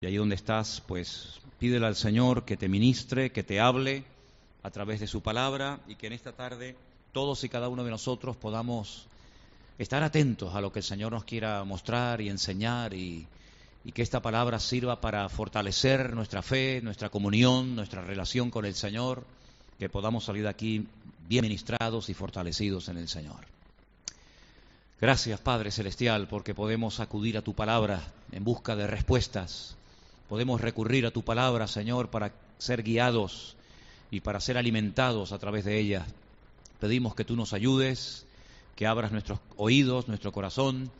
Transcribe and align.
Y 0.00 0.06
ahí 0.06 0.16
donde 0.16 0.36
estás, 0.36 0.80
pues 0.86 1.40
pídele 1.58 1.84
al 1.84 1.96
Señor 1.96 2.44
que 2.44 2.56
te 2.56 2.68
ministre, 2.68 3.32
que 3.32 3.42
te 3.42 3.58
hable 3.58 4.04
a 4.62 4.70
través 4.70 5.00
de 5.00 5.08
su 5.08 5.22
palabra 5.22 5.80
y 5.88 5.96
que 5.96 6.06
en 6.06 6.12
esta 6.12 6.30
tarde 6.30 6.76
todos 7.10 7.42
y 7.42 7.48
cada 7.48 7.68
uno 7.68 7.82
de 7.82 7.90
nosotros 7.90 8.36
podamos 8.36 9.08
estar 9.76 10.04
atentos 10.04 10.54
a 10.54 10.60
lo 10.60 10.70
que 10.70 10.78
el 10.78 10.84
Señor 10.84 11.10
nos 11.10 11.24
quiera 11.24 11.64
mostrar 11.64 12.20
y 12.20 12.28
enseñar 12.28 12.94
y, 12.94 13.26
y 13.84 13.90
que 13.90 14.02
esta 14.02 14.22
palabra 14.22 14.60
sirva 14.60 15.00
para 15.00 15.28
fortalecer 15.28 16.14
nuestra 16.14 16.42
fe, 16.42 16.80
nuestra 16.80 17.08
comunión, 17.08 17.74
nuestra 17.74 18.00
relación 18.00 18.52
con 18.52 18.66
el 18.66 18.74
Señor, 18.74 19.24
que 19.80 19.88
podamos 19.88 20.24
salir 20.24 20.44
de 20.44 20.50
aquí 20.50 20.86
bien 21.26 21.42
ministrados 21.42 22.08
y 22.08 22.14
fortalecidos 22.14 22.88
en 22.88 22.98
el 22.98 23.08
Señor. 23.08 23.46
Gracias, 25.00 25.40
Padre 25.40 25.72
Celestial, 25.72 26.28
porque 26.28 26.54
podemos 26.54 27.00
acudir 27.00 27.36
a 27.36 27.42
tu 27.42 27.54
palabra 27.54 28.00
en 28.30 28.44
busca 28.44 28.76
de 28.76 28.86
respuestas 28.86 29.76
Podemos 30.28 30.60
recurrir 30.60 31.06
a 31.06 31.10
tu 31.10 31.22
palabra, 31.22 31.66
Señor, 31.66 32.10
para 32.10 32.32
ser 32.58 32.82
guiados 32.82 33.56
y 34.10 34.20
para 34.20 34.40
ser 34.40 34.58
alimentados 34.58 35.32
a 35.32 35.38
través 35.38 35.64
de 35.64 35.78
ella. 35.78 36.06
Pedimos 36.80 37.14
que 37.14 37.24
tú 37.24 37.34
nos 37.34 37.52
ayudes, 37.52 38.26
que 38.76 38.86
abras 38.86 39.10
nuestros 39.10 39.40
oídos, 39.56 40.06
nuestro 40.06 40.30
corazón, 40.32 40.90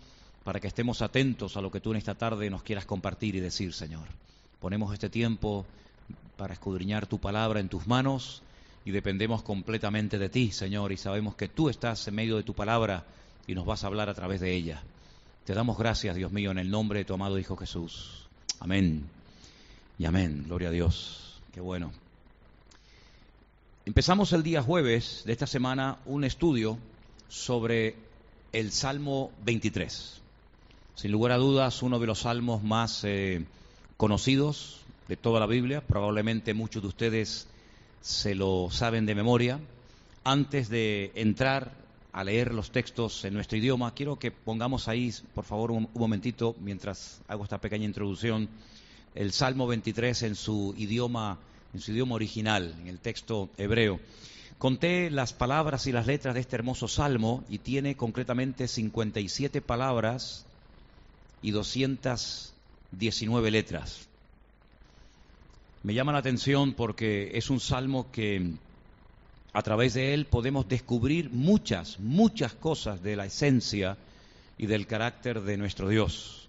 para 0.44 0.60
que 0.60 0.68
estemos 0.68 1.02
atentos 1.02 1.56
a 1.56 1.60
lo 1.60 1.70
que 1.70 1.80
tú 1.80 1.90
en 1.90 1.98
esta 1.98 2.14
tarde 2.14 2.48
nos 2.48 2.62
quieras 2.62 2.86
compartir 2.86 3.34
y 3.36 3.40
decir, 3.40 3.74
Señor. 3.74 4.06
Ponemos 4.60 4.92
este 4.92 5.10
tiempo 5.10 5.66
para 6.36 6.54
escudriñar 6.54 7.06
tu 7.06 7.18
palabra 7.18 7.60
en 7.60 7.68
tus 7.68 7.86
manos 7.86 8.42
y 8.84 8.90
dependemos 8.90 9.42
completamente 9.42 10.18
de 10.18 10.30
ti, 10.30 10.50
Señor, 10.50 10.90
y 10.90 10.96
sabemos 10.96 11.34
que 11.34 11.48
tú 11.48 11.68
estás 11.68 12.08
en 12.08 12.14
medio 12.14 12.36
de 12.36 12.44
tu 12.44 12.54
palabra 12.54 13.04
y 13.46 13.54
nos 13.54 13.66
vas 13.66 13.84
a 13.84 13.88
hablar 13.88 14.08
a 14.08 14.14
través 14.14 14.40
de 14.40 14.54
ella. 14.54 14.82
Te 15.44 15.52
damos 15.52 15.76
gracias, 15.76 16.16
Dios 16.16 16.32
mío, 16.32 16.50
en 16.50 16.58
el 16.58 16.70
nombre 16.70 17.00
de 17.00 17.04
tu 17.04 17.14
amado 17.14 17.38
Hijo 17.38 17.56
Jesús. 17.56 18.26
Amén. 18.60 19.17
Y 20.00 20.04
amén, 20.04 20.44
gloria 20.46 20.68
a 20.68 20.70
Dios. 20.70 21.40
Qué 21.52 21.60
bueno. 21.60 21.90
Empezamos 23.84 24.32
el 24.32 24.44
día 24.44 24.62
jueves 24.62 25.24
de 25.26 25.32
esta 25.32 25.48
semana 25.48 25.98
un 26.06 26.22
estudio 26.22 26.78
sobre 27.28 27.96
el 28.52 28.70
Salmo 28.70 29.32
23. 29.44 30.20
Sin 30.94 31.10
lugar 31.10 31.32
a 31.32 31.36
dudas, 31.36 31.82
uno 31.82 31.98
de 31.98 32.06
los 32.06 32.20
salmos 32.20 32.62
más 32.62 33.02
eh, 33.02 33.44
conocidos 33.96 34.82
de 35.08 35.16
toda 35.16 35.40
la 35.40 35.46
Biblia. 35.46 35.80
Probablemente 35.80 36.54
muchos 36.54 36.80
de 36.80 36.88
ustedes 36.88 37.48
se 38.00 38.36
lo 38.36 38.68
saben 38.70 39.04
de 39.04 39.16
memoria. 39.16 39.58
Antes 40.22 40.68
de 40.68 41.10
entrar 41.16 41.72
a 42.12 42.22
leer 42.22 42.54
los 42.54 42.70
textos 42.70 43.24
en 43.24 43.34
nuestro 43.34 43.58
idioma, 43.58 43.94
quiero 43.94 44.16
que 44.16 44.30
pongamos 44.30 44.86
ahí, 44.86 45.12
por 45.34 45.44
favor, 45.44 45.72
un 45.72 45.88
momentito, 45.94 46.54
mientras 46.60 47.20
hago 47.26 47.42
esta 47.42 47.60
pequeña 47.60 47.84
introducción 47.84 48.48
el 49.18 49.32
Salmo 49.32 49.66
23 49.66 50.22
en 50.22 50.36
su 50.36 50.74
idioma, 50.78 51.38
en 51.74 51.80
su 51.80 51.90
idioma 51.90 52.14
original, 52.14 52.72
en 52.80 52.86
el 52.86 53.00
texto 53.00 53.50
hebreo. 53.58 53.98
Conté 54.58 55.10
las 55.10 55.32
palabras 55.32 55.88
y 55.88 55.92
las 55.92 56.06
letras 56.06 56.34
de 56.34 56.40
este 56.40 56.54
hermoso 56.54 56.86
salmo 56.86 57.42
y 57.48 57.58
tiene 57.58 57.96
concretamente 57.96 58.68
57 58.68 59.60
palabras 59.60 60.46
y 61.42 61.50
219 61.50 63.50
letras. 63.50 64.06
Me 65.82 65.94
llama 65.94 66.12
la 66.12 66.18
atención 66.18 66.74
porque 66.74 67.32
es 67.34 67.50
un 67.50 67.58
salmo 67.58 68.12
que 68.12 68.52
a 69.52 69.62
través 69.62 69.94
de 69.94 70.14
él 70.14 70.26
podemos 70.26 70.68
descubrir 70.68 71.30
muchas, 71.30 71.98
muchas 71.98 72.54
cosas 72.54 73.02
de 73.02 73.16
la 73.16 73.26
esencia 73.26 73.98
y 74.58 74.66
del 74.66 74.86
carácter 74.86 75.40
de 75.40 75.56
nuestro 75.56 75.88
Dios. 75.88 76.46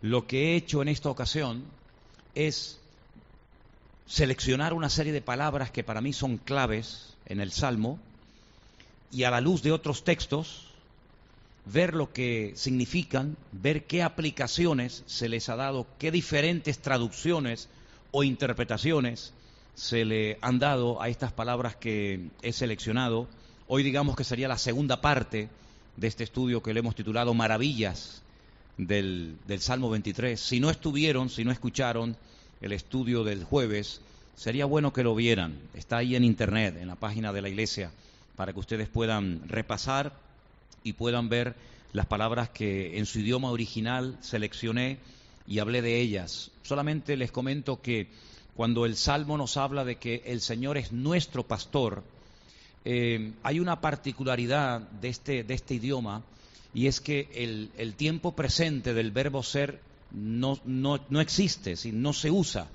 Lo 0.00 0.28
que 0.28 0.52
he 0.52 0.56
hecho 0.56 0.80
en 0.80 0.86
esta 0.86 1.10
ocasión 1.10 1.64
es 2.34 2.78
seleccionar 4.06 4.74
una 4.74 4.88
serie 4.88 5.12
de 5.12 5.22
palabras 5.22 5.70
que 5.70 5.84
para 5.84 6.00
mí 6.00 6.12
son 6.12 6.36
claves 6.36 7.16
en 7.26 7.40
el 7.40 7.52
Salmo 7.52 7.98
y 9.10 9.24
a 9.24 9.30
la 9.30 9.40
luz 9.40 9.62
de 9.62 9.72
otros 9.72 10.04
textos 10.04 10.74
ver 11.64 11.94
lo 11.94 12.12
que 12.12 12.52
significan, 12.56 13.36
ver 13.52 13.84
qué 13.84 14.02
aplicaciones 14.02 15.02
se 15.06 15.28
les 15.28 15.48
ha 15.48 15.56
dado, 15.56 15.86
qué 15.98 16.10
diferentes 16.10 16.78
traducciones 16.78 17.68
o 18.10 18.22
interpretaciones 18.22 19.32
se 19.74 20.04
le 20.04 20.38
han 20.40 20.58
dado 20.58 21.00
a 21.00 21.08
estas 21.08 21.32
palabras 21.32 21.76
que 21.76 22.28
he 22.42 22.52
seleccionado. 22.52 23.28
Hoy 23.66 23.82
digamos 23.82 24.14
que 24.14 24.24
sería 24.24 24.48
la 24.48 24.58
segunda 24.58 25.00
parte 25.00 25.48
de 25.96 26.06
este 26.06 26.24
estudio 26.24 26.62
que 26.62 26.74
le 26.74 26.80
hemos 26.80 26.94
titulado 26.94 27.34
Maravillas 27.34 28.22
del, 28.76 29.38
Salmo 29.58 29.90
23. 29.90 30.38
Si 30.38 30.60
no 30.60 30.70
estuvieron, 30.70 31.30
si 31.30 31.44
no 31.44 31.52
escucharon 31.52 32.16
el 32.60 32.72
estudio 32.72 33.24
del 33.24 33.44
jueves, 33.44 34.00
sería 34.36 34.66
bueno 34.66 34.92
que 34.92 35.02
lo 35.02 35.14
vieran. 35.14 35.58
Está 35.74 35.98
ahí 35.98 36.16
en 36.16 36.24
internet, 36.24 36.76
en 36.80 36.88
la 36.88 36.96
página 36.96 37.32
de 37.32 37.42
la 37.42 37.48
iglesia, 37.48 37.90
para 38.36 38.52
que 38.52 38.60
ustedes 38.60 38.88
puedan 38.88 39.48
repasar 39.48 40.12
y 40.82 40.94
puedan 40.94 41.28
ver 41.28 41.54
las 41.92 42.06
palabras 42.06 42.50
que 42.50 42.98
en 42.98 43.06
su 43.06 43.20
idioma 43.20 43.50
original 43.50 44.18
seleccioné 44.20 44.98
y 45.46 45.58
hablé 45.58 45.82
de 45.82 46.00
ellas. 46.00 46.50
Solamente 46.62 47.16
les 47.16 47.30
comento 47.30 47.80
que 47.80 48.08
cuando 48.56 48.86
el 48.86 48.96
Salmo 48.96 49.36
nos 49.36 49.56
habla 49.56 49.84
de 49.84 49.96
que 49.96 50.22
el 50.26 50.40
Señor 50.40 50.78
es 50.78 50.92
nuestro 50.92 51.44
pastor, 51.44 52.02
eh, 52.84 53.32
hay 53.42 53.60
una 53.60 53.80
particularidad 53.80 54.80
de 54.80 55.08
este, 55.08 55.44
de 55.44 55.54
este 55.54 55.74
idioma 55.74 56.22
y 56.74 56.88
es 56.88 57.00
que 57.00 57.28
el, 57.34 57.94
tiempo 57.94 58.32
presente 58.32 58.92
del 58.94 59.10
verbo 59.10 59.42
ser 59.42 59.80
no, 60.14 60.60
no, 60.64 61.00
no 61.08 61.20
existe, 61.20 61.74
no 61.92 62.12
se 62.12 62.30
usa. 62.30 62.68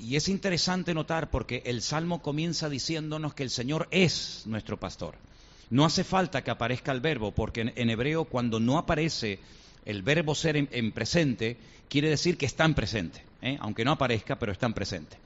Y 0.00 0.16
es 0.16 0.28
interesante 0.28 0.94
notar 0.94 1.30
porque 1.30 1.62
el 1.66 1.82
Salmo 1.82 2.22
comienza 2.22 2.68
diciéndonos 2.68 3.34
que 3.34 3.42
el 3.42 3.50
Señor 3.50 3.86
es 3.90 4.42
nuestro 4.46 4.80
pastor. 4.80 5.14
No 5.70 5.84
hace 5.84 6.04
falta 6.04 6.42
que 6.42 6.50
aparezca 6.50 6.92
el 6.92 7.00
verbo, 7.00 7.32
porque 7.32 7.72
en, 7.74 7.90
hebreo 7.90 8.24
cuando 8.24 8.58
no 8.58 8.78
aparece 8.78 9.38
el 9.84 10.02
verbo 10.02 10.34
ser 10.34 10.56
en, 10.56 10.92
presente, 10.92 11.56
quiere 11.88 12.08
decir 12.08 12.36
que 12.36 12.46
está 12.46 12.64
en 12.64 12.74
presente, 12.74 13.22
¿eh? 13.42 13.58
aunque 13.60 13.84
no 13.84 13.92
aparezca, 13.92 14.38
pero 14.38 14.52
está 14.52 14.66
en 14.66 14.74
presente. 14.74 15.16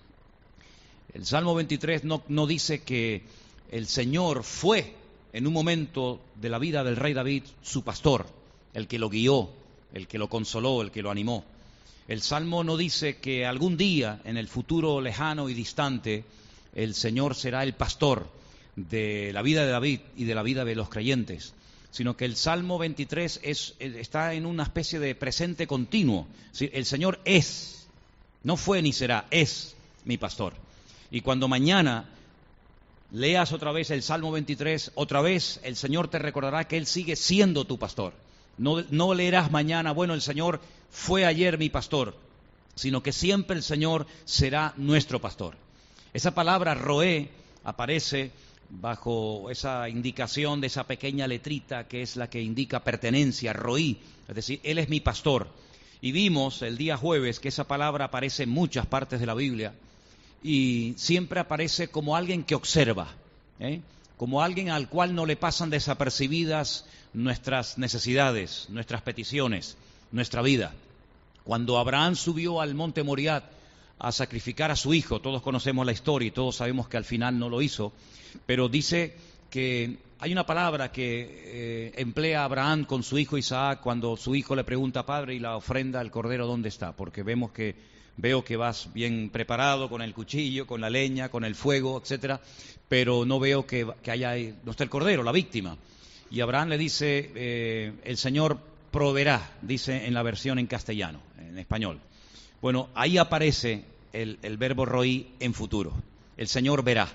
El 1.15 1.25
Salmo 1.25 1.55
23 1.55 2.05
no, 2.05 2.23
no 2.28 2.47
dice 2.47 2.83
que 2.83 3.23
el 3.71 3.87
Señor 3.87 4.44
fue 4.44 4.94
en 5.33 5.47
un 5.47 5.53
momento 5.53 6.21
de 6.41 6.49
la 6.49 6.59
vida 6.59 6.84
del 6.84 6.97
rey 6.97 7.12
David 7.12 7.44
su 7.62 7.83
pastor, 7.83 8.27
el 8.75 8.87
que 8.87 8.99
lo 8.99 9.09
guió, 9.09 9.50
el 9.93 10.07
que 10.07 10.19
lo 10.19 10.29
consoló, 10.29 10.83
el 10.83 10.91
que 10.91 11.03
lo 11.03 11.11
animó. 11.11 11.45
El 12.09 12.23
Salmo 12.23 12.63
no 12.63 12.77
dice 12.77 13.17
que 13.17 13.47
algún 13.47 13.77
día, 13.77 14.21
en 14.25 14.37
el 14.37 14.47
futuro 14.47 15.01
lejano 15.01 15.49
y 15.49 15.55
distante, 15.55 16.25
el 16.75 16.95
Señor 16.95 17.35
será 17.35 17.65
el 17.65 17.75
pastor 17.75 18.29
de 18.77 19.33
la 19.33 19.43
vida 19.43 19.65
de 19.65 19.73
David 19.73 20.01
y 20.17 20.25
de 20.25 20.35
la 20.35 20.43
vida 20.43 20.65
de 20.65 20.77
los 20.77 20.89
creyentes, 20.89 21.55
sino 21.91 22.17
que 22.17 22.27
el 22.27 22.37
Salmo 22.37 22.79
23 22.79 23.41
está 23.43 24.35
en 24.35 24.47
una 24.47 24.63
especie 24.63 24.99
de 25.01 25.15
presente 25.15 25.67
continuo. 25.67 26.29
El 26.61 26.85
Señor 26.85 27.19
es, 27.25 27.89
no 28.45 28.57
fue 28.57 28.83
ni 28.83 28.93
será, 28.93 29.27
es 29.31 29.75
mi 30.05 30.19
pastor. 30.19 30.53
Y 31.11 31.23
cuando 31.23 31.49
mañana 31.49 32.09
leas 33.11 33.53
otra 33.53 33.73
vez 33.73 33.91
el 33.91 34.03
Salmo 34.03 34.31
23, 34.31 34.93
otra 34.95 35.23
vez 35.23 35.59
el 35.63 35.75
Señor 35.75 36.09
te 36.09 36.19
recordará 36.19 36.69
que 36.69 36.77
Él 36.77 36.87
sigue 36.87 37.17
siendo 37.17 37.65
tu 37.65 37.79
pastor. 37.79 38.13
No, 38.59 39.15
leerás 39.15 39.50
mañana, 39.50 39.93
bueno, 39.93 40.15
el 40.15 40.22
Señor 40.22 40.61
fue 40.91 41.27
ayer 41.27 41.59
mi 41.59 41.69
pastor, 41.69 42.17
sino 42.75 43.03
que 43.03 43.12
siempre 43.12 43.56
el 43.56 43.62
Señor 43.62 44.06
será 44.25 44.72
nuestro 44.77 45.21
pastor. 45.21 45.56
Esa 46.15 46.34
palabra 46.34 46.75
roé 46.75 47.28
aparece 47.65 48.31
bajo 48.71 49.50
esa 49.50 49.89
indicación 49.89 50.61
de 50.61 50.69
esa 50.69 50.84
pequeña 50.84 51.28
letrita 51.28 51.87
que 51.87 52.03
es 52.03 52.17
la 52.17 52.31
que 52.31 52.43
indica 52.43 52.83
pertenencia, 52.83 53.53
roí, 53.53 53.99
es 54.27 54.34
decir, 54.34 54.61
Él 54.62 54.78
es 54.78 54.88
mi 54.88 55.00
pastor. 55.00 55.49
Y 56.00 56.12
vimos 56.12 56.62
el 56.62 56.78
día 56.78 56.97
jueves 56.97 57.41
que 57.41 57.49
esa 57.49 57.65
palabra 57.65 58.06
aparece 58.06 58.44
en 58.44 58.50
muchas 58.50 58.87
partes 58.87 59.20
de 59.20 59.26
la 59.26 59.35
Biblia 59.35 59.75
y 60.43 60.94
siempre 60.97 61.41
aparece 61.41 61.88
como 61.88 62.17
alguien 62.17 62.44
que 62.44 62.55
observa, 62.55 63.08
¿eh? 63.58 63.81
Como 64.17 64.43
alguien 64.43 64.71
al 64.71 64.89
cual 64.89 65.15
no 65.15 65.27
le 65.27 65.37
pasan 65.37 65.71
desapercibidas 65.71 66.87
nuestras 67.13 67.79
necesidades, 67.79 68.67
nuestras 68.71 69.03
peticiones, 69.03 69.77
nuestra 70.13 70.43
vida. 70.43 70.73
Cuando 71.45 71.79
Abraham 71.79 72.17
subió 72.17 72.61
al 72.61 72.75
monte 72.75 73.03
Moriat 73.03 73.45
a 73.99 74.13
sacrificar 74.13 74.71
a 74.71 74.77
su 74.77 74.95
hijo, 74.95 75.21
todos 75.21 75.43
conocemos 75.43 75.87
la 75.87 75.93
historia 75.93 76.29
y 76.29 76.33
todos 76.33 76.57
sabemos 76.57 76.89
que 76.89 76.97
al 76.97 77.05
final 77.05 77.39
no 77.39 77.49
lo 77.49 77.63
hizo, 77.63 77.93
pero 78.45 78.69
dice 78.69 79.17
que 79.51 79.99
hay 80.19 80.33
una 80.33 80.47
palabra 80.47 80.91
que 80.91 81.21
eh, 81.29 81.93
emplea 81.97 82.45
Abraham 82.45 82.85
con 82.85 83.03
su 83.03 83.19
hijo 83.19 83.37
Isaac 83.37 83.81
cuando 83.83 84.17
su 84.17 84.35
hijo 84.35 84.57
le 84.57 84.65
pregunta, 84.65 85.05
padre, 85.05 85.35
¿y 85.35 85.39
la 85.39 85.57
ofrenda, 85.57 86.01
el 86.01 86.11
cordero 86.11 86.47
dónde 86.47 86.69
está? 86.69 86.93
Porque 86.93 87.23
vemos 87.23 87.53
que 87.53 87.75
veo 88.17 88.45
que 88.45 88.57
vas 88.57 88.93
bien 88.93 89.31
preparado 89.31 89.89
con 89.89 90.03
el 90.03 90.15
cuchillo, 90.15 90.67
con 90.67 90.81
la 90.81 90.91
leña, 90.91 91.29
con 91.29 91.45
el 91.45 91.55
fuego, 91.55 92.01
etcétera, 92.03 92.41
pero 92.89 93.25
no 93.25 93.39
veo 93.39 93.67
que, 93.67 93.87
haya, 94.07 94.35
no 94.65 94.71
está 94.71 94.85
el 94.85 94.91
cordero, 94.91 95.23
la 95.23 95.33
víctima. 95.33 95.77
Y 96.31 96.41
Abraham 96.41 96.71
le 96.71 96.79
dice, 96.79 97.31
eh, 97.35 97.93
el 98.05 98.17
Señor 98.17 98.59
proveerá, 98.91 99.57
dice 99.63 100.07
en 100.07 100.15
la 100.15 100.23
versión 100.23 100.59
en 100.59 100.67
castellano, 100.67 101.21
en 101.39 101.59
español, 101.59 102.01
Bueno, 102.63 102.89
ahí 102.95 103.19
aparece 103.19 103.85
el, 104.13 104.39
el 104.43 104.57
verbo 104.57 104.87
roí 104.87 105.29
en 105.41 105.55
futuro. 105.55 105.93
El 106.37 106.49
Señor 106.49 106.83
verá. 106.83 107.09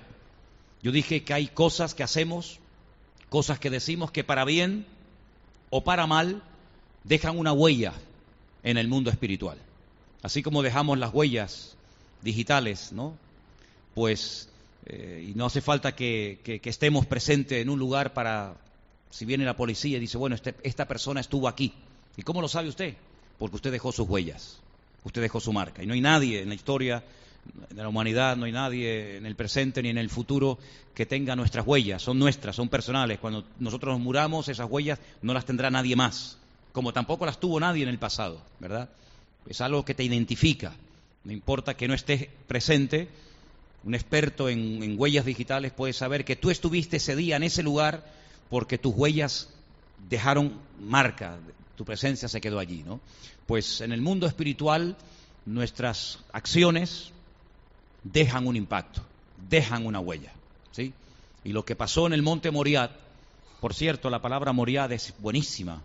Yo 0.82 0.92
dije 0.92 1.24
que 1.24 1.34
hay 1.34 1.48
cosas 1.48 1.94
que 1.94 2.02
hacemos, 2.02 2.58
cosas 3.28 3.58
que 3.58 3.70
decimos 3.70 4.10
que 4.10 4.24
para 4.24 4.44
bien 4.44 4.86
o 5.70 5.84
para 5.84 6.06
mal 6.06 6.42
dejan 7.04 7.38
una 7.38 7.52
huella 7.52 7.92
en 8.62 8.78
el 8.78 8.88
mundo 8.88 9.10
espiritual. 9.10 9.58
Así 10.22 10.42
como 10.42 10.62
dejamos 10.62 10.98
las 10.98 11.12
huellas 11.12 11.76
digitales, 12.22 12.92
¿no? 12.92 13.16
Pues, 13.94 14.48
eh, 14.86 15.28
y 15.30 15.34
no 15.34 15.46
hace 15.46 15.60
falta 15.60 15.94
que, 15.94 16.60
estemos 16.64 17.06
presentes 17.06 17.60
en 17.60 17.68
un 17.68 17.78
lugar 17.78 18.14
para, 18.14 18.54
si 19.10 19.24
viene 19.24 19.44
la 19.44 19.56
policía 19.56 19.96
y 19.96 20.00
dice, 20.00 20.18
bueno, 20.18 20.34
este, 20.34 20.54
esta 20.62 20.86
persona 20.86 21.20
estuvo 21.20 21.48
aquí. 21.48 21.72
¿Y 22.16 22.22
cómo 22.22 22.40
lo 22.40 22.48
sabe 22.48 22.68
usted? 22.68 22.94
Porque 23.38 23.56
usted 23.56 23.72
dejó 23.72 23.90
sus 23.90 24.08
huellas, 24.08 24.58
usted 25.04 25.20
dejó 25.20 25.40
su 25.40 25.52
marca. 25.52 25.82
Y 25.82 25.86
no 25.86 25.94
hay 25.94 26.00
nadie 26.00 26.42
en 26.42 26.48
la 26.48 26.54
historia 26.54 27.02
de 27.70 27.82
la 27.82 27.88
humanidad, 27.88 28.36
no 28.36 28.44
hay 28.44 28.52
nadie 28.52 29.16
en 29.16 29.26
el 29.26 29.34
presente 29.34 29.82
ni 29.82 29.88
en 29.88 29.98
el 29.98 30.08
futuro 30.08 30.58
que 30.94 31.06
tenga 31.06 31.34
nuestras 31.34 31.66
huellas. 31.66 32.00
Son 32.00 32.18
nuestras, 32.18 32.54
son 32.54 32.68
personales. 32.68 33.18
Cuando 33.18 33.44
nosotros 33.58 33.94
nos 33.94 34.04
muramos, 34.04 34.48
esas 34.48 34.70
huellas 34.70 35.00
no 35.22 35.34
las 35.34 35.44
tendrá 35.44 35.70
nadie 35.70 35.96
más 35.96 36.38
como 36.72 36.92
tampoco 36.92 37.26
las 37.26 37.38
tuvo 37.38 37.60
nadie 37.60 37.82
en 37.82 37.88
el 37.88 37.98
pasado, 37.98 38.40
¿verdad? 38.58 38.88
Es 39.46 39.60
algo 39.60 39.84
que 39.84 39.94
te 39.94 40.04
identifica. 40.04 40.72
No 41.24 41.32
importa 41.32 41.74
que 41.76 41.88
no 41.88 41.94
estés 41.94 42.28
presente, 42.46 43.08
un 43.84 43.94
experto 43.94 44.48
en, 44.48 44.98
huellas 44.98 45.24
digitales 45.24 45.72
puede 45.72 45.92
saber 45.92 46.24
que 46.24 46.36
tú 46.36 46.50
estuviste 46.50 46.98
ese 46.98 47.16
día 47.16 47.36
en 47.36 47.42
ese 47.42 47.62
lugar 47.62 48.04
porque 48.48 48.78
tus 48.78 48.94
huellas 48.94 49.48
dejaron 50.08 50.52
marca, 50.80 51.38
tu 51.76 51.84
presencia 51.84 52.28
se 52.28 52.40
quedó 52.40 52.58
allí, 52.58 52.82
¿no? 52.82 53.00
Pues 53.46 53.80
en 53.80 53.92
el 53.92 54.00
mundo 54.00 54.26
espiritual 54.26 54.96
nuestras 55.46 56.20
acciones 56.32 57.10
dejan 58.04 58.46
un 58.46 58.56
impacto, 58.56 59.02
dejan 59.48 59.86
una 59.86 60.00
huella, 60.00 60.32
¿sí? 60.70 60.92
Y 61.44 61.52
lo 61.52 61.64
que 61.64 61.74
pasó 61.74 62.06
en 62.06 62.12
el 62.12 62.22
monte 62.22 62.50
Moriad, 62.50 62.90
por 63.60 63.74
cierto, 63.74 64.10
la 64.10 64.22
palabra 64.22 64.52
Moriad 64.52 64.92
es 64.92 65.14
buenísima, 65.18 65.82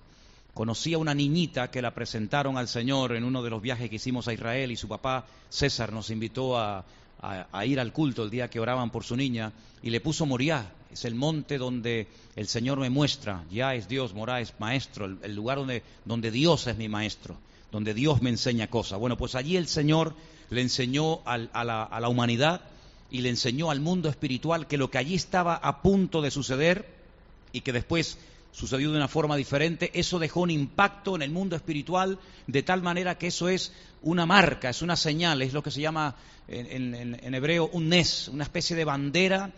Conocí 0.58 0.96
a 0.96 0.98
una 0.98 1.14
niñita 1.14 1.70
que 1.70 1.84
la 1.84 1.94
presentaron 1.94 2.58
al 2.58 2.68
Señor 2.68 3.16
en 3.16 3.24
uno 3.24 3.44
de 3.44 3.52
los 3.52 3.62
viajes 3.62 3.92
que 3.92 3.98
hicimos 3.98 4.28
a 4.28 4.34
Israel 4.34 4.72
y 4.72 4.76
su 4.76 4.88
papá 4.88 5.24
César 5.50 5.94
nos 5.94 6.10
invitó 6.10 6.58
a, 6.58 6.84
ir 7.64 7.80
al 7.80 7.94
culto 7.94 8.24
el 8.24 8.32
día 8.32 8.50
que 8.50 8.60
oraban 8.60 8.90
por 8.90 9.04
su 9.04 9.16
niña 9.16 9.54
y 9.84 9.92
le 9.92 10.02
puso 10.02 10.26
Moriah. 10.26 10.74
Es 10.92 11.06
el 11.06 11.14
monte 11.14 11.60
donde 11.60 12.08
el 12.36 12.48
Señor 12.48 12.80
me 12.80 12.90
muestra, 12.90 13.44
ya 13.52 13.76
es 13.76 13.88
Dios, 13.88 14.16
Morá 14.16 14.42
es 14.42 14.56
maestro, 14.58 15.06
el, 15.06 15.36
lugar 15.36 15.60
donde, 15.60 16.32
Dios 16.32 16.66
es 16.66 16.76
mi 16.76 16.90
maestro, 16.90 17.36
donde 17.72 17.94
Dios 17.94 18.24
me 18.24 18.32
enseña 18.32 18.66
cosas. 18.66 18.98
Bueno, 18.98 19.16
pues 19.16 19.36
allí 19.36 19.58
el 19.58 19.68
Señor 19.68 20.16
le 20.50 20.62
enseñó 20.62 21.20
a, 21.26 21.38
la, 21.38 21.84
a 21.84 22.00
la 22.00 22.10
humanidad 22.10 22.62
y 23.12 23.22
le 23.22 23.30
enseñó 23.30 23.70
al 23.70 23.80
mundo 23.80 24.10
espiritual 24.10 24.66
que 24.66 24.78
lo 24.78 24.90
que 24.90 24.98
allí 24.98 25.14
estaba 25.14 25.54
a 25.54 25.84
punto 25.84 26.24
de 26.24 26.32
suceder 26.32 26.88
y 27.54 27.62
que 27.62 27.74
después 27.74 28.18
sucedió 28.52 28.92
de 28.92 28.98
una 28.98 29.08
forma 29.08 29.36
diferente, 29.36 29.92
eso 29.94 30.20
dejó 30.20 30.42
un 30.42 30.52
impacto 30.52 31.16
en 31.16 31.22
el 31.22 31.32
mundo 31.32 31.56
espiritual 31.56 32.18
de 32.48 32.64
tal 32.64 32.82
manera 32.82 33.18
que 33.18 33.28
eso 33.28 33.50
es 33.50 33.72
una 34.02 34.26
marca, 34.26 34.70
es 34.70 34.82
una 34.82 34.96
señal, 34.96 35.42
es 35.42 35.54
lo 35.54 35.64
que 35.64 35.72
se 35.72 35.82
llama 35.82 36.16
en, 36.48 37.34
hebreo 37.36 37.70
un 37.74 37.90
nes, 37.90 38.30
una 38.30 38.44
especie 38.44 38.76
de 38.76 38.86
bandera, 38.86 39.52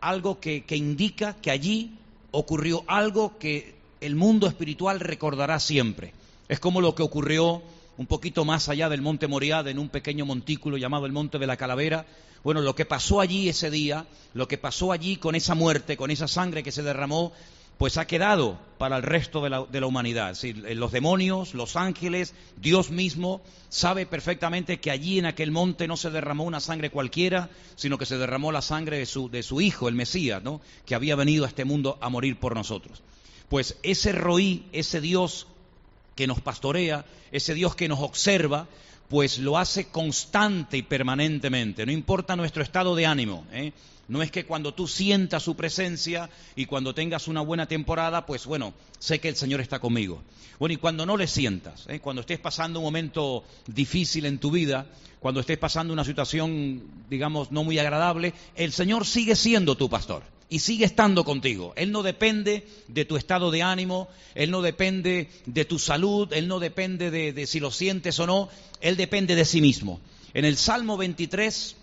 algo 0.00 0.40
que, 0.40 0.64
que 0.64 0.76
indica 0.76 1.34
que 1.34 1.50
allí 1.50 1.92
ocurrió 2.32 2.84
algo 2.86 3.38
que 3.38 3.74
el 4.00 4.16
mundo 4.16 4.46
espiritual 4.46 5.00
recordará 5.00 5.58
siempre. 5.60 6.12
Es 6.48 6.60
como 6.60 6.80
lo 6.80 6.94
que 6.94 7.02
ocurrió 7.02 7.62
un 7.96 8.06
poquito 8.06 8.44
más 8.44 8.68
allá 8.68 8.88
del 8.88 9.02
monte 9.02 9.28
Moriad, 9.28 9.68
en 9.68 9.78
un 9.78 9.88
pequeño 9.88 10.26
montículo 10.26 10.76
llamado 10.76 11.06
el 11.06 11.12
Monte 11.12 11.38
de 11.38 11.46
la 11.46 11.56
Calavera. 11.56 12.06
Bueno, 12.42 12.60
lo 12.60 12.74
que 12.74 12.84
pasó 12.84 13.20
allí 13.20 13.48
ese 13.48 13.70
día, 13.70 14.06
lo 14.34 14.48
que 14.48 14.58
pasó 14.58 14.92
allí 14.92 15.16
con 15.16 15.34
esa 15.34 15.54
muerte, 15.54 15.96
con 15.96 16.10
esa 16.10 16.28
sangre 16.28 16.62
que 16.62 16.72
se 16.72 16.82
derramó, 16.82 17.32
pues 17.78 17.98
ha 17.98 18.06
quedado 18.06 18.58
para 18.78 18.96
el 18.96 19.02
resto 19.02 19.42
de 19.42 19.50
la, 19.50 19.86
humanidad. 19.86 20.36
los 20.74 20.92
demonios, 20.92 21.54
los 21.54 21.76
ángeles, 21.76 22.34
Dios 22.56 22.90
mismo 22.90 23.40
sabe 23.68 24.06
perfectamente 24.06 24.78
que 24.78 24.90
allí 24.90 25.18
en 25.18 25.26
aquel 25.26 25.50
monte 25.50 25.88
no 25.88 25.96
se 25.96 26.10
derramó 26.10 26.44
una 26.44 26.60
sangre 26.60 26.90
cualquiera, 26.90 27.50
sino 27.76 27.98
que 27.98 28.06
se 28.06 28.18
derramó 28.18 28.52
la 28.52 28.62
sangre 28.62 28.98
de 28.98 29.06
su, 29.06 29.30
de 29.30 29.42
su 29.42 29.60
Hijo, 29.60 29.88
el 29.88 29.94
Mesías, 29.94 30.42
¿no? 30.42 30.60
que 30.86 30.94
había 30.94 31.16
venido 31.16 31.44
a 31.44 31.48
este 31.48 31.64
mundo 31.64 31.98
a 32.00 32.08
morir 32.08 32.38
por 32.38 32.54
nosotros. 32.54 33.02
Pues 33.48 33.76
ese 33.82 34.12
roí, 34.12 34.66
ese 34.72 35.00
Dios 35.00 35.46
que 36.14 36.26
nos 36.26 36.40
pastorea, 36.40 37.04
ese 37.32 37.54
Dios 37.54 37.74
que 37.74 37.88
nos 37.88 38.00
observa, 38.00 38.68
pues 39.08 39.38
lo 39.38 39.58
hace 39.58 39.86
constante 39.88 40.76
y 40.76 40.82
permanentemente, 40.82 41.84
no 41.86 41.92
importa 41.92 42.36
nuestro 42.36 42.62
estado 42.62 42.94
de 42.94 43.06
ánimo. 43.06 43.46
¿eh? 43.52 43.72
No 44.08 44.22
es 44.22 44.30
que 44.30 44.44
cuando 44.44 44.74
tú 44.74 44.86
sientas 44.86 45.42
su 45.42 45.56
presencia 45.56 46.28
y 46.56 46.66
cuando 46.66 46.94
tengas 46.94 47.28
una 47.28 47.40
buena 47.40 47.66
temporada, 47.66 48.26
pues 48.26 48.46
bueno, 48.46 48.74
sé 48.98 49.18
que 49.18 49.28
el 49.28 49.36
Señor 49.36 49.60
está 49.60 49.78
conmigo. 49.78 50.22
Bueno, 50.58 50.74
y 50.74 50.76
cuando 50.76 51.06
no 51.06 51.16
le 51.16 51.26
sientas, 51.26 51.86
¿eh? 51.88 52.00
cuando 52.00 52.20
estés 52.20 52.38
pasando 52.38 52.80
un 52.80 52.84
momento 52.84 53.44
difícil 53.66 54.26
en 54.26 54.38
tu 54.38 54.50
vida, 54.50 54.86
cuando 55.20 55.40
estés 55.40 55.58
pasando 55.58 55.92
una 55.92 56.04
situación, 56.04 56.82
digamos, 57.08 57.50
no 57.50 57.64
muy 57.64 57.78
agradable, 57.78 58.34
el 58.56 58.72
Señor 58.72 59.06
sigue 59.06 59.36
siendo 59.36 59.76
tu 59.76 59.88
pastor 59.88 60.22
y 60.50 60.58
sigue 60.58 60.84
estando 60.84 61.24
contigo. 61.24 61.72
Él 61.76 61.90
no 61.90 62.02
depende 62.02 62.66
de 62.88 63.04
tu 63.04 63.16
estado 63.16 63.50
de 63.50 63.62
ánimo, 63.62 64.08
Él 64.34 64.50
no 64.50 64.62
depende 64.62 65.30
de 65.46 65.64
tu 65.64 65.78
salud, 65.78 66.32
Él 66.32 66.46
no 66.46 66.60
depende 66.60 67.10
de, 67.10 67.32
de 67.32 67.46
si 67.46 67.58
lo 67.58 67.70
sientes 67.70 68.18
o 68.20 68.26
no, 68.26 68.48
Él 68.80 68.96
depende 68.96 69.34
de 69.34 69.44
sí 69.44 69.60
mismo. 69.60 70.00
En 70.34 70.44
el 70.44 70.56
Salmo 70.56 70.96
23, 70.96 71.76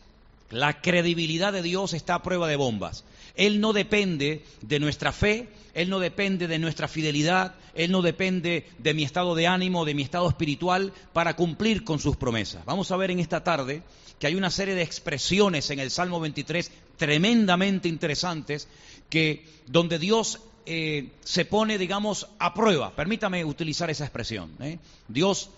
la 0.51 0.81
credibilidad 0.81 1.53
de 1.53 1.61
Dios 1.61 1.93
está 1.93 2.15
a 2.15 2.23
prueba 2.23 2.47
de 2.47 2.55
bombas. 2.55 3.03
Él 3.35 3.61
no 3.61 3.73
depende 3.73 4.43
de 4.61 4.79
nuestra 4.79 5.11
fe, 5.11 5.47
Él 5.73 5.89
no 5.89 5.99
depende 5.99 6.47
de 6.47 6.59
nuestra 6.59 6.87
fidelidad, 6.87 7.55
Él 7.73 7.91
no 7.91 8.01
depende 8.01 8.67
de 8.77 8.93
mi 8.93 9.03
estado 9.03 9.35
de 9.35 9.47
ánimo, 9.47 9.85
de 9.85 9.95
mi 9.95 10.01
estado 10.01 10.27
espiritual 10.27 10.93
para 11.13 11.35
cumplir 11.35 11.83
con 11.83 11.99
sus 11.99 12.17
promesas. 12.17 12.65
Vamos 12.65 12.91
a 12.91 12.97
ver 12.97 13.11
en 13.11 13.19
esta 13.19 13.43
tarde 13.43 13.83
que 14.19 14.27
hay 14.27 14.35
una 14.35 14.51
serie 14.51 14.75
de 14.75 14.83
expresiones 14.83 15.69
en 15.71 15.79
el 15.79 15.89
Salmo 15.89 16.19
23 16.19 16.71
tremendamente 16.97 17.87
interesantes 17.87 18.67
que 19.09 19.45
donde 19.65 19.97
Dios 19.97 20.41
eh, 20.65 21.09
se 21.23 21.45
pone, 21.45 21.77
digamos, 21.77 22.27
a 22.37 22.53
prueba. 22.53 22.95
Permítame 22.95 23.43
utilizar 23.43 23.89
esa 23.89 24.03
expresión. 24.03 24.51
¿eh? 24.59 24.77
Dios 25.07 25.49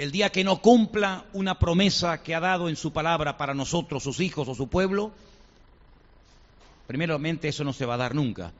el 0.00 0.12
día 0.12 0.32
que 0.32 0.44
no 0.44 0.62
cumpla 0.62 1.26
una 1.34 1.58
promesa 1.58 2.22
que 2.22 2.34
ha 2.34 2.40
dado 2.40 2.70
en 2.70 2.76
su 2.76 2.90
palabra 2.90 3.36
para 3.36 3.52
nosotros, 3.52 4.02
sus 4.02 4.18
hijos 4.20 4.48
o 4.48 4.54
su 4.54 4.66
pueblo, 4.66 5.12
primeramente 6.86 7.48
eso 7.48 7.64
no 7.64 7.74
se 7.74 7.84
va 7.84 7.94
a 7.94 7.98
dar 7.98 8.14
nunca. 8.14 8.50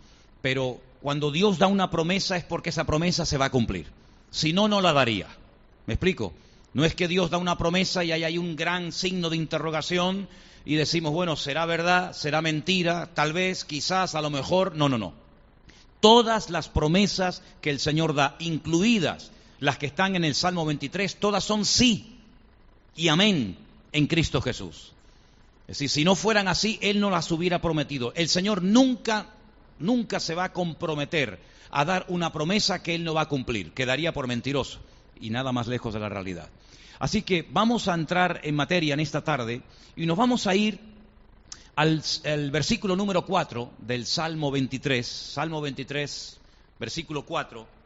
Pero 0.42 0.82
cuando 1.00 1.30
Dios 1.30 1.56
da 1.56 1.66
una 1.66 1.90
promesa 1.90 2.36
es 2.36 2.44
porque 2.44 2.68
esa 2.68 2.84
promesa 2.84 3.24
se 3.24 3.38
va 3.38 3.46
a 3.46 3.50
cumplir. 3.50 3.86
Si 4.30 4.52
no, 4.52 4.68
no 4.68 4.82
la 4.82 4.92
daría. 4.92 5.28
¿Me 5.86 5.94
explico? 5.94 6.34
No 6.74 6.84
es 6.84 6.94
que 6.94 7.08
Dios 7.08 7.30
da 7.30 7.38
una 7.38 7.56
promesa 7.56 8.04
y 8.04 8.12
ahí 8.12 8.22
hay 8.22 8.36
un 8.36 8.54
gran 8.54 8.92
signo 8.92 9.30
de 9.30 9.38
interrogación 9.38 10.28
y 10.66 10.74
decimos, 10.74 11.14
bueno, 11.14 11.36
será 11.36 11.64
verdad, 11.64 12.12
será 12.12 12.42
mentira, 12.42 13.08
tal 13.14 13.32
vez, 13.32 13.64
quizás, 13.64 14.14
a 14.14 14.20
lo 14.20 14.28
mejor. 14.28 14.76
No, 14.76 14.90
no, 14.90 14.98
no. 14.98 15.14
Todas 16.00 16.50
las 16.50 16.68
promesas 16.68 17.42
que 17.62 17.70
el 17.70 17.80
Señor 17.80 18.14
da, 18.14 18.36
incluidas 18.40 19.30
las 19.60 19.78
que 19.78 19.86
están 19.86 20.16
en 20.16 20.24
el 20.24 20.34
Salmo 20.34 20.64
23, 20.64 21.16
todas 21.16 21.44
son 21.44 21.64
sí 21.64 22.18
y 22.96 23.08
amén 23.08 23.56
en 23.92 24.06
Cristo 24.06 24.40
Jesús. 24.40 24.92
Es 25.68 25.78
decir, 25.78 25.90
si 25.90 26.04
no 26.04 26.16
fueran 26.16 26.48
así, 26.48 26.78
Él 26.82 26.98
no 26.98 27.10
las 27.10 27.30
hubiera 27.30 27.60
prometido. 27.60 28.12
El 28.16 28.28
Señor 28.28 28.62
nunca, 28.62 29.26
nunca 29.78 30.18
se 30.18 30.34
va 30.34 30.44
a 30.44 30.52
comprometer 30.52 31.38
a 31.70 31.84
dar 31.84 32.06
una 32.08 32.32
promesa 32.32 32.82
que 32.82 32.94
Él 32.94 33.04
no 33.04 33.14
va 33.14 33.22
a 33.22 33.28
cumplir. 33.28 33.72
Quedaría 33.72 34.12
por 34.12 34.26
mentiroso 34.26 34.80
y 35.20 35.30
nada 35.30 35.52
más 35.52 35.68
lejos 35.68 35.94
de 35.94 36.00
la 36.00 36.08
realidad. 36.08 36.48
Así 36.98 37.22
que 37.22 37.46
vamos 37.50 37.86
a 37.88 37.94
entrar 37.94 38.40
en 38.42 38.54
materia 38.54 38.94
en 38.94 39.00
esta 39.00 39.22
tarde 39.22 39.62
y 39.94 40.06
nos 40.06 40.16
vamos 40.16 40.46
a 40.46 40.54
ir 40.54 40.80
al, 41.76 42.02
versículo 42.50 42.96
número 42.96 43.24
4 43.24 43.70
del 43.78 44.06
Salmo 44.06 44.50
23. 44.50 45.06
Salmo 45.06 45.60
23, 45.60 46.40
versículo 46.78 47.24
4 47.24 47.79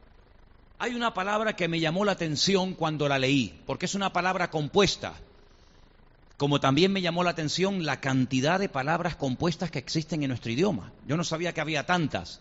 hay 0.79 0.95
una 0.95 1.15
palabra 1.15 1.57
que 1.57 1.69
me 1.69 1.81
llamó 1.81 2.05
la 2.05 2.13
atención 2.13 2.75
cuando 2.75 3.09
la 3.09 3.19
leí, 3.19 3.61
porque 3.67 3.87
es 3.87 3.95
una 3.95 4.13
palabra 4.13 4.51
compuesta, 4.51 5.15
como 6.37 6.61
también 6.61 6.93
me 6.93 7.01
llamó 7.01 7.23
la 7.23 7.31
atención 7.31 7.87
la 7.87 8.01
cantidad 8.01 8.59
de 8.59 8.69
palabras 8.69 9.17
compuestas 9.17 9.71
que 9.71 9.79
existen 9.79 10.23
en 10.23 10.29
nuestro 10.29 10.51
idioma. 10.51 10.93
Yo 11.07 11.17
no 11.17 11.25
sabía 11.25 11.55
que 11.55 11.61
había 11.61 11.87
tantas, 11.87 12.41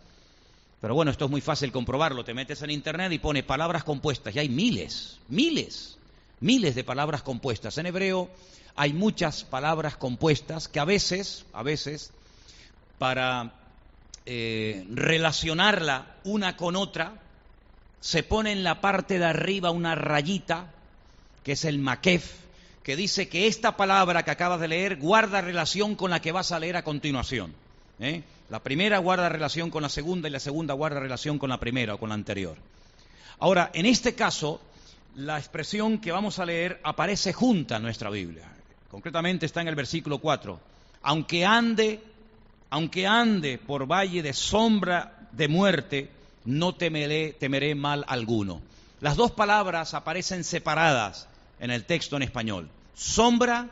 pero 0.82 0.96
bueno, 0.96 1.12
esto 1.12 1.25
es 1.25 1.32
muy 1.32 1.42
fácil 1.42 1.72
comprobarlo. 1.72 2.25
Te 2.25 2.34
metes 2.34 2.62
en 2.62 2.72
Internet 2.72 3.12
y 3.12 3.20
pones 3.20 3.44
palabras 3.44 3.84
compuestas, 3.84 4.36
y 4.36 4.40
hay 4.40 4.50
miles, 4.50 5.20
miles, 5.30 5.98
miles 6.40 6.75
de 6.75 6.84
palabras 6.84 7.22
compuestas. 7.22 7.78
En 7.78 7.86
hebreo 7.86 8.30
hay 8.75 8.94
muchas 8.94 9.44
palabras 9.44 9.96
compuestas 9.96 10.68
que 10.68 10.80
a 10.80 10.86
veces, 10.86 11.46
a 11.54 11.63
veces, 11.63 12.12
para 12.98 13.54
eh, 14.25 14.86
relacionarla 14.90 16.18
una 16.24 16.58
con 16.58 16.75
otra, 16.75 17.13
se 18.03 18.22
pone 18.22 18.51
en 18.51 18.65
la 18.65 18.81
parte 18.81 19.17
de 19.17 19.24
arriba 19.24 19.72
una 19.72 19.95
rayita, 19.95 20.65
que 21.41 21.53
es 21.53 21.63
el 21.63 21.79
maquef, 21.79 22.33
que 22.83 22.98
dice 22.98 23.29
que 23.29 23.48
esta 23.48 23.77
palabra 23.77 24.24
que 24.24 24.31
acabas 24.31 24.60
de 24.60 24.67
leer 24.67 24.98
guarda 24.98 25.39
relación 25.39 25.95
con 25.95 26.12
la 26.12 26.19
que 26.19 26.33
vas 26.33 26.51
a 26.51 26.60
leer 26.60 26.75
a 26.75 26.83
continuación. 26.83 27.53
¿eh? 28.01 28.22
La 28.50 28.60
primera 28.60 28.98
guarda 28.98 29.29
relación 29.29 29.69
con 29.69 29.83
la 29.83 29.88
segunda 29.88 30.27
y 30.27 30.33
la 30.33 30.41
segunda 30.41 30.74
guarda 30.74 31.00
relación 31.00 31.39
con 31.39 31.50
la 31.50 31.62
primera 31.62 31.95
o 31.95 31.98
con 31.98 32.10
la 32.10 32.15
anterior. 32.15 32.57
Ahora, 33.39 33.72
en 33.74 33.86
este 33.86 34.15
caso, 34.15 34.60
la 35.15 35.38
expresión 35.38 36.00
que 36.00 36.12
vamos 36.12 36.39
a 36.39 36.45
leer 36.45 36.81
aparece 36.83 37.31
junta 37.31 37.77
en 37.77 37.83
nuestra 37.83 38.10
Biblia. 38.10 38.50
Concretamente 38.91 39.45
está 39.45 39.62
en 39.62 39.69
el 39.69 39.75
versículo 39.75 40.17
4. 40.17 40.60
Aunque 41.03 41.45
ande, 41.45 42.01
aunque 42.69 43.07
ande 43.07 43.60
por 43.60 43.89
valle 43.89 44.22
de 44.22 44.33
sombra 44.33 45.29
de 45.31 45.48
muerte, 45.48 46.10
no 46.46 46.76
temeré, 46.76 47.34
temeré 47.34 47.76
mal 47.76 48.06
alguno. 48.08 48.62
Las 49.02 49.16
dos 49.16 49.32
palabras 49.32 49.94
aparecen 49.94 50.44
separadas 50.44 51.28
en 51.60 51.72
el 51.72 51.86
texto 51.86 52.16
en 52.16 52.24
español. 52.24 52.70
Sombra 52.96 53.70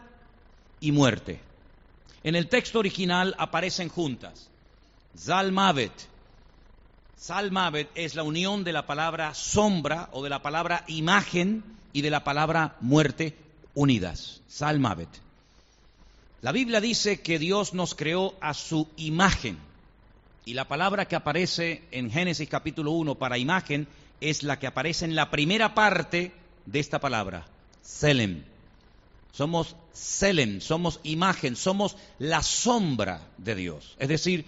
y 0.80 0.92
muerte. 0.92 1.40
En 2.24 2.36
el 2.36 2.48
texto 2.50 2.80
original 2.80 3.36
aparecen 3.38 3.90
juntas. 3.90 4.50
Zalmavet. 5.18 5.92
Zalmavet 7.20 7.90
es 7.96 8.16
la 8.16 8.24
unión 8.24 8.64
de 8.64 8.74
la 8.74 8.86
palabra 8.86 9.34
sombra 9.34 10.10
o 10.12 10.24
de 10.24 10.30
la 10.30 10.42
palabra 10.42 10.84
imagen 10.88 11.64
y 11.94 12.02
de 12.02 12.10
la 12.10 12.24
palabra 12.24 12.76
muerte 12.82 13.38
unidas. 13.74 14.42
Zalmavet. 14.50 15.10
La 16.42 16.52
Biblia 16.52 16.82
dice 16.82 17.22
que 17.22 17.38
Dios 17.38 17.74
nos 17.74 17.94
creó 17.94 18.36
a 18.42 18.54
su 18.54 18.88
imagen. 18.98 19.60
Y 20.44 20.54
la 20.56 20.68
palabra 20.68 21.08
que 21.08 21.16
aparece 21.16 21.84
en 21.92 22.10
Génesis 22.10 22.50
capítulo 22.50 22.92
1 22.92 23.16
para 23.16 23.38
imagen 23.38 23.88
es 24.22 24.42
la 24.42 24.58
que 24.58 24.68
aparece 24.68 25.06
en 25.06 25.16
la 25.16 25.30
primera 25.30 25.76
parte 25.76 26.32
de 26.66 26.80
esta 26.80 27.00
palabra, 27.00 27.46
Selem. 27.82 28.44
Somos 29.32 29.76
Selem, 29.94 30.60
somos 30.60 31.00
imagen, 31.04 31.56
somos 31.56 31.96
la 32.18 32.42
sombra 32.42 33.22
de 33.38 33.56
Dios. 33.56 33.96
Es 34.00 34.10
decir, 34.10 34.46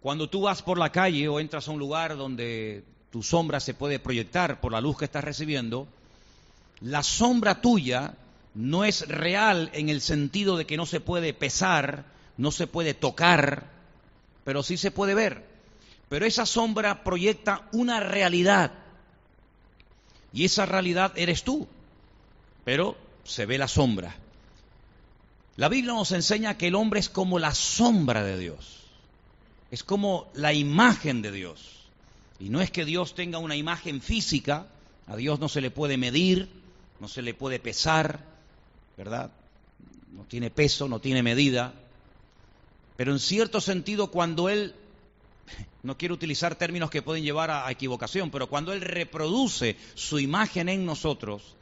cuando 0.00 0.28
tú 0.28 0.42
vas 0.42 0.62
por 0.62 0.78
la 0.78 0.92
calle 0.92 1.28
o 1.28 1.40
entras 1.40 1.66
a 1.66 1.72
un 1.72 1.78
lugar 1.78 2.16
donde 2.16 2.84
tu 3.10 3.22
sombra 3.22 3.58
se 3.58 3.74
puede 3.74 3.98
proyectar 3.98 4.60
por 4.60 4.70
la 4.72 4.80
luz 4.80 4.96
que 4.96 5.06
estás 5.06 5.24
recibiendo, 5.24 5.88
la 6.80 7.02
sombra 7.02 7.60
tuya 7.60 8.14
no 8.54 8.84
es 8.84 9.08
real 9.08 9.70
en 9.72 9.88
el 9.88 10.00
sentido 10.00 10.56
de 10.56 10.66
que 10.66 10.76
no 10.76 10.86
se 10.86 11.00
puede 11.00 11.34
pesar, 11.34 12.04
no 12.36 12.52
se 12.52 12.66
puede 12.66 12.94
tocar, 12.94 13.71
pero 14.44 14.62
sí 14.62 14.76
se 14.76 14.90
puede 14.90 15.14
ver. 15.14 15.46
Pero 16.08 16.26
esa 16.26 16.46
sombra 16.46 17.04
proyecta 17.04 17.68
una 17.72 18.00
realidad. 18.00 18.72
Y 20.32 20.44
esa 20.44 20.66
realidad 20.66 21.12
eres 21.16 21.42
tú. 21.42 21.68
Pero 22.64 22.96
se 23.24 23.46
ve 23.46 23.58
la 23.58 23.68
sombra. 23.68 24.14
La 25.56 25.68
Biblia 25.68 25.92
nos 25.92 26.12
enseña 26.12 26.56
que 26.56 26.68
el 26.68 26.74
hombre 26.74 27.00
es 27.00 27.08
como 27.08 27.38
la 27.38 27.54
sombra 27.54 28.22
de 28.24 28.38
Dios 28.38 28.82
es 29.72 29.82
como 29.82 30.30
la 30.34 30.52
imagen 30.52 31.22
de 31.22 31.32
Dios. 31.32 31.88
Y 32.38 32.50
no 32.50 32.60
es 32.60 32.70
que 32.70 32.84
Dios 32.84 33.14
tenga 33.14 33.38
una 33.38 33.56
imagen 33.56 34.02
física, 34.02 34.66
a 35.06 35.16
Dios 35.16 35.40
no 35.40 35.48
se 35.48 35.62
le 35.62 35.70
puede 35.70 35.96
medir, 35.96 36.50
no 37.00 37.08
se 37.08 37.22
le 37.22 37.32
puede 37.32 37.58
pesar, 37.58 38.20
¿verdad? 38.98 39.30
No 40.12 40.24
tiene 40.24 40.50
peso, 40.50 40.88
no 40.88 41.00
tiene 41.00 41.22
medida. 41.22 41.72
Pero 43.02 43.10
en 43.10 43.18
cierto 43.18 43.60
sentido, 43.60 44.12
cuando 44.12 44.48
Él, 44.48 44.76
no 45.82 45.98
quiero 45.98 46.14
utilizar 46.14 46.54
términos 46.54 46.88
que 46.88 47.02
pueden 47.02 47.24
llevar 47.24 47.50
a, 47.50 47.68
equivocación, 47.68 48.30
pero 48.30 48.48
cuando 48.48 48.72
Él 48.72 48.80
reproduce 48.80 49.76
su 49.96 50.20
imagen 50.20 50.68
en 50.68 50.86
nosotros, 50.86 51.56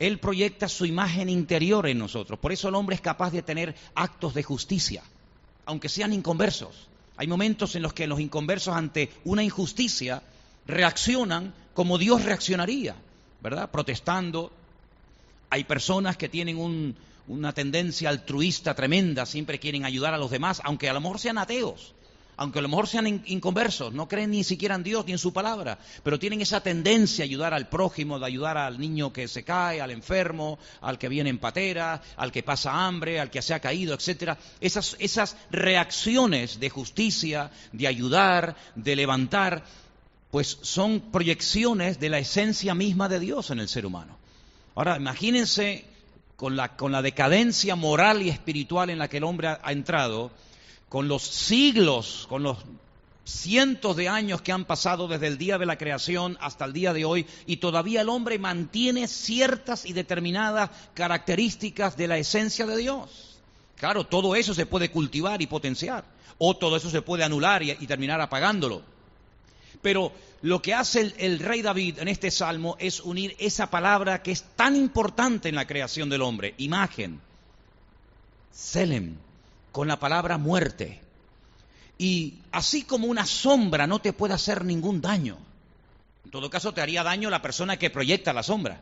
Él 0.00 0.18
proyecta 0.18 0.68
su 0.68 0.84
imagen 0.84 1.28
interior 1.28 1.86
en 1.86 1.98
nosotros. 1.98 2.36
Por 2.36 2.50
eso 2.50 2.68
el 2.68 2.74
hombre 2.74 2.96
es 2.96 3.00
capaz 3.00 3.30
de 3.30 3.42
tener 3.42 3.76
actos 3.94 4.34
de 4.34 4.42
justicia, 4.42 5.04
aunque 5.66 5.88
sean 5.88 6.12
inconversos. 6.12 6.88
Hay 7.16 7.28
momentos 7.28 7.76
en 7.76 7.82
los 7.82 7.92
que 7.92 8.08
los 8.08 8.18
inconversos 8.18 8.74
ante 8.74 9.12
una 9.22 9.44
injusticia 9.44 10.20
reaccionan 10.66 11.54
como 11.74 11.96
Dios 11.96 12.24
reaccionaría, 12.24 12.96
¿verdad? 13.40 13.70
Protestando. 13.70 14.50
Hay 15.48 15.62
personas 15.62 16.16
que 16.16 16.28
tienen 16.28 16.58
una 17.28 17.52
tendencia 17.52 18.08
altruista 18.08 18.74
tremenda, 18.74 19.26
siempre 19.26 19.58
quieren 19.58 19.84
ayudar 19.84 20.14
a 20.14 20.18
los 20.18 20.30
demás, 20.30 20.60
aunque 20.64 20.88
a 20.88 20.92
lo 20.92 21.00
mejor 21.00 21.18
sean 21.18 21.38
ateos 21.38 21.94
aunque 22.36 22.58
a 22.58 22.62
lo 22.62 22.68
mejor 22.68 22.88
sean 22.88 23.22
inconversos, 23.26 23.92
no 23.92 24.08
creen 24.08 24.30
ni 24.30 24.42
siquiera 24.42 24.74
en 24.74 24.82
Dios 24.82 25.04
ni 25.06 25.12
en 25.12 25.18
su 25.18 25.32
palabra, 25.32 25.78
pero 26.02 26.18
tienen 26.18 26.40
esa 26.40 26.60
tendencia 26.60 27.24
a 27.24 27.26
ayudar 27.26 27.54
al 27.54 27.68
prójimo, 27.68 28.18
de 28.18 28.26
ayudar 28.26 28.56
al 28.56 28.80
niño 28.80 29.12
que 29.12 29.28
se 29.28 29.44
cae, 29.44 29.80
al 29.80 29.90
enfermo, 29.90 30.58
al 30.80 30.98
que 30.98 31.08
viene 31.08 31.30
en 31.30 31.38
patera, 31.38 32.02
al 32.16 32.32
que 32.32 32.42
pasa 32.42 32.86
hambre, 32.86 33.20
al 33.20 33.30
que 33.30 33.42
se 33.42 33.54
ha 33.54 33.60
caído, 33.60 33.94
etcétera. 33.94 34.38
Esas, 34.60 34.96
esas 34.98 35.36
reacciones 35.50 36.58
de 36.58 36.70
justicia, 36.70 37.50
de 37.72 37.86
ayudar, 37.86 38.56
de 38.74 38.96
levantar, 38.96 39.64
pues 40.30 40.58
son 40.62 41.00
proyecciones 41.12 42.00
de 42.00 42.08
la 42.08 42.18
esencia 42.18 42.74
misma 42.74 43.08
de 43.08 43.20
Dios 43.20 43.50
en 43.50 43.60
el 43.60 43.68
ser 43.68 43.84
humano. 43.84 44.16
Ahora, 44.74 44.96
imagínense 44.96 45.84
con 46.42 46.56
la, 46.56 46.76
con 46.76 46.90
la 46.90 47.02
decadencia 47.02 47.76
moral 47.76 48.20
y 48.20 48.28
espiritual 48.28 48.90
en 48.90 48.98
la 48.98 49.06
que 49.06 49.18
el 49.18 49.22
hombre 49.22 49.46
ha 49.62 49.70
entrado, 49.70 50.32
con 50.88 51.06
los 51.06 51.22
siglos, 51.22 52.26
con 52.28 52.42
los 52.42 52.58
cientos 53.22 53.94
de 53.94 54.08
años 54.08 54.42
que 54.42 54.50
han 54.50 54.64
pasado 54.64 55.06
desde 55.06 55.28
el 55.28 55.38
día 55.38 55.56
de 55.56 55.66
la 55.66 55.78
creación 55.78 56.36
hasta 56.40 56.64
el 56.64 56.72
día 56.72 56.92
de 56.92 57.04
hoy 57.04 57.28
y 57.46 57.58
todavía 57.58 58.00
el 58.00 58.08
hombre 58.08 58.40
mantiene 58.40 59.06
ciertas 59.06 59.86
y 59.86 59.92
determinadas 59.92 60.70
características 60.94 61.96
de 61.96 62.08
la 62.08 62.18
esencia 62.18 62.66
de 62.66 62.76
Dios. 62.76 63.38
Claro, 63.76 64.02
todo 64.02 64.34
eso 64.34 64.52
se 64.52 64.66
puede 64.66 64.90
cultivar 64.90 65.40
y 65.42 65.46
potenciar, 65.46 66.04
o 66.38 66.56
todo 66.56 66.76
eso 66.76 66.90
se 66.90 67.02
puede 67.02 67.22
anular 67.22 67.62
y, 67.62 67.86
terminar 67.86 68.20
apagándolo. 68.20 68.82
Pero 69.82 70.12
lo 70.42 70.62
que 70.62 70.74
hace 70.74 71.12
el, 71.18 71.40
rey 71.40 71.60
David 71.60 71.98
en 71.98 72.08
este 72.08 72.30
salmo 72.30 72.76
es 72.78 73.00
unir 73.00 73.36
esa 73.38 73.68
palabra 73.68 74.22
que 74.22 74.30
es 74.32 74.44
tan 74.56 74.76
importante 74.76 75.48
en 75.48 75.56
la 75.56 75.66
creación 75.66 76.08
del 76.08 76.22
hombre, 76.22 76.54
imagen, 76.58 77.20
Selem, 78.52 79.16
con 79.72 79.88
la 79.88 79.98
palabra 79.98 80.38
muerte. 80.38 81.00
Y 81.98 82.38
así 82.52 82.82
como 82.82 83.06
una 83.06 83.26
sombra 83.26 83.86
no 83.86 84.00
te 84.00 84.12
puede 84.12 84.34
hacer 84.34 84.64
ningún 84.64 85.00
daño. 85.00 85.38
En 86.24 86.30
todo 86.30 86.48
caso, 86.48 86.72
te 86.72 86.80
haría 86.80 87.02
daño 87.02 87.30
la 87.30 87.42
persona 87.42 87.78
que 87.78 87.90
proyecta 87.90 88.32
la 88.32 88.42
sombra. 88.42 88.80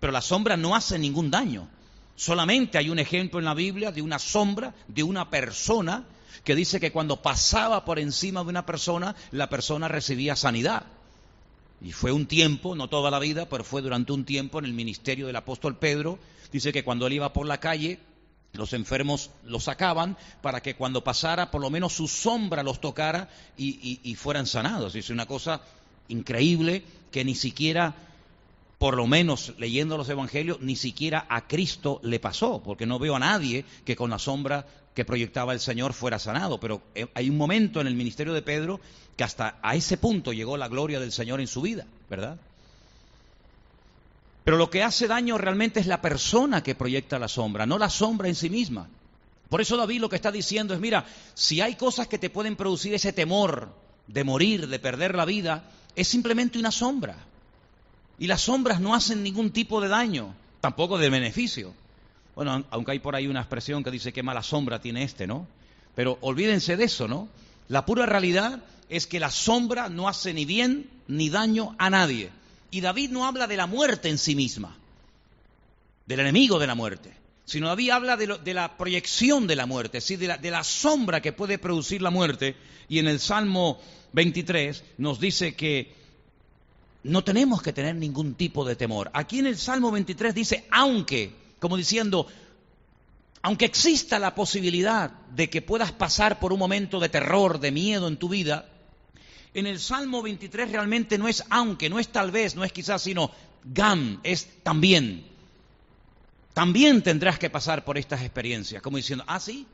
Pero 0.00 0.12
la 0.12 0.20
sombra 0.20 0.56
no 0.56 0.74
hace 0.74 0.98
ningún 0.98 1.30
daño. 1.30 1.68
Solamente 2.16 2.78
hay 2.78 2.90
un 2.90 2.98
ejemplo 2.98 3.38
en 3.38 3.44
la 3.44 3.54
Biblia 3.54 3.92
de 3.92 4.02
una 4.02 4.18
sombra 4.18 4.74
de 4.88 5.02
una 5.02 5.30
persona 5.30 6.04
que 6.44 6.54
dice 6.54 6.78
que 6.78 6.92
cuando 6.92 7.22
pasaba 7.22 7.84
por 7.84 7.98
encima 7.98 8.44
de 8.44 8.50
una 8.50 8.66
persona, 8.66 9.16
la 9.30 9.48
persona 9.48 9.88
recibía 9.88 10.36
sanidad. 10.36 10.84
Y 11.80 11.92
fue 11.92 12.12
un 12.12 12.26
tiempo, 12.26 12.74
no 12.74 12.88
toda 12.88 13.10
la 13.10 13.18
vida, 13.18 13.48
pero 13.48 13.64
fue 13.64 13.82
durante 13.82 14.12
un 14.12 14.24
tiempo 14.24 14.58
en 14.58 14.66
el 14.66 14.72
ministerio 14.72 15.26
del 15.26 15.36
apóstol 15.36 15.76
Pedro. 15.76 16.18
Dice 16.52 16.72
que 16.72 16.84
cuando 16.84 17.06
él 17.06 17.14
iba 17.14 17.32
por 17.32 17.46
la 17.46 17.60
calle, 17.60 17.98
los 18.52 18.72
enfermos 18.72 19.30
los 19.44 19.64
sacaban 19.64 20.16
para 20.40 20.62
que 20.62 20.76
cuando 20.76 21.02
pasara 21.02 21.50
por 21.50 21.60
lo 21.60 21.70
menos 21.70 21.92
su 21.92 22.06
sombra 22.06 22.62
los 22.62 22.80
tocara 22.80 23.28
y, 23.56 24.14
fueran 24.16 24.46
sanados. 24.46 24.94
Es 24.94 25.10
una 25.10 25.26
cosa 25.26 25.60
increíble 26.08 26.84
que 27.10 27.24
ni 27.24 27.34
siquiera, 27.34 27.94
por 28.78 28.96
lo 28.96 29.06
menos 29.06 29.54
leyendo 29.58 29.96
los 29.96 30.08
evangelios, 30.08 30.60
ni 30.60 30.76
siquiera 30.76 31.26
a 31.28 31.46
Cristo 31.46 32.00
le 32.02 32.20
pasó, 32.20 32.62
porque 32.62 32.86
no 32.86 32.98
veo 32.98 33.16
a 33.16 33.20
nadie 33.20 33.64
que 33.84 33.96
con 33.96 34.10
la 34.10 34.18
sombra 34.18 34.66
que 34.94 35.04
proyectaba 35.04 35.52
el 35.52 35.60
Señor 35.60 35.92
fuera 35.92 36.18
sanado. 36.18 36.58
Pero 36.58 36.82
eh, 36.94 37.06
hay 37.14 37.28
un 37.28 37.36
momento 37.36 37.80
en 37.80 37.86
el 37.86 37.94
ministerio 37.94 38.32
de 38.32 38.42
Pedro 38.42 38.80
que 39.16 39.24
hasta 39.24 39.58
a 39.62 39.74
ese 39.74 39.96
punto 39.96 40.32
llegó 40.32 40.56
la 40.56 40.68
gloria 40.68 41.00
del 41.00 41.12
Señor 41.12 41.40
en 41.40 41.46
su 41.46 41.62
vida, 41.62 41.86
¿verdad? 42.08 42.38
Pero 44.44 44.58
lo 44.58 44.70
que 44.70 44.82
hace 44.82 45.08
daño 45.08 45.38
realmente 45.38 45.80
es 45.80 45.86
la 45.86 46.02
persona 46.02 46.62
que 46.62 46.74
proyecta 46.74 47.18
la 47.18 47.28
sombra, 47.28 47.66
no 47.66 47.78
la 47.78 47.90
sombra 47.90 48.28
en 48.28 48.34
sí 48.34 48.50
misma. 48.50 48.88
Por 49.48 49.60
eso 49.60 49.76
David 49.76 50.00
lo 50.00 50.08
que 50.08 50.16
está 50.16 50.30
diciendo 50.30 50.74
es, 50.74 50.80
mira, 50.80 51.06
si 51.34 51.60
hay 51.60 51.76
cosas 51.76 52.08
que 52.08 52.18
te 52.18 52.30
pueden 52.30 52.56
producir 52.56 52.92
ese 52.94 53.12
temor 53.12 53.68
de 54.06 54.24
morir, 54.24 54.68
de 54.68 54.78
perder 54.78 55.14
la 55.14 55.24
vida, 55.24 55.64
es 55.96 56.08
simplemente 56.08 56.58
una 56.58 56.70
sombra. 56.70 57.16
Y 58.18 58.26
las 58.26 58.42
sombras 58.42 58.80
no 58.80 58.94
hacen 58.94 59.22
ningún 59.22 59.50
tipo 59.50 59.80
de 59.80 59.88
daño, 59.88 60.34
tampoco 60.60 60.98
de 60.98 61.10
beneficio. 61.10 61.74
Bueno, 62.34 62.64
aunque 62.70 62.92
hay 62.92 62.98
por 62.98 63.14
ahí 63.14 63.26
una 63.26 63.40
expresión 63.40 63.84
que 63.84 63.90
dice 63.90 64.12
qué 64.12 64.22
mala 64.22 64.42
sombra 64.42 64.80
tiene 64.80 65.02
este, 65.02 65.26
¿no? 65.26 65.46
Pero 65.94 66.18
olvídense 66.20 66.76
de 66.76 66.84
eso, 66.84 67.06
¿no? 67.06 67.28
La 67.68 67.86
pura 67.86 68.06
realidad 68.06 68.62
es 68.88 69.06
que 69.06 69.20
la 69.20 69.30
sombra 69.30 69.88
no 69.88 70.08
hace 70.08 70.34
ni 70.34 70.44
bien 70.44 70.90
ni 71.06 71.30
daño 71.30 71.74
a 71.78 71.90
nadie. 71.90 72.30
Y 72.70 72.80
David 72.80 73.10
no 73.10 73.24
habla 73.24 73.46
de 73.46 73.56
la 73.56 73.66
muerte 73.66 74.08
en 74.08 74.18
sí 74.18 74.34
misma, 74.34 74.76
del 76.06 76.20
enemigo 76.20 76.58
de 76.58 76.66
la 76.66 76.74
muerte, 76.74 77.12
sino 77.44 77.68
David 77.68 77.90
habla 77.90 78.16
de, 78.16 78.54
la 78.54 78.76
proyección 78.76 79.46
de 79.46 79.56
la 79.56 79.66
muerte, 79.66 80.00
¿sí? 80.00 80.16
de, 80.16 80.28
la, 80.28 80.38
de 80.38 80.50
la 80.50 80.64
sombra 80.64 81.22
que 81.22 81.32
puede 81.32 81.58
producir 81.58 82.02
la 82.02 82.10
muerte. 82.10 82.56
Y 82.88 82.98
en 82.98 83.06
el 83.06 83.20
Salmo 83.20 83.80
23 84.12 84.82
nos 84.98 85.20
dice 85.20 85.54
que 85.54 85.92
no 87.04 87.22
tenemos 87.22 87.62
que 87.62 87.72
tener 87.72 87.94
ningún 87.94 88.34
tipo 88.34 88.64
de 88.64 88.76
temor. 88.76 89.10
Aquí 89.12 89.38
en 89.38 89.46
el 89.46 89.58
Salmo 89.58 89.90
23 89.90 90.34
dice, 90.34 90.66
aunque, 90.70 91.32
Como 91.64 91.78
diciendo, 91.78 92.26
aunque 93.40 93.64
exista 93.64 94.18
la 94.18 94.34
posibilidad 94.34 95.10
de 95.30 95.48
que 95.48 95.62
puedas 95.62 95.92
pasar 95.92 96.38
por 96.38 96.52
un 96.52 96.58
momento 96.58 97.00
de 97.00 97.08
terror, 97.08 97.58
de 97.58 97.72
miedo 97.72 98.06
en 98.06 98.18
tu 98.18 98.28
vida, 98.28 98.68
en 99.54 99.66
el 99.66 99.80
Salmo 99.80 100.20
23 100.20 100.70
realmente 100.70 101.16
no 101.16 101.26
es 101.26 101.42
aunque, 101.48 101.88
no 101.88 101.98
es 101.98 102.08
tal 102.08 102.30
vez, 102.30 102.54
no 102.54 102.64
es 102.64 102.72
quizás, 102.72 103.00
sino 103.00 103.30
gam, 103.64 104.20
es 104.24 104.46
también. 104.62 105.24
También 106.52 107.00
tendrás 107.00 107.38
que 107.38 107.48
pasar 107.48 107.82
por 107.82 107.96
estas 107.96 108.20
experiencias, 108.20 108.82
como 108.82 108.98
diciendo, 108.98 109.24
ah, 109.26 109.40
sí, 109.40 109.66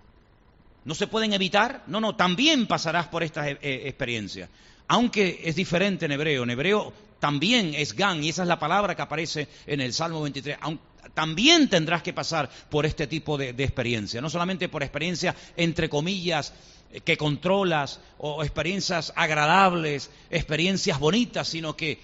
no 0.84 0.94
se 0.94 1.08
pueden 1.08 1.32
evitar, 1.32 1.82
no, 1.88 2.00
no, 2.00 2.14
también 2.14 2.68
pasarás 2.68 3.08
por 3.08 3.24
estas 3.24 3.48
eh, 3.48 3.58
eh, 3.60 3.82
experiencias. 3.86 4.48
Aunque 4.86 5.40
es 5.42 5.56
diferente 5.56 6.04
en 6.04 6.12
hebreo, 6.12 6.44
en 6.44 6.50
hebreo 6.50 6.92
también 7.18 7.74
es 7.74 7.94
gan, 7.94 8.22
y 8.22 8.28
esa 8.28 8.42
es 8.42 8.48
la 8.48 8.60
palabra 8.60 8.94
que 8.94 9.02
aparece 9.02 9.48
en 9.66 9.80
el 9.80 9.92
Salmo 9.92 10.22
23. 10.22 10.58
También 11.14 11.68
tendrás 11.68 12.02
que 12.02 12.12
pasar 12.12 12.48
por 12.68 12.86
este 12.86 13.06
tipo 13.06 13.36
de, 13.38 13.50
experiencia, 13.50 14.20
no 14.20 14.30
solamente 14.30 14.68
por 14.68 14.82
experiencia, 14.82 15.34
entre 15.56 15.88
comillas, 15.88 16.52
que 17.04 17.16
controlas 17.16 18.00
o 18.18 18.42
experiencias 18.42 19.12
agradables, 19.16 20.10
experiencias 20.30 20.98
bonitas, 20.98 21.48
sino 21.48 21.76
que 21.76 22.00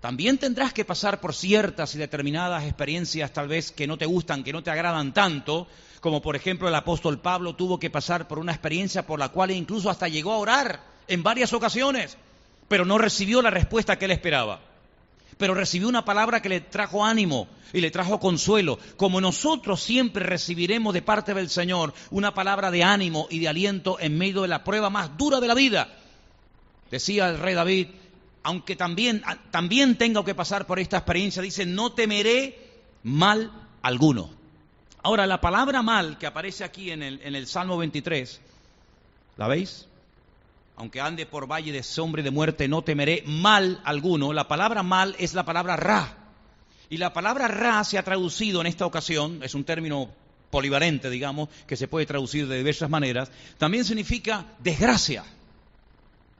también 0.00 0.38
tendrás 0.38 0.72
que 0.72 0.84
pasar 0.84 1.20
por 1.20 1.34
ciertas 1.34 1.94
y 1.94 1.98
determinadas 1.98 2.64
experiencias 2.64 3.32
tal 3.32 3.48
vez 3.48 3.72
que 3.72 3.86
no 3.86 3.96
te 3.96 4.06
gustan, 4.06 4.44
que 4.44 4.52
no 4.52 4.62
te 4.62 4.70
agradan 4.70 5.14
tanto, 5.14 5.66
como 6.00 6.20
por 6.20 6.36
ejemplo 6.36 6.68
el 6.68 6.74
apóstol 6.74 7.20
Pablo 7.20 7.54
tuvo 7.54 7.78
que 7.78 7.90
pasar 7.90 8.28
por 8.28 8.38
una 8.38 8.52
experiencia 8.52 9.06
por 9.06 9.18
la 9.18 9.30
cual 9.30 9.52
incluso 9.52 9.90
hasta 9.90 10.08
llegó 10.08 10.32
a 10.32 10.38
orar 10.38 10.80
en 11.08 11.22
varias 11.22 11.52
ocasiones, 11.52 12.16
pero 12.68 12.84
no 12.84 12.98
recibió 12.98 13.42
la 13.42 13.50
respuesta 13.50 13.98
que 13.98 14.04
él 14.04 14.10
esperaba 14.10 14.60
pero 15.38 15.54
recibió 15.54 15.88
una 15.88 16.04
palabra 16.04 16.40
que 16.40 16.48
le 16.48 16.60
trajo 16.60 17.04
ánimo 17.04 17.48
y 17.72 17.80
le 17.80 17.90
trajo 17.90 18.20
consuelo, 18.20 18.78
como 18.96 19.20
nosotros 19.20 19.82
siempre 19.82 20.24
recibiremos 20.24 20.94
de 20.94 21.02
parte 21.02 21.34
del 21.34 21.50
Señor 21.50 21.92
una 22.10 22.32
palabra 22.32 22.70
de 22.70 22.82
ánimo 22.84 23.26
y 23.30 23.40
de 23.40 23.48
aliento 23.48 23.98
en 24.00 24.16
medio 24.16 24.42
de 24.42 24.48
la 24.48 24.64
prueba 24.64 24.90
más 24.90 25.16
dura 25.16 25.40
de 25.40 25.48
la 25.48 25.54
vida. 25.54 25.88
Decía 26.90 27.28
el 27.28 27.38
rey 27.38 27.54
David, 27.54 27.88
aunque 28.42 28.76
también, 28.76 29.22
también 29.50 29.98
tenga 29.98 30.24
que 30.24 30.34
pasar 30.34 30.66
por 30.66 30.78
esta 30.78 30.98
experiencia, 30.98 31.42
dice, 31.42 31.66
no 31.66 31.92
temeré 31.92 32.58
mal 33.02 33.50
alguno. 33.82 34.30
Ahora, 35.02 35.26
la 35.26 35.40
palabra 35.40 35.82
mal 35.82 36.18
que 36.18 36.26
aparece 36.26 36.64
aquí 36.64 36.90
en 36.90 37.02
el, 37.02 37.20
en 37.22 37.34
el 37.34 37.46
Salmo 37.46 37.76
23, 37.76 38.40
¿la 39.36 39.48
veis? 39.48 39.86
Aunque 40.76 41.00
ande 41.00 41.24
por 41.24 41.50
valle 41.50 41.72
de 41.72 41.82
sombra 41.82 42.20
y 42.20 42.24
de 42.24 42.30
muerte, 42.30 42.68
no 42.68 42.82
temeré 42.82 43.22
mal 43.26 43.80
alguno. 43.84 44.32
La 44.32 44.46
palabra 44.46 44.82
mal 44.82 45.16
es 45.18 45.32
la 45.32 45.44
palabra 45.44 45.76
ra. 45.76 46.18
Y 46.90 46.98
la 46.98 47.12
palabra 47.12 47.48
ra 47.48 47.82
se 47.82 47.98
ha 47.98 48.02
traducido 48.02 48.60
en 48.60 48.66
esta 48.66 48.86
ocasión, 48.86 49.42
es 49.42 49.54
un 49.54 49.64
término 49.64 50.10
polivalente, 50.50 51.10
digamos, 51.10 51.48
que 51.66 51.76
se 51.76 51.88
puede 51.88 52.06
traducir 52.06 52.46
de 52.46 52.58
diversas 52.58 52.90
maneras, 52.90 53.30
también 53.58 53.84
significa 53.84 54.44
desgracia. 54.58 55.24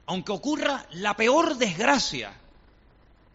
Aunque 0.05 0.31
ocurra 0.31 0.85
la 0.93 1.17
peor 1.17 1.57
desgracia 1.57 2.31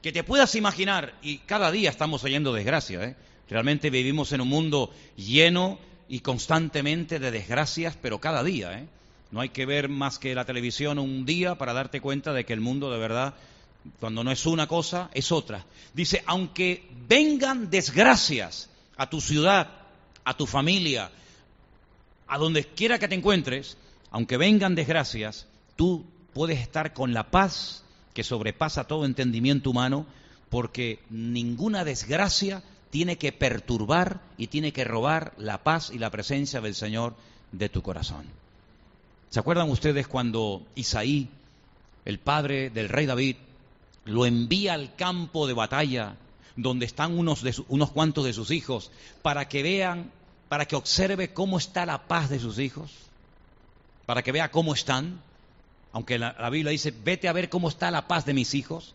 que 0.00 0.12
te 0.12 0.24
puedas 0.24 0.54
imaginar, 0.54 1.14
y 1.20 1.38
cada 1.38 1.70
día 1.70 1.90
estamos 1.90 2.24
oyendo 2.24 2.52
desgracia, 2.52 3.04
¿eh? 3.04 3.16
realmente 3.48 3.90
vivimos 3.90 4.32
en 4.32 4.40
un 4.40 4.48
mundo 4.48 4.90
lleno 5.16 5.78
y 6.08 6.20
constantemente 6.20 7.18
de 7.18 7.30
desgracias, 7.30 7.96
pero 8.00 8.20
cada 8.20 8.42
día, 8.42 8.78
¿eh? 8.78 8.88
No 9.32 9.40
hay 9.40 9.48
que 9.48 9.66
ver 9.66 9.88
más 9.88 10.18
que 10.18 10.34
la 10.34 10.44
televisión 10.44 10.98
un 10.98 11.24
día 11.24 11.56
para 11.56 11.72
darte 11.72 12.02
cuenta 12.02 12.34
de 12.34 12.44
que 12.44 12.52
el 12.52 12.60
mundo 12.60 12.90
de 12.90 12.98
verdad, 12.98 13.34
cuando 13.98 14.22
no 14.22 14.30
es 14.30 14.44
una 14.44 14.68
cosa, 14.68 15.10
es 15.14 15.32
otra. 15.32 15.64
Dice, 15.94 16.22
aunque 16.26 16.86
vengan 17.08 17.70
desgracias 17.70 18.68
a 18.96 19.08
tu 19.08 19.22
ciudad, 19.22 19.70
a 20.22 20.36
tu 20.36 20.46
familia, 20.46 21.10
a 22.28 22.36
donde 22.36 22.64
quiera 22.64 22.98
que 22.98 23.08
te 23.08 23.14
encuentres, 23.14 23.78
aunque 24.10 24.36
vengan 24.36 24.74
desgracias, 24.74 25.46
tú 25.76 26.04
puedes 26.34 26.60
estar 26.60 26.92
con 26.92 27.14
la 27.14 27.30
paz 27.30 27.84
que 28.12 28.24
sobrepasa 28.24 28.84
todo 28.84 29.06
entendimiento 29.06 29.70
humano, 29.70 30.04
porque 30.50 31.00
ninguna 31.08 31.84
desgracia 31.84 32.62
tiene 32.90 33.16
que 33.16 33.32
perturbar 33.32 34.20
y 34.36 34.48
tiene 34.48 34.74
que 34.74 34.84
robar 34.84 35.32
la 35.38 35.62
paz 35.62 35.90
y 35.90 35.98
la 35.98 36.10
presencia 36.10 36.60
del 36.60 36.74
Señor 36.74 37.16
de 37.50 37.70
tu 37.70 37.80
corazón. 37.80 38.41
¿Se 39.32 39.40
acuerdan 39.40 39.70
ustedes 39.70 40.06
cuando 40.06 40.60
Isaí, 40.74 41.26
el 42.04 42.18
padre 42.18 42.68
del 42.68 42.90
rey 42.90 43.06
David, 43.06 43.36
lo 44.04 44.26
envía 44.26 44.74
al 44.74 44.94
campo 44.94 45.46
de 45.46 45.54
batalla 45.54 46.16
donde 46.54 46.84
están 46.84 47.18
unos, 47.18 47.42
unos 47.68 47.90
cuantos 47.92 48.26
de 48.26 48.34
sus 48.34 48.50
hijos 48.50 48.90
para 49.22 49.48
que 49.48 49.62
vean, 49.62 50.10
para 50.50 50.66
que 50.66 50.76
observe 50.76 51.32
cómo 51.32 51.56
está 51.56 51.86
la 51.86 52.08
paz 52.08 52.28
de 52.28 52.40
sus 52.40 52.58
hijos? 52.58 52.92
Para 54.04 54.22
que 54.22 54.32
vea 54.32 54.50
cómo 54.50 54.74
están. 54.74 55.22
Aunque 55.94 56.18
la, 56.18 56.36
la 56.38 56.50
Biblia 56.50 56.70
dice, 56.72 56.90
vete 56.90 57.26
a 57.26 57.32
ver 57.32 57.48
cómo 57.48 57.70
está 57.70 57.90
la 57.90 58.06
paz 58.08 58.26
de 58.26 58.34
mis 58.34 58.52
hijos. 58.52 58.94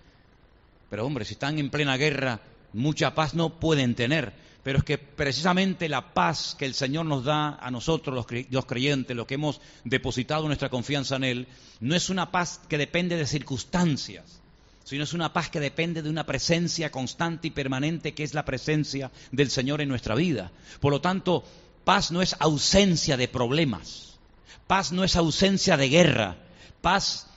Pero 0.92 1.04
hombre, 1.04 1.26
si 1.26 1.34
están 1.34 1.58
en 1.58 1.72
plena 1.72 1.98
guerra, 1.98 2.42
mucha 2.74 3.16
paz 3.16 3.34
no 3.34 3.60
pueden 3.60 3.96
tener 3.96 4.34
pero 4.68 4.80
es 4.80 4.84
que 4.84 4.98
precisamente 4.98 5.88
la 5.88 6.14
paz 6.14 6.54
que 6.60 6.66
el 6.66 6.74
Señor 6.74 7.06
nos 7.06 7.24
da 7.24 7.56
a 7.56 7.72
nosotros, 7.72 8.14
los, 8.14 8.66
creyentes, 8.66 9.16
los 9.16 9.26
que 9.26 9.36
hemos 9.36 9.62
depositado 9.86 10.46
nuestra 10.46 10.68
confianza 10.68 11.16
en 11.16 11.24
Él, 11.24 11.48
no 11.80 11.96
es 11.96 12.10
una 12.10 12.32
paz 12.32 12.60
que 12.68 12.78
depende 12.78 13.16
de 13.16 13.26
circunstancias, 13.26 14.42
sino 14.84 15.06
es 15.06 15.14
una 15.14 15.32
paz 15.32 15.50
que 15.50 15.62
depende 15.62 16.02
de 16.02 16.10
una 16.10 16.26
presencia 16.26 16.92
constante 16.92 17.48
y 17.48 17.52
permanente 17.52 18.14
que 18.14 18.26
es 18.26 18.34
la 18.34 18.44
presencia 18.44 19.10
del 19.32 19.50
Señor 19.52 19.80
en 19.80 19.88
nuestra 19.88 20.16
vida. 20.16 20.52
Por 20.82 20.92
lo 20.92 21.00
tanto, 21.00 21.46
paz 21.86 22.12
no 22.12 22.22
es 22.22 22.36
ausencia 22.38 23.16
de 23.16 23.30
problemas, 23.30 24.20
paz 24.68 24.92
no 24.92 25.06
es 25.06 25.16
ausencia 25.16 25.78
de 25.78 25.88
guerra, 25.88 26.36
paz 26.82 27.28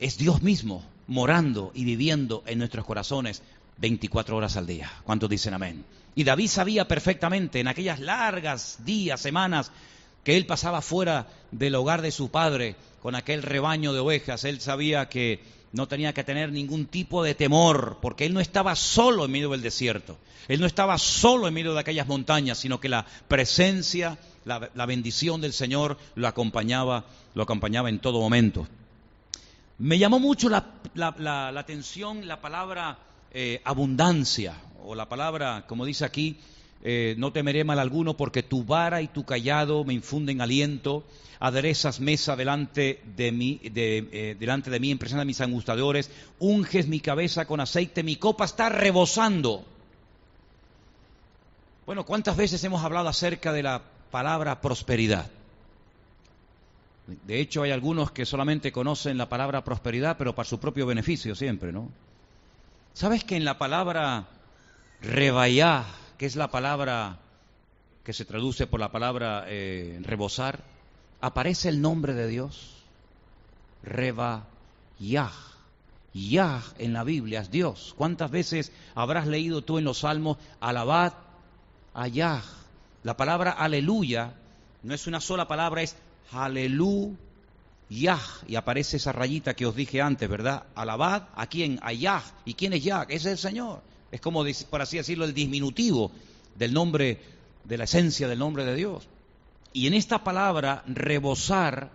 es 0.00 0.18
Dios 0.18 0.42
mismo 0.42 0.84
morando 1.06 1.70
y 1.72 1.84
viviendo 1.84 2.42
en 2.46 2.58
nuestros 2.58 2.84
corazones 2.84 3.44
24 3.76 4.36
horas 4.36 4.56
al 4.56 4.66
día. 4.66 4.90
¿Cuántos 5.04 5.30
dicen 5.30 5.54
amén? 5.54 5.84
Y 6.14 6.24
David 6.24 6.48
sabía 6.48 6.88
perfectamente 6.88 7.60
en 7.60 7.68
aquellas 7.68 8.00
largas 8.00 8.78
días, 8.84 9.20
semanas, 9.20 9.70
que 10.24 10.36
él 10.36 10.46
pasaba 10.46 10.82
fuera 10.82 11.28
del 11.50 11.74
hogar 11.74 12.02
de 12.02 12.10
su 12.10 12.30
padre 12.30 12.76
con 13.02 13.14
aquel 13.14 13.42
rebaño 13.42 13.92
de 13.92 14.00
ovejas. 14.00 14.44
Él 14.44 14.60
sabía 14.60 15.08
que 15.08 15.40
no 15.72 15.86
tenía 15.86 16.12
que 16.12 16.24
tener 16.24 16.52
ningún 16.52 16.86
tipo 16.86 17.22
de 17.22 17.34
temor, 17.34 17.98
porque 18.02 18.26
él 18.26 18.34
no 18.34 18.40
estaba 18.40 18.74
solo 18.74 19.24
en 19.24 19.30
medio 19.30 19.50
del 19.50 19.62
desierto. 19.62 20.18
Él 20.48 20.60
no 20.60 20.66
estaba 20.66 20.98
solo 20.98 21.46
en 21.46 21.54
medio 21.54 21.74
de 21.74 21.80
aquellas 21.80 22.08
montañas, 22.08 22.58
sino 22.58 22.80
que 22.80 22.88
la 22.88 23.06
presencia, 23.28 24.18
la, 24.44 24.86
bendición 24.86 25.40
del 25.40 25.52
Señor 25.52 25.96
lo 26.16 26.26
acompañaba, 26.26 27.04
lo 27.34 27.42
acompañaba 27.44 27.88
en 27.88 28.00
todo 28.00 28.20
momento. 28.20 28.66
Me 29.78 29.98
llamó 29.98 30.18
mucho 30.18 30.48
la, 30.48 30.66
atención 31.56 32.26
la 32.26 32.40
palabra 32.40 32.98
eh, 33.32 33.60
abundancia 33.64 34.54
o 34.84 34.94
la 34.94 35.08
palabra, 35.08 35.64
como 35.66 35.84
dice 35.84 36.04
aquí, 36.04 36.38
eh, 36.82 37.14
no 37.18 37.32
temeré 37.32 37.62
mal 37.64 37.78
alguno 37.78 38.16
porque 38.16 38.42
tu 38.42 38.64
vara 38.64 39.02
y 39.02 39.08
tu 39.08 39.24
callado 39.24 39.84
me 39.84 39.92
infunden 39.92 40.40
aliento, 40.40 41.04
aderezas 41.38 42.00
mesa 42.00 42.36
delante 42.36 43.02
de 43.16 43.32
mí, 43.32 43.60
de, 43.62 44.08
eh, 44.12 44.36
delante 44.38 44.70
de 44.70 44.80
mí 44.80 44.90
en 44.90 44.98
de 44.98 45.24
mis 45.24 45.40
angustadores, 45.40 46.10
unges 46.38 46.88
mi 46.88 47.00
cabeza 47.00 47.44
con 47.44 47.60
aceite, 47.60 48.02
mi 48.02 48.16
copa 48.16 48.46
está 48.46 48.68
rebosando. 48.68 49.64
Bueno, 51.86 52.04
¿cuántas 52.04 52.36
veces 52.36 52.62
hemos 52.64 52.82
hablado 52.82 53.08
acerca 53.08 53.52
de 53.52 53.62
la 53.62 53.82
palabra 54.10 54.60
prosperidad? 54.60 55.30
De 57.26 57.40
hecho, 57.40 57.62
hay 57.62 57.72
algunos 57.72 58.12
que 58.12 58.24
solamente 58.24 58.70
conocen 58.70 59.18
la 59.18 59.28
palabra 59.28 59.64
prosperidad, 59.64 60.16
pero 60.16 60.34
para 60.34 60.48
su 60.48 60.60
propio 60.60 60.86
beneficio 60.86 61.34
siempre, 61.34 61.72
¿no? 61.72 61.90
¿Sabes 62.94 63.24
que 63.24 63.36
en 63.36 63.44
la 63.44 63.58
palabra 63.58 64.26
rebayá, 65.00 65.84
que 66.18 66.26
es 66.26 66.36
la 66.36 66.50
palabra 66.50 67.18
que 68.04 68.12
se 68.12 68.24
traduce 68.24 68.66
por 68.66 68.80
la 68.80 68.92
palabra 68.92 69.44
eh, 69.46 69.98
rebosar, 70.02 70.60
aparece 71.20 71.68
el 71.68 71.80
nombre 71.80 72.14
de 72.14 72.28
Dios. 72.28 72.84
Rebayah. 73.82 75.32
Yah 76.12 76.62
en 76.78 76.92
la 76.92 77.04
Biblia 77.04 77.40
es 77.40 77.50
Dios. 77.52 77.94
¿Cuántas 77.96 78.32
veces 78.32 78.72
habrás 78.96 79.28
leído 79.28 79.62
tú 79.62 79.78
en 79.78 79.84
los 79.84 79.98
salmos, 79.98 80.38
alabad 80.58 81.12
a 81.94 82.08
Yah? 82.08 82.42
La 83.04 83.16
palabra 83.16 83.52
aleluya 83.52 84.34
no 84.82 84.94
es 84.94 85.06
una 85.06 85.20
sola 85.20 85.46
palabra, 85.46 85.82
es 85.82 85.96
aleluya. 86.32 87.16
Y 87.90 88.06
aparece 88.06 88.98
esa 88.98 89.10
rayita 89.10 89.54
que 89.54 89.66
os 89.66 89.74
dije 89.74 90.00
antes, 90.00 90.28
¿verdad? 90.28 90.62
Alabad 90.76 91.24
a 91.34 91.46
quién? 91.48 91.80
A 91.82 91.92
Yah. 91.92 92.22
¿Y 92.44 92.54
quién 92.54 92.72
es 92.72 92.84
Yah? 92.84 93.04
Es 93.08 93.26
el 93.26 93.36
Señor. 93.36 93.82
Es 94.12 94.20
como, 94.20 94.44
por 94.70 94.80
así 94.80 94.96
decirlo, 94.96 95.24
el 95.24 95.34
disminutivo 95.34 96.12
del 96.54 96.72
nombre, 96.72 97.20
de 97.64 97.76
la 97.76 97.84
esencia 97.84 98.28
del 98.28 98.38
nombre 98.38 98.64
de 98.64 98.76
Dios. 98.76 99.08
Y 99.72 99.88
en 99.88 99.94
esta 99.94 100.22
palabra, 100.22 100.84
rebosar, 100.86 101.90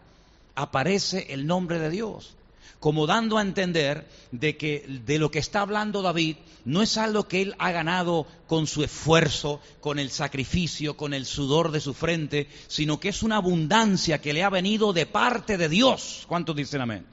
aparece 0.53 1.27
el 1.33 1.47
nombre 1.47 1.79
de 1.79 1.89
Dios. 1.89 2.35
Como 2.79 3.07
dando 3.07 3.37
a 3.37 3.41
entender 3.41 4.07
de 4.31 4.57
que 4.57 4.85
de 5.05 5.19
lo 5.19 5.31
que 5.31 5.39
está 5.39 5.61
hablando 5.61 6.01
David 6.01 6.37
no 6.65 6.81
es 6.81 6.97
algo 6.97 7.27
que 7.27 7.41
él 7.41 7.55
ha 7.59 7.71
ganado 7.71 8.27
con 8.47 8.67
su 8.67 8.83
esfuerzo, 8.83 9.59
con 9.81 9.99
el 9.99 10.09
sacrificio, 10.09 10.97
con 10.97 11.13
el 11.13 11.25
sudor 11.25 11.71
de 11.71 11.79
su 11.79 11.93
frente, 11.93 12.47
sino 12.67 12.99
que 12.99 13.09
es 13.09 13.23
una 13.23 13.37
abundancia 13.37 14.21
que 14.21 14.33
le 14.33 14.43
ha 14.43 14.49
venido 14.49 14.93
de 14.93 15.05
parte 15.05 15.57
de 15.57 15.69
Dios. 15.69 16.25
¿Cuántos 16.27 16.55
dicen 16.55 16.81
amén? 16.81 17.05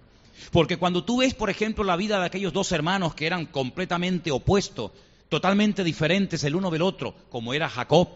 Porque 0.51 0.77
cuando 0.77 1.05
tú 1.05 1.19
ves, 1.19 1.35
por 1.35 1.51
ejemplo, 1.51 1.85
la 1.85 1.97
vida 1.97 2.19
de 2.19 2.27
aquellos 2.27 2.53
dos 2.53 2.73
hermanos 2.73 3.15
que 3.15 3.27
eran 3.27 3.47
completamente 3.47 4.31
opuestos, 4.31 4.91
totalmente 5.29 5.85
diferentes 5.85 6.45
el 6.45 6.55
uno 6.55 6.71
del 6.71 6.83
otro, 6.83 7.15
como 7.31 7.55
era 7.55 7.69
Jacob 7.69 8.09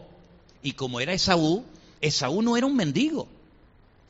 y 0.63 0.73
como 0.73 1.01
era 1.01 1.13
Esaú, 1.13 1.65
Esaú 2.01 2.43
no 2.43 2.57
era 2.57 2.67
un 2.67 2.77
mendigo. 2.77 3.29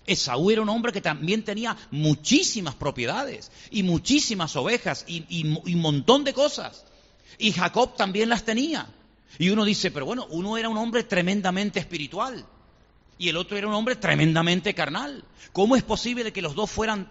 Esaú 0.07 0.51
era 0.51 0.63
un 0.63 0.69
hombre 0.69 0.93
que 0.93 1.01
también 1.01 1.43
tenía 1.43 1.77
muchísimas 1.91 2.75
propiedades 2.75 3.51
y 3.71 3.83
muchísimas 3.83 4.55
ovejas 4.57 5.05
y, 5.09 5.45
un 5.45 5.81
montón 5.81 6.25
de 6.25 6.33
cosas. 6.33 6.85
Y 7.39 7.53
Jacob 7.53 7.97
también 7.97 8.29
las 8.29 8.45
tenía. 8.45 8.87
Y 9.39 9.51
uno 9.51 9.65
dice, 9.65 9.91
pero 9.91 10.07
bueno, 10.07 10.27
uno 10.31 10.57
era 10.57 10.69
un 10.69 10.79
hombre 10.79 11.03
tremendamente 11.05 11.81
espiritual 11.81 12.47
y 13.19 13.29
el 13.29 13.37
otro 13.37 13.57
era 13.57 13.67
un 13.67 13.75
hombre 13.75 13.97
tremendamente 13.97 14.75
carnal. 14.75 15.25
¿Cómo 15.53 15.77
es 15.77 15.83
posible 15.83 16.33
que 16.33 16.43
los 16.43 16.55
dos 16.55 16.71
fueran 16.71 17.11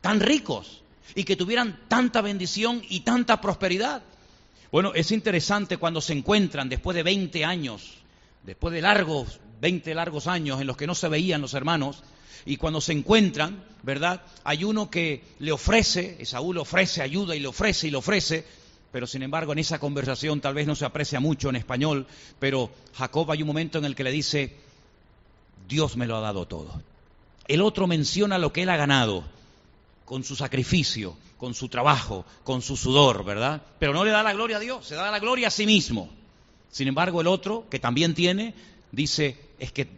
tan 0.00 0.20
ricos 0.20 0.82
y 1.14 1.24
que 1.24 1.36
tuvieran 1.36 1.80
tanta 1.88 2.20
bendición 2.20 2.82
y 2.88 3.00
tanta 3.00 3.40
prosperidad? 3.40 4.02
Bueno, 4.70 4.92
es 4.94 5.12
interesante 5.12 5.76
cuando 5.76 6.00
se 6.00 6.14
encuentran 6.14 6.68
después 6.68 6.94
de 6.94 7.02
20 7.02 7.44
años, 7.44 7.94
después 8.42 8.72
de 8.72 8.80
largos, 8.80 9.40
20 9.60 9.94
largos 9.94 10.26
años 10.26 10.60
en 10.60 10.66
los 10.66 10.76
que 10.76 10.86
no 10.86 10.94
se 10.94 11.08
veían 11.08 11.42
los 11.42 11.54
hermanos, 11.54 12.02
y 12.44 12.56
cuando 12.56 12.80
se 12.80 12.92
encuentran, 12.92 13.64
¿verdad? 13.82 14.22
Hay 14.44 14.64
uno 14.64 14.90
que 14.90 15.22
le 15.38 15.52
ofrece, 15.52 16.16
Esaú 16.20 16.52
le 16.52 16.60
ofrece 16.60 17.02
ayuda 17.02 17.36
y 17.36 17.40
le 17.40 17.48
ofrece 17.48 17.88
y 17.88 17.90
le 17.90 17.96
ofrece, 17.96 18.44
pero 18.90 19.06
sin 19.06 19.22
embargo 19.22 19.52
en 19.52 19.58
esa 19.58 19.78
conversación 19.78 20.40
tal 20.40 20.54
vez 20.54 20.66
no 20.66 20.74
se 20.74 20.84
aprecia 20.84 21.20
mucho 21.20 21.48
en 21.48 21.56
español, 21.56 22.06
pero 22.38 22.70
Jacob 22.94 23.30
hay 23.30 23.42
un 23.42 23.48
momento 23.48 23.78
en 23.78 23.84
el 23.84 23.94
que 23.94 24.04
le 24.04 24.10
dice, 24.10 24.54
Dios 25.68 25.96
me 25.96 26.06
lo 26.06 26.16
ha 26.16 26.20
dado 26.20 26.46
todo. 26.46 26.82
El 27.48 27.62
otro 27.62 27.86
menciona 27.86 28.38
lo 28.38 28.52
que 28.52 28.62
él 28.62 28.68
ha 28.68 28.76
ganado 28.76 29.24
con 30.04 30.24
su 30.24 30.36
sacrificio, 30.36 31.16
con 31.38 31.54
su 31.54 31.68
trabajo, 31.68 32.24
con 32.44 32.62
su 32.62 32.76
sudor, 32.76 33.24
¿verdad? 33.24 33.62
Pero 33.78 33.92
no 33.92 34.04
le 34.04 34.10
da 34.10 34.22
la 34.22 34.32
gloria 34.32 34.58
a 34.58 34.60
Dios, 34.60 34.86
se 34.86 34.94
da 34.94 35.10
la 35.10 35.18
gloria 35.18 35.48
a 35.48 35.50
sí 35.50 35.66
mismo. 35.66 36.08
Sin 36.70 36.88
embargo, 36.88 37.20
el 37.20 37.26
otro, 37.26 37.66
que 37.70 37.78
también 37.78 38.14
tiene, 38.14 38.54
dice, 38.92 39.38
es 39.58 39.72
que 39.72 39.88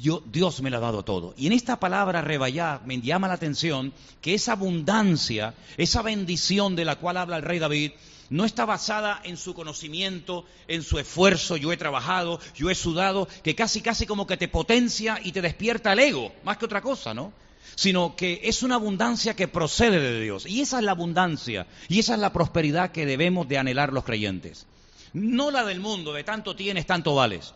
Dios 0.00 0.62
me 0.62 0.70
lo 0.70 0.76
ha 0.78 0.80
dado 0.80 1.04
todo. 1.04 1.34
Y 1.36 1.46
en 1.46 1.52
esta 1.52 1.78
palabra 1.78 2.22
rebayá 2.22 2.80
me 2.84 3.00
llama 3.00 3.28
la 3.28 3.34
atención 3.34 3.92
que 4.20 4.34
esa 4.34 4.52
abundancia, 4.52 5.54
esa 5.76 6.02
bendición 6.02 6.76
de 6.76 6.84
la 6.84 6.96
cual 6.96 7.16
habla 7.16 7.36
el 7.36 7.42
rey 7.42 7.58
David, 7.58 7.92
no 8.30 8.44
está 8.44 8.64
basada 8.64 9.20
en 9.24 9.36
su 9.36 9.54
conocimiento, 9.54 10.44
en 10.68 10.82
su 10.82 10.98
esfuerzo, 10.98 11.56
yo 11.56 11.72
he 11.72 11.76
trabajado, 11.76 12.40
yo 12.54 12.70
he 12.70 12.74
sudado, 12.74 13.28
que 13.42 13.54
casi 13.54 13.80
casi 13.80 14.06
como 14.06 14.26
que 14.26 14.36
te 14.36 14.48
potencia 14.48 15.20
y 15.22 15.32
te 15.32 15.42
despierta 15.42 15.92
el 15.92 16.00
ego, 16.00 16.32
más 16.44 16.56
que 16.56 16.64
otra 16.64 16.80
cosa, 16.80 17.14
¿no? 17.14 17.32
Sino 17.74 18.16
que 18.16 18.40
es 18.42 18.62
una 18.62 18.76
abundancia 18.76 19.36
que 19.36 19.48
procede 19.48 20.00
de 20.00 20.20
Dios. 20.20 20.46
Y 20.46 20.60
esa 20.62 20.78
es 20.78 20.84
la 20.84 20.92
abundancia, 20.92 21.66
y 21.88 21.98
esa 21.98 22.14
es 22.14 22.20
la 22.20 22.32
prosperidad 22.32 22.90
que 22.90 23.06
debemos 23.06 23.48
de 23.48 23.58
anhelar 23.58 23.92
los 23.92 24.04
creyentes. 24.04 24.66
No 25.12 25.50
la 25.50 25.64
del 25.64 25.80
mundo, 25.80 26.12
de 26.12 26.24
tanto 26.24 26.56
tienes, 26.56 26.86
tanto 26.86 27.14
vales, 27.14 27.54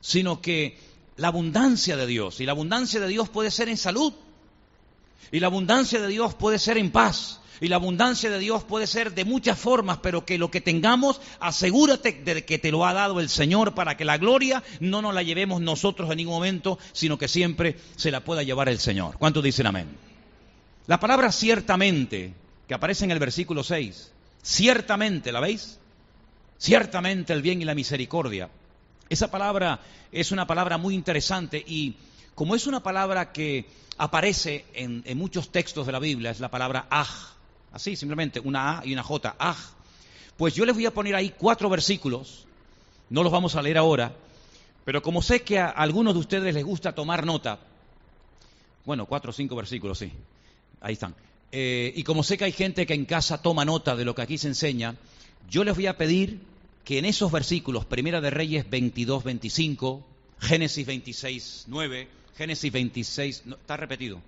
sino 0.00 0.40
que 0.40 0.78
la 1.20 1.28
abundancia 1.28 1.98
de 1.98 2.06
Dios. 2.06 2.40
Y 2.40 2.46
la 2.46 2.52
abundancia 2.52 2.98
de 2.98 3.06
Dios 3.06 3.28
puede 3.28 3.50
ser 3.50 3.68
en 3.68 3.76
salud. 3.76 4.14
Y 5.30 5.38
la 5.38 5.48
abundancia 5.48 6.00
de 6.00 6.08
Dios 6.08 6.34
puede 6.34 6.58
ser 6.58 6.78
en 6.78 6.90
paz. 6.90 7.40
Y 7.60 7.68
la 7.68 7.76
abundancia 7.76 8.30
de 8.30 8.38
Dios 8.38 8.64
puede 8.64 8.86
ser 8.86 9.12
de 9.12 9.26
muchas 9.26 9.58
formas, 9.58 9.98
pero 9.98 10.24
que 10.24 10.38
lo 10.38 10.50
que 10.50 10.62
tengamos, 10.62 11.20
asegúrate 11.38 12.12
de 12.12 12.46
que 12.46 12.58
te 12.58 12.70
lo 12.72 12.86
ha 12.86 12.94
dado 12.94 13.20
el 13.20 13.28
Señor 13.28 13.74
para 13.74 13.98
que 13.98 14.06
la 14.06 14.16
gloria 14.16 14.64
no 14.80 15.02
nos 15.02 15.12
la 15.12 15.22
llevemos 15.22 15.60
nosotros 15.60 16.10
en 16.10 16.16
ningún 16.16 16.36
momento, 16.36 16.78
sino 16.92 17.18
que 17.18 17.28
siempre 17.28 17.76
se 17.96 18.10
la 18.10 18.24
pueda 18.24 18.42
llevar 18.42 18.70
el 18.70 18.78
Señor. 18.78 19.18
¿Cuántos 19.18 19.44
dicen 19.44 19.66
amén? 19.66 19.88
La 20.86 20.98
palabra 20.98 21.30
ciertamente, 21.32 22.32
que 22.66 22.72
aparece 22.72 23.04
en 23.04 23.10
el 23.10 23.18
versículo 23.18 23.62
6, 23.62 24.10
ciertamente, 24.40 25.32
¿la 25.32 25.40
veis? 25.40 25.78
Ciertamente 26.56 27.34
el 27.34 27.42
bien 27.42 27.60
y 27.60 27.66
la 27.66 27.74
misericordia 27.74 28.48
esa 29.10 29.30
palabra 29.30 29.80
es 30.12 30.30
una 30.32 30.46
palabra 30.46 30.78
muy 30.78 30.94
interesante 30.94 31.62
y 31.66 31.96
como 32.34 32.54
es 32.54 32.66
una 32.66 32.82
palabra 32.82 33.32
que 33.32 33.66
aparece 33.98 34.64
en, 34.72 35.02
muchos 35.18 35.50
textos 35.50 35.84
de 35.84 35.92
la 35.92 35.98
Biblia, 35.98 36.30
es 36.30 36.40
la 36.40 36.50
palabra 36.50 36.86
aj, 36.88 37.08
así 37.72 37.96
simplemente 37.96 38.40
una 38.40 38.78
A 38.78 38.86
y 38.86 38.92
una 38.92 39.02
J, 39.02 39.36
aj, 39.36 39.58
pues 40.36 40.54
yo 40.54 40.64
les 40.64 40.74
voy 40.74 40.86
a 40.86 40.94
poner 40.94 41.16
ahí 41.16 41.34
cuatro 41.36 41.68
versículos, 41.68 42.46
no 43.10 43.22
los 43.22 43.32
vamos 43.32 43.56
a 43.56 43.62
leer 43.62 43.76
ahora, 43.76 44.14
pero 44.84 45.02
como 45.02 45.20
sé 45.22 45.42
que 45.42 45.58
a 45.58 45.68
algunos 45.68 46.14
de 46.14 46.20
ustedes 46.20 46.54
les 46.54 46.64
gusta 46.64 46.94
tomar 46.94 47.26
nota, 47.26 47.58
bueno, 48.86 49.06
cuatro 49.06 49.30
o 49.30 49.34
cinco 49.34 49.56
versículos, 49.56 49.98
sí, 49.98 50.10
ahí 50.80 50.94
están. 50.94 51.14
Eh, 51.52 51.92
y 51.96 52.04
como 52.04 52.22
sé 52.22 52.38
que 52.38 52.44
hay 52.44 52.52
gente 52.52 52.86
que 52.86 52.94
en 52.94 53.04
casa 53.04 53.42
toma 53.42 53.64
nota 53.64 53.96
de 53.96 54.04
lo 54.04 54.14
que 54.14 54.22
aquí 54.22 54.38
se 54.38 54.48
enseña, 54.48 54.94
yo 55.50 55.64
les 55.64 55.74
voy 55.74 55.88
a 55.88 55.98
pedir 55.98 56.40
que 56.84 56.98
en 56.98 57.04
esos 57.04 57.30
versículos, 57.30 57.84
Primera 57.84 58.20
de 58.20 58.30
Reyes 58.30 58.68
22, 58.68 59.24
25, 59.24 60.06
Génesis 60.40 60.86
26, 60.86 61.64
9, 61.68 62.08
Génesis 62.36 62.72
26, 62.72 63.42
está 63.46 63.76
repetido, 63.76 64.20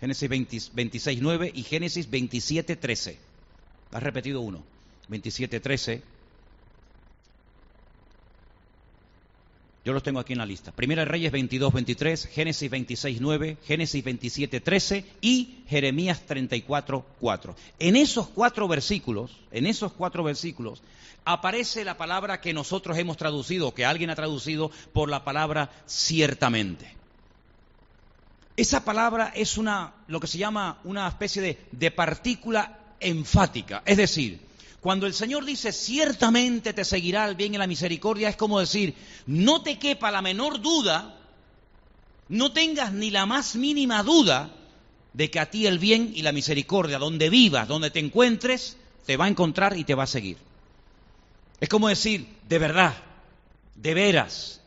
Génesis 0.00 0.28
26, 0.72 1.20
9 1.20 1.52
y 1.54 1.62
Génesis 1.62 2.08
27, 2.08 2.76
13. 2.76 3.18
Está 3.86 4.00
repetido 4.00 4.40
uno, 4.40 4.62
27, 5.08 5.60
13 5.60 6.02
Yo 9.90 9.94
los 9.94 10.04
tengo 10.04 10.20
aquí 10.20 10.34
en 10.34 10.38
la 10.38 10.46
lista. 10.46 10.70
Primera 10.70 11.04
Reyes 11.04 11.32
22, 11.32 11.72
23, 11.72 12.26
Génesis 12.26 12.70
26, 12.70 13.20
9, 13.20 13.56
Génesis 13.66 14.04
27, 14.04 14.60
13 14.60 15.04
y 15.20 15.64
Jeremías 15.68 16.20
34, 16.26 17.04
4. 17.18 17.56
En 17.80 17.96
esos 17.96 18.28
cuatro 18.28 18.68
versículos, 18.68 19.36
en 19.50 19.66
esos 19.66 19.90
cuatro 19.90 20.22
versículos, 20.22 20.80
aparece 21.24 21.84
la 21.84 21.96
palabra 21.96 22.40
que 22.40 22.54
nosotros 22.54 22.98
hemos 22.98 23.16
traducido, 23.16 23.74
que 23.74 23.84
alguien 23.84 24.10
ha 24.10 24.14
traducido 24.14 24.70
por 24.92 25.08
la 25.08 25.24
palabra 25.24 25.72
ciertamente. 25.86 26.94
Esa 28.56 28.84
palabra 28.84 29.32
es 29.34 29.58
una, 29.58 29.94
lo 30.06 30.20
que 30.20 30.28
se 30.28 30.38
llama 30.38 30.78
una 30.84 31.08
especie 31.08 31.42
de, 31.42 31.58
de 31.72 31.90
partícula 31.90 32.78
enfática, 33.00 33.82
es 33.84 33.96
decir, 33.96 34.49
cuando 34.80 35.06
el 35.06 35.12
Señor 35.12 35.44
dice, 35.44 35.72
ciertamente 35.72 36.72
te 36.72 36.84
seguirá 36.84 37.26
el 37.26 37.34
bien 37.34 37.54
y 37.54 37.58
la 37.58 37.66
misericordia, 37.66 38.30
es 38.30 38.36
como 38.36 38.60
decir, 38.60 38.94
no 39.26 39.62
te 39.62 39.78
quepa 39.78 40.10
la 40.10 40.22
menor 40.22 40.60
duda, 40.60 41.18
no 42.28 42.52
tengas 42.52 42.92
ni 42.92 43.10
la 43.10 43.26
más 43.26 43.56
mínima 43.56 44.02
duda 44.02 44.50
de 45.12 45.30
que 45.30 45.38
a 45.38 45.50
ti 45.50 45.66
el 45.66 45.78
bien 45.78 46.12
y 46.14 46.22
la 46.22 46.32
misericordia, 46.32 46.98
donde 46.98 47.28
vivas, 47.28 47.68
donde 47.68 47.90
te 47.90 47.98
encuentres, 47.98 48.78
te 49.04 49.18
va 49.18 49.26
a 49.26 49.28
encontrar 49.28 49.76
y 49.76 49.84
te 49.84 49.94
va 49.94 50.04
a 50.04 50.06
seguir. 50.06 50.38
Es 51.60 51.68
como 51.68 51.88
decir, 51.88 52.26
de 52.48 52.58
verdad, 52.58 52.94
de 53.74 53.92
veras. 53.92 54.62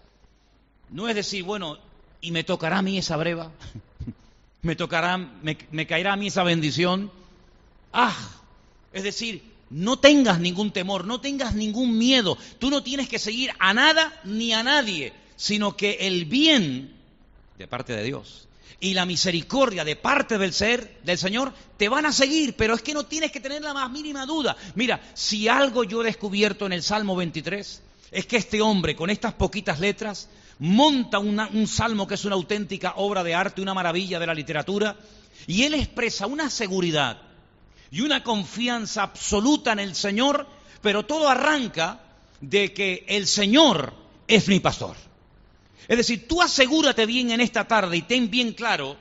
No 0.89 1.09
es 1.09 1.15
decir, 1.15 1.43
bueno, 1.43 1.79
y 2.21 2.31
me 2.31 2.43
tocará 2.43 2.77
a 2.77 2.81
mí 2.83 2.99
esa 2.99 3.17
breva, 3.17 3.51
me 4.61 4.75
tocará, 4.75 5.17
me, 5.17 5.57
me 5.71 5.87
caerá 5.87 6.13
a 6.13 6.17
mí 6.17 6.27
esa 6.27 6.43
bendición. 6.43 7.11
Ah, 7.91 8.15
es 8.91 9.03
decir, 9.03 9.52
no 9.69 9.97
tengas 9.97 10.39
ningún 10.39 10.71
temor, 10.71 11.05
no 11.05 11.19
tengas 11.19 11.55
ningún 11.55 11.97
miedo. 11.97 12.37
Tú 12.59 12.69
no 12.69 12.83
tienes 12.83 13.09
que 13.09 13.19
seguir 13.19 13.51
a 13.59 13.73
nada 13.73 14.19
ni 14.23 14.53
a 14.53 14.63
nadie, 14.63 15.13
sino 15.35 15.75
que 15.75 15.97
el 16.01 16.25
bien 16.25 16.93
de 17.57 17.67
parte 17.67 17.93
de 17.93 18.03
Dios 18.03 18.47
y 18.79 18.93
la 18.93 19.05
misericordia 19.05 19.85
de 19.85 19.95
parte 19.95 20.37
del 20.37 20.53
ser 20.53 20.99
del 21.03 21.17
Señor 21.17 21.53
te 21.77 21.87
van 21.87 22.05
a 22.05 22.11
seguir, 22.11 22.55
pero 22.55 22.75
es 22.75 22.81
que 22.81 22.93
no 22.93 23.05
tienes 23.05 23.31
que 23.31 23.39
tener 23.39 23.61
la 23.61 23.73
más 23.73 23.89
mínima 23.89 24.25
duda. 24.25 24.57
Mira, 24.75 25.01
si 25.13 25.47
algo 25.47 25.83
yo 25.85 26.01
he 26.01 26.05
descubierto 26.05 26.65
en 26.65 26.73
el 26.73 26.83
Salmo 26.83 27.15
23 27.15 27.81
es 28.11 28.25
que 28.25 28.37
este 28.37 28.61
hombre 28.61 28.95
con 28.95 29.09
estas 29.09 29.33
poquitas 29.33 29.79
letras 29.79 30.29
monta 30.59 31.17
un 31.19 31.67
salmo 31.67 32.07
que 32.07 32.15
es 32.15 32.25
una 32.25 32.35
auténtica 32.35 32.93
obra 32.97 33.23
de 33.23 33.33
arte, 33.33 33.61
una 33.61 33.73
maravilla 33.73 34.19
de 34.19 34.27
la 34.27 34.35
literatura, 34.35 34.97
y 35.47 35.63
él 35.63 35.73
expresa 35.73 36.27
una 36.27 36.49
seguridad 36.49 37.21
y 37.93 38.01
una 38.01 38.23
confianza 38.23 39.03
absoluta 39.03 39.71
en 39.71 39.77
el 39.77 39.93
Señor, 39.93 40.47
pero 40.81 41.05
todo 41.05 41.29
arranca 41.29 42.01
de 42.41 42.73
que 42.73 43.05
el 43.07 43.27
Señor 43.27 43.93
es 44.27 44.47
mi 44.47 44.59
pastor. 44.59 44.95
Es 45.87 45.97
decir, 45.97 46.27
tú 46.27 46.41
asegúrate 46.41 47.05
bien 47.05 47.29
en 47.29 47.39
esta 47.39 47.67
tarde 47.67 47.97
y 47.97 48.01
ten 48.01 48.31
bien 48.31 48.53
claro 48.53 48.97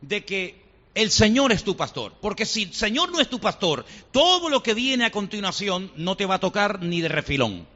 de 0.00 0.24
que 0.24 0.62
el 0.94 1.10
Señor 1.10 1.50
es 1.50 1.64
tu 1.64 1.76
pastor. 1.76 2.14
Porque 2.20 2.46
si 2.46 2.62
el 2.62 2.72
Señor 2.72 3.10
no 3.10 3.20
es 3.20 3.28
tu 3.28 3.40
pastor, 3.40 3.84
todo 4.12 4.48
lo 4.48 4.62
que 4.62 4.74
viene 4.74 5.04
a 5.04 5.10
continuación 5.10 5.90
no 5.96 6.16
te 6.16 6.26
va 6.26 6.36
a 6.36 6.40
tocar 6.40 6.84
ni 6.84 7.00
de 7.00 7.08
refilón. 7.08 7.66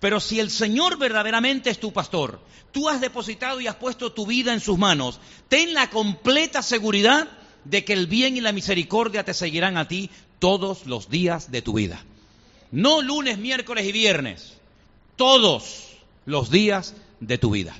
Pero 0.00 0.18
si 0.18 0.40
el 0.40 0.50
Señor 0.50 0.98
verdaderamente 0.98 1.70
es 1.70 1.78
tu 1.78 1.92
pastor, 1.92 2.40
tú 2.72 2.88
has 2.88 3.00
depositado 3.00 3.60
y 3.60 3.68
has 3.68 3.76
puesto 3.76 4.10
tu 4.10 4.26
vida 4.26 4.52
en 4.52 4.60
sus 4.60 4.76
manos, 4.76 5.20
ten 5.48 5.72
la 5.72 5.88
completa 5.88 6.62
seguridad 6.62 7.28
de 7.64 7.84
que 7.84 7.92
el 7.92 8.06
bien 8.06 8.36
y 8.36 8.40
la 8.40 8.52
misericordia 8.52 9.24
te 9.24 9.34
seguirán 9.34 9.76
a 9.76 9.88
ti 9.88 10.10
todos 10.38 10.86
los 10.86 11.08
días 11.08 11.50
de 11.50 11.62
tu 11.62 11.74
vida. 11.74 12.04
No 12.70 13.02
lunes, 13.02 13.38
miércoles 13.38 13.86
y 13.86 13.92
viernes, 13.92 14.58
todos 15.16 15.96
los 16.26 16.50
días 16.50 16.94
de 17.20 17.38
tu 17.38 17.50
vida. 17.50 17.74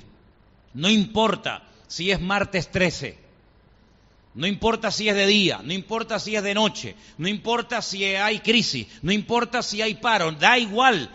No 0.73 0.89
importa 0.89 1.63
si 1.87 2.11
es 2.11 2.21
martes 2.21 2.71
13, 2.71 3.17
no 4.35 4.47
importa 4.47 4.91
si 4.91 5.07
es 5.07 5.15
de 5.15 5.25
día, 5.27 5.61
no 5.63 5.73
importa 5.73 6.19
si 6.19 6.35
es 6.35 6.43
de 6.43 6.53
noche, 6.53 6.95
no 7.17 7.27
importa 7.27 7.81
si 7.81 8.03
hay 8.03 8.39
crisis, 8.39 8.87
no 9.01 9.13
importa 9.13 9.63
si 9.63 9.81
hay 9.81 9.95
paro, 9.95 10.31
da 10.33 10.57
igual. 10.57 11.09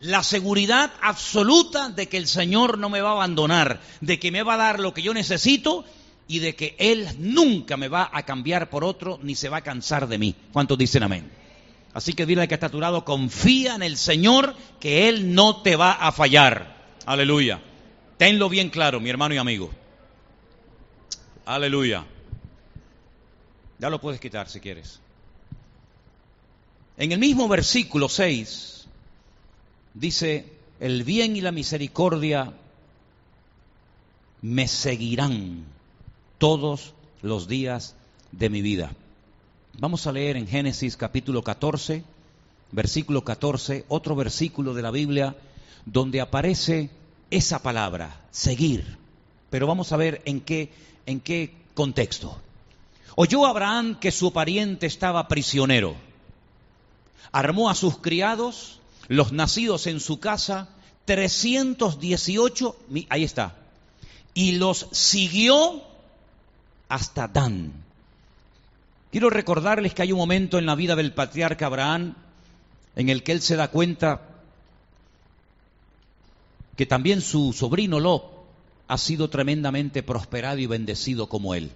La 0.00 0.22
seguridad 0.22 0.92
absoluta 1.00 1.88
de 1.88 2.08
que 2.08 2.16
el 2.16 2.28
Señor 2.28 2.78
no 2.78 2.88
me 2.88 3.00
va 3.00 3.10
a 3.10 3.12
abandonar, 3.12 3.80
de 4.00 4.18
que 4.18 4.30
me 4.30 4.42
va 4.42 4.54
a 4.54 4.58
dar 4.58 4.80
lo 4.80 4.94
que 4.94 5.02
yo 5.02 5.14
necesito 5.14 5.84
y 6.28 6.38
de 6.40 6.54
que 6.54 6.76
Él 6.78 7.08
nunca 7.18 7.76
me 7.76 7.88
va 7.88 8.10
a 8.12 8.22
cambiar 8.22 8.68
por 8.70 8.84
otro 8.84 9.18
ni 9.22 9.34
se 9.34 9.48
va 9.48 9.56
a 9.56 9.62
cansar 9.62 10.06
de 10.06 10.18
mí. 10.18 10.36
¿Cuántos 10.52 10.78
dicen 10.78 11.02
amén? 11.02 11.28
Así 11.94 12.12
que 12.12 12.26
dile 12.26 12.46
que 12.46 12.54
está 12.54 12.66
a 12.66 13.04
confía 13.04 13.74
en 13.74 13.82
el 13.82 13.96
Señor 13.96 14.54
que 14.78 15.08
Él 15.08 15.34
no 15.34 15.62
te 15.62 15.74
va 15.74 15.92
a 15.92 16.12
fallar. 16.12 16.76
Aleluya. 17.06 17.60
Tenlo 18.18 18.48
bien 18.48 18.68
claro, 18.68 19.00
mi 19.00 19.08
hermano 19.08 19.34
y 19.34 19.38
amigo. 19.38 19.70
Aleluya. 21.46 22.04
Ya 23.78 23.88
lo 23.88 24.00
puedes 24.00 24.20
quitar 24.20 24.48
si 24.50 24.60
quieres. 24.60 25.00
En 26.98 27.10
el 27.12 27.18
mismo 27.18 27.48
versículo 27.48 28.08
6 28.08 28.86
dice, 29.94 30.52
el 30.78 31.04
bien 31.04 31.36
y 31.36 31.40
la 31.40 31.52
misericordia 31.52 32.52
me 34.42 34.68
seguirán 34.68 35.77
todos 36.38 36.94
los 37.20 37.48
días 37.48 37.94
de 38.32 38.48
mi 38.48 38.62
vida. 38.62 38.92
Vamos 39.78 40.06
a 40.06 40.12
leer 40.12 40.36
en 40.36 40.46
Génesis 40.46 40.96
capítulo 40.96 41.42
14, 41.42 42.04
versículo 42.72 43.24
14, 43.24 43.84
otro 43.88 44.16
versículo 44.16 44.74
de 44.74 44.82
la 44.82 44.90
Biblia 44.90 45.36
donde 45.84 46.20
aparece 46.20 46.90
esa 47.30 47.62
palabra, 47.62 48.20
seguir. 48.30 48.98
Pero 49.50 49.66
vamos 49.66 49.92
a 49.92 49.96
ver 49.96 50.22
en 50.24 50.40
qué, 50.40 50.72
en 51.06 51.20
qué 51.20 51.54
contexto. 51.74 52.38
Oyó 53.16 53.46
Abraham 53.46 53.98
que 53.98 54.12
su 54.12 54.32
pariente 54.32 54.86
estaba 54.86 55.26
prisionero. 55.28 55.96
Armó 57.32 57.68
a 57.68 57.74
sus 57.74 57.98
criados, 57.98 58.80
los 59.08 59.32
nacidos 59.32 59.86
en 59.86 60.00
su 60.00 60.20
casa, 60.20 60.68
318, 61.06 62.76
ahí 63.08 63.24
está, 63.24 63.56
y 64.34 64.52
los 64.52 64.86
siguió 64.92 65.82
hasta 66.88 67.28
Dan. 67.28 67.72
Quiero 69.10 69.30
recordarles 69.30 69.94
que 69.94 70.02
hay 70.02 70.12
un 70.12 70.18
momento 70.18 70.58
en 70.58 70.66
la 70.66 70.74
vida 70.74 70.96
del 70.96 71.12
patriarca 71.12 71.66
Abraham 71.66 72.14
en 72.96 73.08
el 73.08 73.22
que 73.22 73.32
él 73.32 73.40
se 73.40 73.56
da 73.56 73.68
cuenta 73.68 74.22
que 76.76 76.86
también 76.86 77.20
su 77.20 77.52
sobrino 77.52 78.00
Lot 78.00 78.38
ha 78.86 78.98
sido 78.98 79.28
tremendamente 79.28 80.02
prosperado 80.02 80.58
y 80.58 80.66
bendecido 80.66 81.28
como 81.28 81.54
él. 81.54 81.72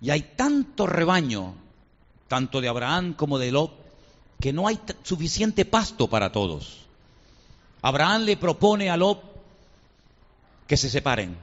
Y 0.00 0.10
hay 0.10 0.22
tanto 0.36 0.86
rebaño, 0.86 1.54
tanto 2.28 2.60
de 2.60 2.68
Abraham 2.68 3.14
como 3.14 3.38
de 3.38 3.52
Lot, 3.52 3.72
que 4.40 4.52
no 4.52 4.66
hay 4.66 4.78
suficiente 5.02 5.64
pasto 5.64 6.08
para 6.08 6.32
todos. 6.32 6.80
Abraham 7.80 8.22
le 8.22 8.36
propone 8.36 8.90
a 8.90 8.96
Lot 8.96 9.22
que 10.66 10.76
se 10.76 10.90
separen, 10.90 11.36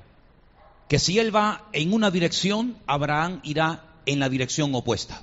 que 0.89 0.99
si 0.99 1.19
él 1.19 1.33
va 1.33 1.69
en 1.71 1.93
una 1.93 2.09
dirección, 2.09 2.75
Abraham 2.87 3.41
irá 3.43 3.85
en 4.07 4.19
la 4.19 4.27
dirección 4.27 4.73
opuesta. 4.73 5.21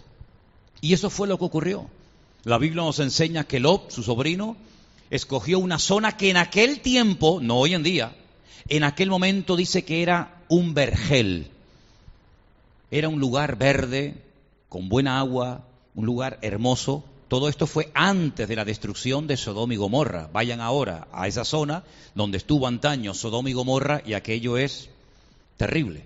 Y 0.81 0.95
eso 0.95 1.11
fue 1.11 1.27
lo 1.27 1.39
que 1.39 1.45
ocurrió. 1.45 1.91
La 2.45 2.57
Biblia 2.57 2.85
nos 2.85 3.01
enseña 3.01 3.45
que 3.45 3.59
Lot, 3.59 3.91
su 3.91 4.05
sobrino, 4.05 4.57
escogió 5.11 5.59
una 5.59 5.81
zona 5.81 6.17
que 6.17 6.31
en 6.31 6.37
aquel 6.37 6.81
tiempo, 6.81 7.41
no 7.43 7.57
hoy 7.57 7.75
en 7.75 7.83
día, 7.83 8.17
en 8.69 8.85
aquel 8.85 9.11
momento 9.11 9.57
dice 9.57 9.85
que 9.85 10.03
era 10.03 10.41
un 10.49 10.73
vergel, 10.73 11.51
era 12.93 13.09
un 13.09 13.19
lugar 13.19 13.57
verde, 13.59 14.23
con 14.69 14.89
buena 14.89 15.19
agua, 15.19 15.65
un 15.97 16.07
lugar 16.07 16.39
hermoso. 16.43 17.03
Todo 17.27 17.49
esto 17.49 17.67
fue 17.67 17.91
antes 17.93 18.47
de 18.47 18.55
la 18.55 18.65
destrucción 18.65 19.27
de 19.27 19.37
Sodoma 19.37 19.75
y 19.75 19.77
Gomorra. 19.77 20.31
Vayan 20.33 20.61
ahora 20.61 21.09
a 21.11 21.27
esa 21.27 21.45
zona 21.45 21.83
donde 22.15 22.39
estuvo 22.39 22.69
antaño 22.69 23.15
Sodoma 23.15 23.51
y 23.51 23.53
Gomorra 23.53 24.01
y 24.07 24.13
aquello 24.13 24.59
es 24.59 24.91
terrible. 25.57 26.05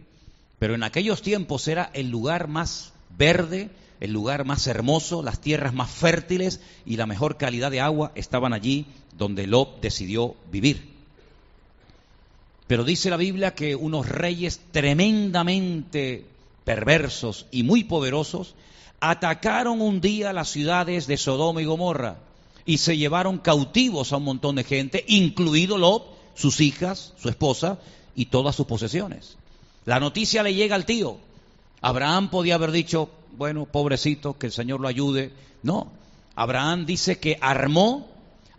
Pero 0.59 0.75
en 0.75 0.83
aquellos 0.83 1.23
tiempos 1.23 1.69
era 1.69 1.91
el 1.95 2.11
lugar 2.11 2.49
más 2.49 2.93
verde, 3.17 3.71
el 4.01 4.13
lugar 4.13 4.45
más 4.45 4.67
hermoso, 4.67 5.23
las 5.23 5.41
tierras 5.41 5.75
más 5.75 5.91
fértiles 5.91 6.61
y 6.87 6.97
la 6.97 7.07
mejor 7.07 7.37
calidad 7.37 7.71
de 7.71 7.81
agua 7.81 8.13
estaban 8.15 8.53
allí 8.53 8.87
donde 9.17 9.47
Lot 9.47 9.81
decidió 9.81 10.37
vivir. 10.51 10.91
Pero 12.67 12.85
dice 12.85 13.11
la 13.11 13.17
Biblia 13.17 13.55
que 13.55 13.75
unos 13.75 14.09
reyes 14.09 14.61
tremendamente 14.71 16.25
perversos 16.65 17.47
y 17.51 17.63
muy 17.63 17.85
poderosos, 17.85 18.55
atacaron 19.01 19.81
un 19.81 20.01
día 20.01 20.33
las 20.33 20.51
ciudades 20.51 21.07
de 21.07 21.17
Sodoma 21.17 21.63
y 21.63 21.65
Gomorra 21.65 22.19
y 22.65 22.79
se 22.79 22.97
llevaron 22.97 23.39
cautivos 23.39 24.13
a 24.13 24.19
un 24.19 24.25
montón 24.25 24.57
de 24.57 24.65
gente, 24.65 25.05
incluido 25.09 25.79
Lot, 25.79 26.05
sus 26.35 26.61
hijas, 26.61 27.13
su 27.21 27.29
esposa 27.29 27.79
y 28.15 28.27
todas 28.27 28.55
sus 28.55 28.67
posesiones. 28.67 29.37
La 29.85 30.01
noticia 30.01 30.43
le 30.43 30.55
llega 30.55 30.75
al 30.75 30.85
tío. 30.85 31.19
Abraham 31.81 32.31
podía 32.31 32.57
haber 32.57 32.73
dicho, 32.73 33.11
bueno, 33.37 33.67
pobrecito, 33.67 34.39
que 34.39 34.47
el 34.47 34.53
Señor 34.53 34.81
lo 34.81 34.89
ayude. 34.89 35.33
No, 35.63 35.91
Abraham 36.35 36.87
dice 36.87 37.19
que 37.19 37.39
armó 37.41 38.09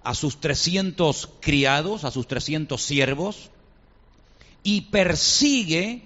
a 0.03 0.15
sus 0.15 0.39
300 0.39 1.29
criados, 1.39 2.03
a 2.03 2.11
sus 2.11 2.27
300 2.27 2.81
siervos, 2.81 3.51
y 4.63 4.81
persigue 4.81 6.03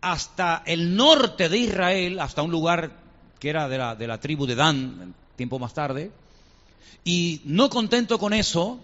hasta 0.00 0.62
el 0.66 0.96
norte 0.96 1.48
de 1.48 1.58
Israel, 1.58 2.20
hasta 2.20 2.42
un 2.42 2.50
lugar 2.50 2.92
que 3.38 3.50
era 3.50 3.68
de 3.68 3.78
la, 3.78 3.94
de 3.94 4.06
la 4.06 4.20
tribu 4.20 4.46
de 4.46 4.54
Dan, 4.54 5.14
tiempo 5.36 5.58
más 5.58 5.74
tarde, 5.74 6.10
y 7.04 7.40
no 7.44 7.70
contento 7.70 8.18
con 8.18 8.32
eso, 8.32 8.80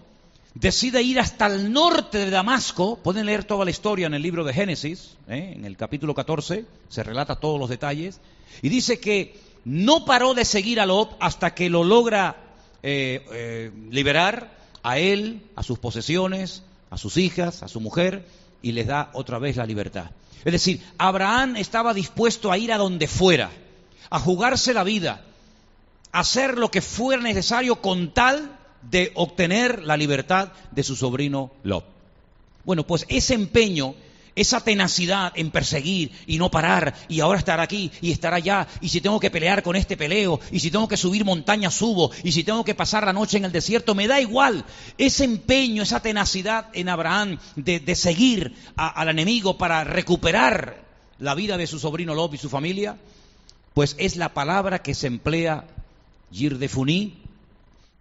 decide 0.55 1.03
ir 1.03 1.19
hasta 1.19 1.45
el 1.47 1.71
norte 1.71 2.17
de 2.17 2.31
Damasco. 2.31 2.97
Pueden 2.97 3.27
leer 3.27 3.43
toda 3.43 3.65
la 3.65 3.71
historia 3.71 4.07
en 4.07 4.13
el 4.13 4.21
libro 4.21 4.43
de 4.43 4.53
Génesis, 4.53 5.17
¿eh? 5.27 5.53
en 5.55 5.65
el 5.65 5.77
capítulo 5.77 6.15
14, 6.15 6.65
se 6.89 7.03
relata 7.03 7.35
todos 7.35 7.59
los 7.59 7.69
detalles. 7.69 8.19
Y 8.61 8.69
dice 8.69 8.99
que 8.99 9.35
no 9.65 10.05
paró 10.05 10.33
de 10.33 10.45
seguir 10.45 10.79
a 10.79 10.85
Lot 10.85 11.15
hasta 11.19 11.53
que 11.53 11.69
lo 11.69 11.83
logra 11.83 12.37
eh, 12.81 13.25
eh, 13.31 13.71
liberar 13.91 14.55
a 14.81 14.97
él, 14.97 15.41
a 15.55 15.63
sus 15.63 15.77
posesiones, 15.77 16.63
a 16.89 16.97
sus 16.97 17.17
hijas, 17.17 17.61
a 17.61 17.67
su 17.67 17.81
mujer, 17.81 18.25
y 18.61 18.71
les 18.71 18.87
da 18.87 19.09
otra 19.13 19.39
vez 19.39 19.57
la 19.57 19.65
libertad. 19.65 20.11
Es 20.45 20.53
decir, 20.53 20.81
Abraham 20.97 21.55
estaba 21.57 21.93
dispuesto 21.93 22.51
a 22.51 22.57
ir 22.57 22.71
a 22.71 22.77
donde 22.77 23.07
fuera, 23.07 23.51
a 24.09 24.19
jugarse 24.19 24.73
la 24.73 24.83
vida, 24.83 25.25
a 26.11 26.19
hacer 26.19 26.57
lo 26.57 26.69
que 26.69 26.81
fuera 26.81 27.21
necesario 27.21 27.81
con 27.81 28.13
tal 28.13 28.54
de 28.89 29.11
obtener 29.15 29.83
la 29.83 29.97
libertad 29.97 30.51
de 30.71 30.83
su 30.83 30.95
sobrino 30.95 31.51
Lot. 31.63 31.85
Bueno, 32.63 32.85
pues 32.85 33.05
ese 33.09 33.33
empeño 33.33 33.95
esa 34.35 34.59
tenacidad 34.59 35.31
en 35.35 35.49
perseguir 35.49 36.11
y 36.27 36.37
no 36.37 36.51
parar 36.51 36.93
y 37.07 37.21
ahora 37.21 37.39
estar 37.39 37.59
aquí 37.59 37.91
y 38.01 38.11
estar 38.11 38.33
allá 38.33 38.67
y 38.81 38.89
si 38.89 39.01
tengo 39.01 39.19
que 39.19 39.31
pelear 39.31 39.63
con 39.63 39.75
este 39.75 39.97
peleo 39.97 40.39
y 40.51 40.59
si 40.59 40.71
tengo 40.71 40.87
que 40.87 40.97
subir 40.97 41.23
montañas 41.23 41.73
subo 41.73 42.11
y 42.23 42.33
si 42.33 42.43
tengo 42.43 42.63
que 42.63 42.75
pasar 42.75 43.05
la 43.05 43.13
noche 43.13 43.37
en 43.37 43.45
el 43.45 43.51
desierto, 43.51 43.95
me 43.95 44.07
da 44.07 44.19
igual. 44.19 44.65
Ese 44.97 45.23
empeño, 45.23 45.83
esa 45.83 46.01
tenacidad 46.01 46.67
en 46.73 46.89
Abraham 46.89 47.39
de, 47.55 47.95
seguir 47.95 48.55
al 48.75 49.07
enemigo 49.07 49.57
para 49.57 49.83
recuperar 49.85 50.83
la 51.19 51.33
vida 51.33 51.55
de 51.57 51.67
su 51.67 51.79
sobrino 51.79 52.13
Lob 52.13 52.33
y 52.33 52.37
su 52.37 52.49
familia, 52.49 52.97
pues 53.73 53.95
es 53.97 54.17
la 54.17 54.33
palabra 54.33 54.81
que 54.81 54.93
se 54.93 55.07
emplea 55.07 55.65
Girdefuní 56.31 57.24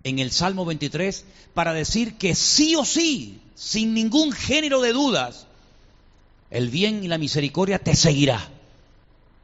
en 0.04 0.18
el 0.18 0.30
Salmo 0.30 0.64
23 0.64 1.24
para 1.54 1.72
decir 1.72 2.16
que 2.16 2.34
sí 2.34 2.76
o 2.76 2.84
sí, 2.84 3.40
sin 3.54 3.94
ningún 3.94 4.32
género 4.32 4.80
de 4.80 4.92
dudas, 4.92 5.46
el 6.50 6.68
bien 6.68 7.02
y 7.02 7.08
la 7.08 7.18
misericordia 7.18 7.78
te 7.78 7.96
seguirá. 7.96 8.48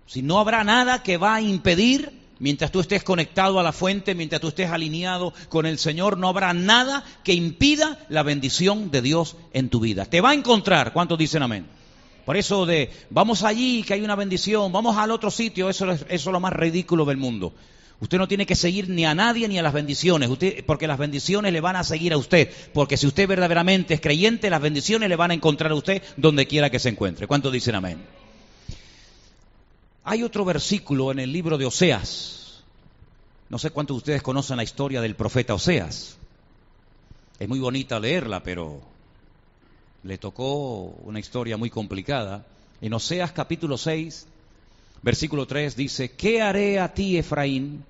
Si 0.06 0.22
no 0.22 0.38
habrá 0.38 0.62
nada 0.62 1.02
que 1.02 1.16
va 1.16 1.36
a 1.36 1.40
impedir, 1.40 2.12
mientras 2.38 2.70
tú 2.70 2.80
estés 2.80 3.02
conectado 3.02 3.58
a 3.58 3.62
la 3.62 3.72
fuente, 3.72 4.14
mientras 4.14 4.40
tú 4.40 4.48
estés 4.48 4.70
alineado 4.70 5.32
con 5.48 5.66
el 5.66 5.78
Señor, 5.78 6.18
no 6.18 6.28
habrá 6.28 6.52
nada 6.52 7.04
que 7.24 7.32
impida 7.32 7.98
la 8.08 8.22
bendición 8.22 8.90
de 8.90 9.02
Dios 9.02 9.36
en 9.52 9.70
tu 9.70 9.80
vida. 9.80 10.04
Te 10.04 10.20
va 10.20 10.30
a 10.30 10.34
encontrar, 10.34 10.92
¿cuántos 10.92 11.18
dicen 11.18 11.42
amén? 11.42 11.66
Por 12.26 12.36
eso 12.36 12.66
de 12.66 12.90
vamos 13.08 13.44
allí, 13.44 13.82
que 13.82 13.94
hay 13.94 14.02
una 14.02 14.14
bendición, 14.14 14.70
vamos 14.72 14.96
al 14.96 15.10
otro 15.10 15.30
sitio, 15.30 15.70
eso 15.70 15.90
es, 15.90 16.02
eso 16.08 16.30
es 16.30 16.32
lo 16.32 16.40
más 16.40 16.52
ridículo 16.52 17.04
del 17.04 17.16
mundo. 17.16 17.54
Usted 18.00 18.16
no 18.16 18.28
tiene 18.28 18.46
que 18.46 18.56
seguir 18.56 18.88
ni 18.88 19.04
a 19.04 19.14
nadie 19.14 19.46
ni 19.46 19.58
a 19.58 19.62
las 19.62 19.74
bendiciones, 19.74 20.30
usted, 20.30 20.64
porque 20.64 20.86
las 20.86 20.98
bendiciones 20.98 21.52
le 21.52 21.60
van 21.60 21.76
a 21.76 21.84
seguir 21.84 22.14
a 22.14 22.16
usted. 22.16 22.50
Porque 22.72 22.96
si 22.96 23.06
usted 23.06 23.28
verdaderamente 23.28 23.92
es 23.92 24.00
creyente, 24.00 24.48
las 24.48 24.62
bendiciones 24.62 25.08
le 25.08 25.16
van 25.16 25.32
a 25.32 25.34
encontrar 25.34 25.70
a 25.70 25.74
usted 25.74 26.02
donde 26.16 26.46
quiera 26.46 26.70
que 26.70 26.78
se 26.78 26.88
encuentre. 26.88 27.26
¿Cuántos 27.26 27.52
dicen 27.52 27.74
amén? 27.74 28.02
Hay 30.04 30.22
otro 30.22 30.46
versículo 30.46 31.12
en 31.12 31.18
el 31.18 31.30
libro 31.30 31.58
de 31.58 31.66
Oseas. 31.66 32.62
No 33.50 33.58
sé 33.58 33.70
cuántos 33.70 33.96
de 33.96 33.98
ustedes 33.98 34.22
conocen 34.22 34.56
la 34.56 34.62
historia 34.62 35.02
del 35.02 35.14
profeta 35.14 35.52
Oseas. 35.52 36.16
Es 37.38 37.48
muy 37.48 37.58
bonita 37.58 38.00
leerla, 38.00 38.42
pero 38.42 38.80
le 40.04 40.16
tocó 40.16 40.94
una 41.04 41.20
historia 41.20 41.58
muy 41.58 41.68
complicada. 41.68 42.46
En 42.80 42.94
Oseas 42.94 43.32
capítulo 43.32 43.76
6, 43.76 44.26
versículo 45.02 45.46
3 45.46 45.76
dice, 45.76 46.12
¿qué 46.12 46.42
haré 46.42 46.78
a 46.78 46.94
ti, 46.94 47.18
Efraín? 47.18 47.84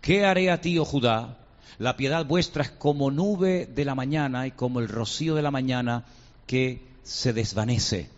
¿Qué 0.00 0.24
haré 0.24 0.50
a 0.50 0.60
ti, 0.60 0.78
oh 0.78 0.84
Judá? 0.84 1.38
La 1.78 1.96
piedad 1.96 2.24
vuestra 2.24 2.62
es 2.62 2.70
como 2.70 3.10
nube 3.10 3.66
de 3.66 3.84
la 3.84 3.94
mañana 3.94 4.46
y 4.46 4.52
como 4.52 4.80
el 4.80 4.88
rocío 4.88 5.34
de 5.34 5.42
la 5.42 5.50
mañana 5.50 6.04
que 6.46 6.80
se 7.02 7.32
desvanece. 7.32 8.08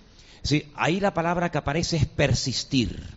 Sí, 0.43 0.69
ahí 0.75 1.01
la 1.01 1.15
palabra 1.15 1.51
que 1.51 1.59
aparece 1.59 1.97
es 1.97 2.07
persistir. 2.07 3.15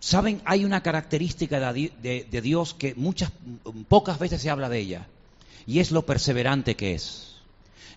Saben, 0.00 0.40
hay 0.44 0.64
una 0.64 0.82
característica 0.82 1.72
de, 1.72 1.92
de 2.30 2.40
Dios 2.40 2.74
que 2.74 2.94
muchas, 2.94 3.32
pocas 3.88 4.18
veces 4.18 4.40
se 4.40 4.50
habla 4.50 4.68
de 4.68 4.78
ella, 4.78 5.06
y 5.66 5.80
es 5.80 5.90
lo 5.90 6.06
perseverante 6.06 6.76
que 6.76 6.94
es. 6.94 7.37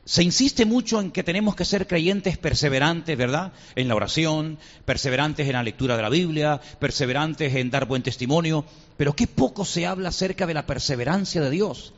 Se 0.03 0.23
insiste 0.23 0.65
mucho 0.65 0.99
en 0.99 1.11
que 1.11 1.23
tenemos 1.23 1.55
que 1.55 1.65
ser 1.65 1.87
creyentes 1.87 2.37
perseverantes, 2.37 3.15
¿verdad? 3.17 3.53
En 3.75 3.87
la 3.87 3.95
oración, 3.95 4.57
perseverantes 4.83 5.45
en 5.47 5.53
la 5.53 5.63
lectura 5.63 5.95
de 5.95 6.01
la 6.01 6.09
Biblia, 6.09 6.59
perseverantes 6.79 7.55
en 7.55 7.69
dar 7.69 7.85
buen 7.85 8.01
testimonio, 8.01 8.65
pero 8.97 9.13
qué 9.13 9.27
poco 9.27 9.63
se 9.63 9.85
habla 9.85 10.09
acerca 10.09 10.47
de 10.47 10.55
la 10.55 10.65
perseverancia 10.65 11.41
de 11.41 11.51
Dios. 11.51 11.93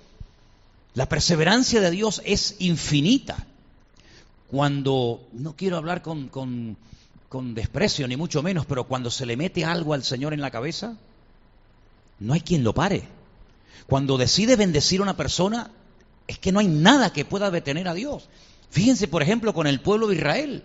La 0.96 1.08
perseverancia 1.08 1.80
de 1.82 1.92
Dios 1.92 2.22
es 2.26 2.58
infinita. 2.60 3.48
Cuando, 4.52 5.26
no 5.32 5.56
quiero 5.56 5.78
hablar 5.78 6.02
con, 6.02 6.28
con, 6.28 6.78
con 7.30 7.56
desprecio, 7.56 8.08
ni 8.08 8.18
mucho 8.18 8.44
menos, 8.44 8.66
pero 8.66 8.84
cuando 8.84 9.10
se 9.10 9.26
le 9.26 9.38
mete 9.38 9.66
algo 9.66 9.94
al 9.94 10.04
Señor 10.04 10.34
en 10.34 10.42
la 10.42 10.52
cabeza, 10.52 10.98
no 12.20 12.34
hay 12.34 12.42
quien 12.42 12.64
lo 12.64 12.74
pare. 12.74 13.08
Cuando 13.88 14.18
decide 14.18 14.56
bendecir 14.56 15.00
a 15.00 15.04
una 15.04 15.18
persona, 15.18 15.72
es 16.28 16.40
que 16.40 16.52
no 16.52 16.60
hay 16.60 16.68
nada 16.68 17.14
que 17.14 17.26
pueda 17.26 17.52
detener 17.52 17.88
a 17.88 17.94
Dios. 17.94 18.30
Fíjense, 18.70 19.08
por 19.08 19.22
ejemplo, 19.22 19.54
con 19.54 19.68
el 19.68 19.82
pueblo 19.82 20.08
de 20.08 20.16
Israel. 20.16 20.64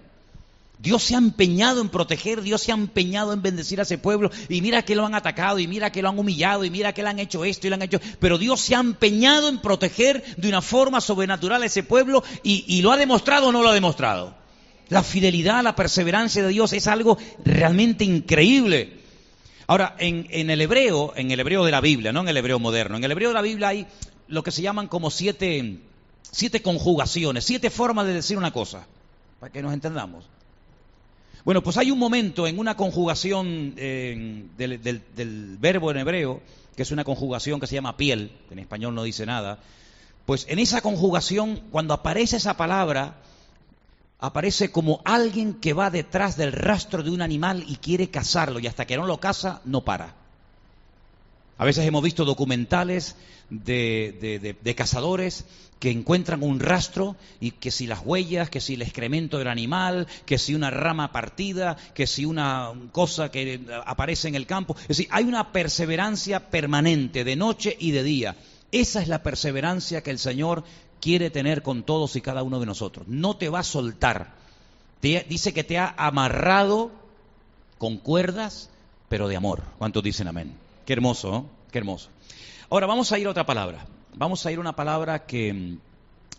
Dios 0.81 1.03
se 1.03 1.17
ha 1.17 1.19
empeñado 1.19 1.81
en 1.81 1.89
proteger, 1.89 2.41
Dios 2.41 2.63
se 2.63 2.71
ha 2.71 2.75
empeñado 2.77 3.33
en 3.33 3.43
bendecir 3.43 3.81
a 3.81 3.83
ese 3.83 3.99
pueblo. 3.99 4.31
Y 4.49 4.63
mira 4.63 4.85
que 4.85 4.95
lo 4.95 5.05
han 5.05 5.15
atacado, 5.15 5.59
y 5.59 5.67
mira 5.67 5.91
que 5.91 6.03
lo 6.03 6.09
han 6.09 6.19
humillado, 6.19 6.65
y 6.65 6.71
mira 6.71 6.93
que 6.93 7.03
le 7.03 7.09
han 7.09 7.19
hecho 7.19 7.45
esto 7.45 7.67
y 7.67 7.71
lo 7.71 7.75
han 7.75 7.83
hecho. 7.83 8.01
Pero 8.21 8.39
Dios 8.39 8.61
se 8.61 8.77
ha 8.77 8.81
empeñado 8.81 9.49
en 9.49 9.59
proteger 9.59 10.23
de 10.37 10.49
una 10.49 10.63
forma 10.63 11.01
sobrenatural 11.01 11.63
a 11.63 11.67
ese 11.67 11.83
pueblo 11.83 12.23
y, 12.45 12.81
lo 12.81 12.93
ha 12.93 12.97
demostrado 12.97 13.49
o 13.49 13.53
no 13.53 13.63
lo 13.63 13.71
ha 13.71 13.75
demostrado. 13.75 14.37
La 14.89 15.03
fidelidad, 15.03 15.63
la 15.65 15.75
perseverancia 15.75 16.43
de 16.43 16.49
Dios 16.49 16.73
es 16.73 16.87
algo 16.87 17.19
realmente 17.45 18.05
increíble. 18.05 18.99
Ahora, 19.67 19.97
en, 19.99 20.49
el 20.49 20.61
hebreo, 20.61 21.13
en 21.17 21.31
el 21.31 21.41
hebreo 21.41 21.65
de 21.65 21.73
la 21.73 21.81
Biblia, 21.81 22.13
no 22.13 22.21
en 22.21 22.29
el 22.29 22.37
hebreo 22.37 22.59
moderno, 22.59 22.97
en 22.97 23.05
el 23.05 23.11
hebreo 23.11 23.31
de 23.31 23.35
la 23.35 23.43
Biblia 23.43 23.69
hay 23.69 23.87
lo 24.29 24.43
que 24.43 24.51
se 24.51 24.63
llaman 24.63 24.89
como 24.89 25.11
siete, 25.11 25.81
siete 26.31 26.63
conjugaciones, 26.63 27.45
siete 27.45 27.71
formas 27.71 28.07
de 28.07 28.15
decir 28.15 28.39
una 28.39 28.53
cosa, 28.53 28.87
para 29.41 29.53
que 29.53 29.63
nos 29.63 29.73
entendamos. 29.73 30.25
Bueno, 31.45 31.63
pues 31.63 31.77
hay 31.79 31.91
un 31.91 31.99
momento 31.99 32.47
en 32.47 32.59
una 32.59 32.77
conjugación 32.77 33.75
del, 33.75 34.51
del, 34.57 35.57
verbo 35.59 35.91
en 35.91 35.97
hebreo, 35.97 36.43
que 36.77 36.83
es 36.83 36.91
una 36.91 37.05
conjugación 37.05 37.59
que 37.59 37.67
se 37.67 37.75
llama 37.75 37.97
piel, 37.97 38.33
que 38.49 38.55
en 38.55 38.61
español 38.61 38.95
no 38.95 39.03
dice 39.03 39.25
nada, 39.25 39.59
pues 40.27 40.45
en 40.51 40.59
esa 40.59 40.83
conjugación, 40.83 41.63
cuando 41.71 41.95
aparece 41.95 42.37
esa 42.37 42.59
palabra, 42.59 43.17
aparece 44.19 44.71
como 44.71 45.01
alguien 45.05 45.55
que 45.55 45.73
va 45.73 45.91
detrás 45.91 46.37
del 46.37 46.53
rastro 46.53 47.03
de 47.03 47.11
un 47.11 47.23
animal 47.23 47.65
y 47.67 47.77
quiere 47.77 48.11
cazarlo, 48.11 48.59
y 48.59 48.67
hasta 48.67 48.87
que 48.87 48.99
no 48.99 49.07
lo 49.07 49.19
caza, 49.19 49.63
no 49.65 49.85
para. 49.85 50.18
A 51.59 51.65
veces 51.65 51.85
hemos 51.85 52.05
visto 52.05 52.25
documentales 52.25 53.17
de, 53.51 54.75
cazadores 54.77 55.45
que 55.81 55.91
encuentran 55.91 56.43
un 56.43 56.61
rastro 56.61 57.17
y 57.41 57.51
que 57.51 57.73
si 57.73 57.89
las 57.89 58.01
huellas, 58.05 58.49
que 58.49 58.61
si 58.61 58.75
el 58.75 58.83
excremento 58.83 59.39
del 59.39 59.49
animal, 59.49 60.07
que 60.25 60.39
si 60.39 60.55
una 60.55 60.71
rama 60.71 61.11
partida, 61.11 61.77
que 61.95 62.07
si 62.07 62.25
una 62.25 62.73
cosa 62.93 63.31
que 63.31 63.61
aparece 63.85 64.29
en 64.29 64.37
el 64.37 64.47
campo. 64.47 64.77
Es 64.83 64.89
decir, 64.89 65.09
hay 65.11 65.25
una 65.25 65.53
perseverancia 65.53 66.49
permanente 66.49 67.25
de 67.25 67.35
noche 67.37 67.77
y 67.79 67.91
de 67.91 68.05
día. 68.05 68.37
Esa 68.71 69.03
es 69.03 69.09
la 69.09 69.25
perseverancia 69.25 70.03
que 70.03 70.13
el 70.13 70.19
Señor 70.21 70.63
quiere 71.01 71.31
tener 71.31 71.63
con 71.63 71.83
todos 71.83 72.15
y 72.15 72.21
cada 72.21 72.45
uno 72.45 72.61
de 72.61 72.67
nosotros. 72.67 73.09
No 73.09 73.37
te 73.37 73.49
va 73.49 73.61
a 73.61 73.65
soltar. 73.65 74.35
dice 75.03 75.53
que 75.53 75.65
te 75.65 75.79
ha 75.79 75.93
amarrado 75.97 76.93
con 77.79 77.97
cuerdas, 77.97 78.71
pero 79.09 79.27
de 79.27 79.37
amor. 79.37 79.63
¿Cuántos 79.79 80.05
dicen 80.05 80.29
amén? 80.29 80.68
Qué 80.89 80.95
hermoso, 80.95 81.31
¿no? 81.31 81.51
Qué 81.71 81.77
hermoso. 81.77 82.09
Ahora 82.71 82.87
vamos 82.87 83.13
a 83.13 83.19
ir 83.19 83.27
a 83.27 83.31
otra 83.31 83.45
palabra. 83.45 83.85
Vamos 84.15 84.47
a 84.47 84.53
ir 84.53 84.57
a 84.57 84.63
una 84.63 84.75
palabra 84.75 85.27
que 85.27 85.53
mm, 85.53 85.79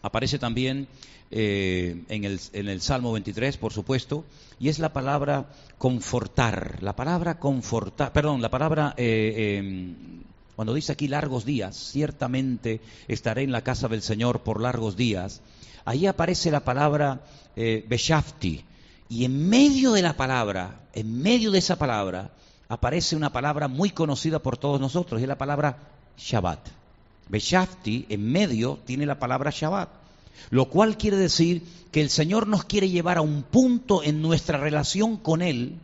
aparece 0.02 0.40
también 0.40 0.88
eh, 1.30 2.04
en, 2.10 2.24
el, 2.24 2.82
Salmo 2.82 3.12
23, 3.12 3.58
por 3.58 3.74
supuesto, 3.74 4.26
y 4.60 4.70
es 4.70 4.80
la 4.80 4.92
palabra 4.92 5.52
confortar. 5.78 6.80
La 6.82 6.96
palabra 6.96 7.38
confortar, 7.38 8.12
perdón, 8.12 8.42
la 8.42 8.50
palabra, 8.50 8.96
eh, 8.98 9.60
em, 9.60 10.24
cuando 10.56 10.74
dice 10.74 10.94
aquí 10.94 11.08
largos 11.08 11.46
días, 11.46 11.76
ciertamente 11.76 12.82
estaré 13.08 13.44
en 13.44 13.52
la 13.52 13.64
casa 13.64 13.88
del 13.88 14.02
Señor 14.02 14.42
por 14.42 14.64
largos 14.64 14.98
días. 14.98 15.44
Ahí 15.86 16.08
aparece 16.08 16.50
la 16.50 16.62
palabra 16.62 17.22
eh, 17.56 17.86
Beshafti, 17.88 18.66
y 19.10 19.26
en 19.26 19.48
medio 19.48 19.92
de 19.92 20.02
la 20.02 20.18
palabra, 20.18 20.88
en 20.94 21.22
medio 21.22 21.52
de 21.52 21.60
esa 21.60 21.78
palabra, 21.78 22.32
aparece 22.70 23.16
una 23.16 23.34
palabra 23.34 23.68
muy 23.68 23.90
conocida 23.90 24.40
por 24.40 24.58
todos 24.58 24.80
nosotros, 24.80 25.20
y 25.20 25.24
es 25.24 25.28
la 25.28 25.40
palabra 25.40 25.78
Shabbat. 26.18 26.60
Beshafti 27.28 28.06
en 28.10 28.32
medio 28.32 28.80
tiene 28.86 29.08
la 29.08 29.18
palabra 29.18 29.52
Shabbat, 29.52 29.90
lo 30.52 30.70
cual 30.70 30.96
quiere 30.96 31.18
decir 31.18 31.64
que 31.92 32.02
el 32.02 32.12
Señor 32.12 32.48
nos 32.48 32.66
quiere 32.66 32.90
llevar 32.90 33.18
a 33.18 33.22
un 33.22 33.42
punto 33.42 34.04
en 34.04 34.22
nuestra 34.22 34.60
relación 34.60 35.18
con 35.18 35.42
Él 35.42 35.78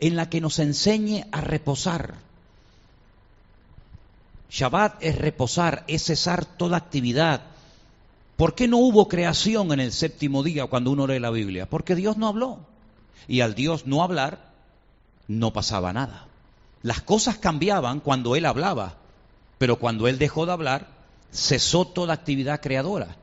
en 0.00 0.16
la 0.16 0.28
que 0.28 0.42
nos 0.42 0.58
enseñe 0.58 1.24
a 1.32 1.40
reposar. 1.40 2.16
Shabbat 4.50 5.02
es 5.02 5.16
reposar, 5.16 5.82
es 5.88 6.04
cesar 6.04 6.44
toda 6.44 6.76
actividad. 6.76 7.40
¿Por 8.36 8.54
qué 8.54 8.68
no 8.68 8.76
hubo 8.78 9.08
creación 9.08 9.72
en 9.72 9.80
el 9.80 9.92
séptimo 9.92 10.42
día 10.42 10.66
cuando 10.66 10.90
uno 10.90 11.06
lee 11.06 11.20
la 11.20 11.30
Biblia? 11.30 11.64
Porque 11.64 11.94
Dios 11.94 12.18
no 12.18 12.28
habló. 12.28 12.58
Y 13.28 13.40
al 13.40 13.54
Dios 13.54 13.86
no 13.86 14.02
hablar, 14.02 14.51
no 15.28 15.52
pasaba 15.52 15.92
nada. 15.92 16.26
Las 16.82 17.00
cosas 17.00 17.38
cambiaban 17.38 18.00
cuando 18.00 18.34
Él 18.36 18.44
hablaba, 18.44 18.96
pero 19.58 19.78
cuando 19.78 20.08
Él 20.08 20.18
dejó 20.18 20.46
de 20.46 20.52
hablar, 20.52 20.88
cesó 21.32 21.86
toda 21.86 22.14
actividad 22.14 22.60
creadora. 22.60 23.16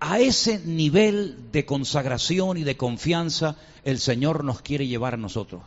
A 0.00 0.18
ese 0.18 0.58
nivel 0.64 1.52
de 1.52 1.64
consagración 1.64 2.56
y 2.56 2.64
de 2.64 2.76
confianza 2.76 3.56
el 3.84 3.98
Señor 3.98 4.44
nos 4.44 4.60
quiere 4.60 4.86
llevar 4.86 5.14
a 5.14 5.18
nosotros. 5.18 5.62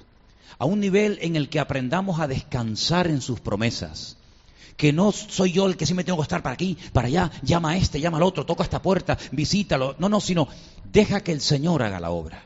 A 0.57 0.65
un 0.65 0.79
nivel 0.79 1.19
en 1.21 1.35
el 1.35 1.49
que 1.49 1.59
aprendamos 1.59 2.19
a 2.19 2.27
descansar 2.27 3.07
en 3.07 3.21
sus 3.21 3.39
promesas. 3.39 4.17
Que 4.75 4.91
no 4.91 5.11
soy 5.13 5.53
yo 5.53 5.67
el 5.67 5.77
que 5.77 5.85
sí 5.85 5.93
me 5.93 6.03
tengo 6.03 6.17
que 6.17 6.23
estar 6.23 6.43
para 6.43 6.53
aquí, 6.53 6.77
para 6.91 7.07
allá, 7.07 7.31
llama 7.43 7.71
a 7.71 7.77
este, 7.77 8.01
llama 8.01 8.17
al 8.17 8.23
otro, 8.23 8.45
toca 8.45 8.63
esta 8.63 8.81
puerta, 8.81 9.17
visítalo. 9.31 9.95
No, 9.99 10.09
no, 10.09 10.19
sino 10.19 10.49
deja 10.91 11.21
que 11.21 11.31
el 11.31 11.39
Señor 11.39 11.81
haga 11.81 12.01
la 12.01 12.09
obra. 12.09 12.43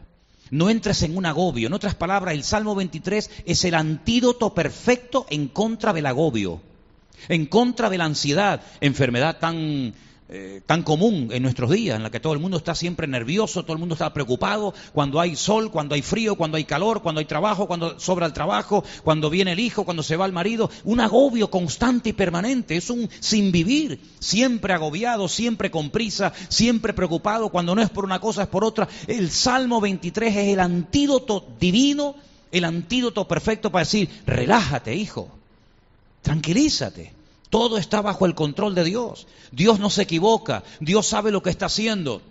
No 0.51 0.69
entres 0.69 1.03
en 1.03 1.17
un 1.17 1.25
agobio. 1.25 1.67
En 1.67 1.73
otras 1.73 1.95
palabras, 1.95 2.33
el 2.33 2.43
Salmo 2.43 2.75
23 2.75 3.29
es 3.45 3.65
el 3.65 3.75
antídoto 3.75 4.53
perfecto 4.53 5.25
en 5.29 5.47
contra 5.47 5.93
del 5.93 6.05
agobio, 6.05 6.61
en 7.27 7.45
contra 7.45 7.89
de 7.89 7.97
la 7.97 8.05
ansiedad, 8.05 8.61
enfermedad 8.81 9.39
tan 9.39 9.93
eh, 10.31 10.61
tan 10.63 10.83
común 10.83 11.29
en 11.31 11.41
nuestros 11.41 11.71
días, 11.71 11.95
en 11.95 12.03
la 12.03 12.11
que 12.11 12.19
todo 12.19 12.33
el 12.33 12.39
mundo 12.39 12.57
está 12.57 12.75
siempre 12.75 13.07
nervioso, 13.07 13.63
todo 13.63 13.73
el 13.73 13.79
mundo 13.79 13.95
está 13.95 14.13
preocupado, 14.13 14.75
cuando 14.93 15.19
hay 15.19 15.35
sol, 15.35 15.71
cuando 15.71 15.95
hay 15.95 16.03
frío, 16.03 16.35
cuando 16.35 16.57
hay 16.57 16.65
calor, 16.65 17.01
cuando 17.01 17.17
hay 17.17 17.25
trabajo, 17.25 17.65
cuando 17.65 17.99
sobra 17.99 18.27
el 18.27 18.33
trabajo, 18.33 18.83
cuando 19.03 19.31
viene 19.31 19.53
el 19.53 19.59
hijo, 19.59 19.85
cuando 19.85 20.03
se 20.03 20.17
va 20.17 20.27
el 20.27 20.31
marido, 20.31 20.69
un 20.83 20.99
agobio 20.99 21.49
constante 21.49 22.09
y 22.09 22.13
permanente, 22.13 22.77
es 22.77 22.91
un 22.91 23.09
sin 23.19 23.51
vivir, 23.51 23.99
siempre 24.19 24.73
agobiado, 24.73 25.27
siempre 25.27 25.71
con 25.71 25.89
prisa, 25.89 26.31
siempre 26.47 26.93
preocupado, 26.93 27.49
cuando 27.49 27.73
no 27.73 27.81
es 27.81 27.89
por 27.89 28.05
una 28.05 28.19
cosa 28.19 28.43
es 28.43 28.49
por 28.49 28.63
otra. 28.63 28.87
El 29.07 29.31
Salmo 29.31 29.81
23 29.81 30.35
es 30.35 30.47
el 30.49 30.59
antídoto 30.59 31.43
divino, 31.59 32.13
el 32.51 32.65
antídoto 32.65 33.27
perfecto 33.27 33.71
para 33.71 33.83
decir, 33.83 34.07
relájate, 34.27 34.93
hijo, 34.93 35.27
tranquilízate. 36.21 37.18
Todo 37.49 37.77
está 37.77 38.01
bajo 38.01 38.25
el 38.25 38.35
control 38.35 38.75
de 38.75 38.83
Dios. 38.83 39.27
Dios 39.51 39.79
no 39.79 39.89
se 39.89 40.03
equivoca. 40.03 40.63
Dios 40.79 41.07
sabe 41.07 41.31
lo 41.31 41.41
que 41.41 41.49
está 41.49 41.65
haciendo. 41.65 42.21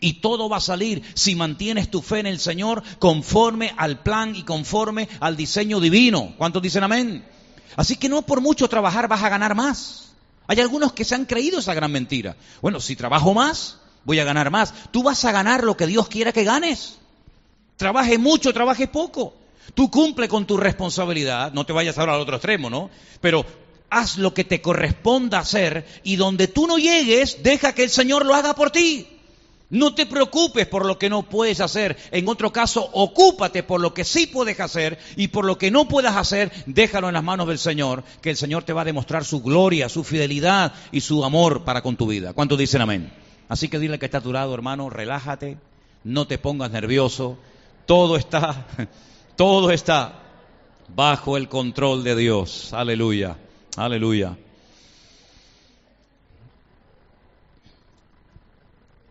Y 0.00 0.14
todo 0.14 0.48
va 0.48 0.58
a 0.58 0.60
salir 0.60 1.02
si 1.14 1.34
mantienes 1.34 1.90
tu 1.90 2.02
fe 2.02 2.18
en 2.18 2.26
el 2.26 2.38
Señor 2.38 2.82
conforme 2.98 3.72
al 3.78 4.00
plan 4.00 4.36
y 4.36 4.42
conforme 4.42 5.08
al 5.20 5.36
diseño 5.36 5.80
divino. 5.80 6.34
¿Cuántos 6.36 6.62
dicen 6.62 6.84
amén? 6.84 7.24
Así 7.76 7.96
que 7.96 8.08
no 8.08 8.22
por 8.22 8.42
mucho 8.42 8.68
trabajar 8.68 9.08
vas 9.08 9.22
a 9.22 9.30
ganar 9.30 9.54
más. 9.54 10.12
Hay 10.46 10.60
algunos 10.60 10.92
que 10.92 11.04
se 11.04 11.14
han 11.14 11.24
creído 11.24 11.58
esa 11.58 11.74
gran 11.74 11.90
mentira. 11.90 12.36
Bueno, 12.60 12.80
si 12.80 12.94
trabajo 12.94 13.32
más, 13.32 13.78
voy 14.04 14.18
a 14.18 14.24
ganar 14.24 14.50
más. 14.50 14.74
Tú 14.90 15.02
vas 15.02 15.24
a 15.24 15.32
ganar 15.32 15.64
lo 15.64 15.76
que 15.76 15.86
Dios 15.86 16.08
quiera 16.08 16.32
que 16.32 16.44
ganes. 16.44 16.98
Trabaje 17.76 18.18
mucho, 18.18 18.52
trabaje 18.52 18.86
poco. 18.86 19.34
Tú 19.74 19.90
cumple 19.90 20.28
con 20.28 20.46
tu 20.46 20.56
responsabilidad, 20.56 21.52
no 21.52 21.66
te 21.66 21.72
vayas 21.72 21.98
ahora 21.98 22.14
al 22.14 22.20
otro 22.20 22.36
extremo, 22.36 22.70
¿no? 22.70 22.88
Pero 23.20 23.44
haz 23.90 24.18
lo 24.18 24.34
que 24.34 24.44
te 24.44 24.60
corresponda 24.60 25.38
hacer 25.38 25.86
y 26.02 26.16
donde 26.16 26.48
tú 26.48 26.66
no 26.66 26.78
llegues, 26.78 27.42
deja 27.42 27.74
que 27.74 27.84
el 27.84 27.90
Señor 27.90 28.26
lo 28.26 28.34
haga 28.34 28.54
por 28.54 28.70
ti. 28.70 29.06
No 29.68 29.94
te 29.94 30.06
preocupes 30.06 30.66
por 30.68 30.86
lo 30.86 30.96
que 30.96 31.10
no 31.10 31.24
puedes 31.24 31.60
hacer. 31.60 31.96
En 32.12 32.28
otro 32.28 32.52
caso, 32.52 32.88
ocúpate 32.92 33.64
por 33.64 33.80
lo 33.80 33.92
que 33.92 34.04
sí 34.04 34.28
puedes 34.28 34.60
hacer 34.60 34.98
y 35.16 35.28
por 35.28 35.44
lo 35.44 35.58
que 35.58 35.72
no 35.72 35.88
puedas 35.88 36.16
hacer, 36.16 36.52
déjalo 36.66 37.08
en 37.08 37.14
las 37.14 37.24
manos 37.24 37.48
del 37.48 37.58
Señor, 37.58 38.04
que 38.20 38.30
el 38.30 38.36
Señor 38.36 38.62
te 38.62 38.72
va 38.72 38.82
a 38.82 38.84
demostrar 38.84 39.24
su 39.24 39.42
gloria, 39.42 39.88
su 39.88 40.04
fidelidad 40.04 40.72
y 40.92 41.00
su 41.00 41.24
amor 41.24 41.64
para 41.64 41.82
con 41.82 41.96
tu 41.96 42.06
vida. 42.06 42.32
¿Cuántos 42.32 42.58
dicen 42.58 42.80
amén? 42.80 43.12
Así 43.48 43.68
que 43.68 43.78
dile 43.80 43.98
que 43.98 44.06
está 44.06 44.18
a 44.18 44.22
tu 44.22 44.32
lado, 44.32 44.54
hermano, 44.54 44.88
relájate, 44.88 45.58
no 46.04 46.26
te 46.28 46.38
pongas 46.38 46.70
nervioso. 46.70 47.36
Todo 47.86 48.16
está, 48.16 48.66
todo 49.36 49.72
está 49.72 50.22
bajo 50.94 51.36
el 51.36 51.48
control 51.48 52.04
de 52.04 52.14
Dios. 52.14 52.72
Aleluya, 52.72 53.36
aleluya. 53.76 54.36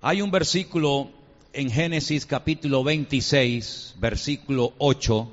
Hay 0.02 0.22
un 0.22 0.32
versículo 0.32 1.10
en 1.54 1.70
Génesis 1.72 2.26
capítulo 2.26 2.84
26, 2.84 3.96
versículo 3.98 4.74
8, 4.78 5.30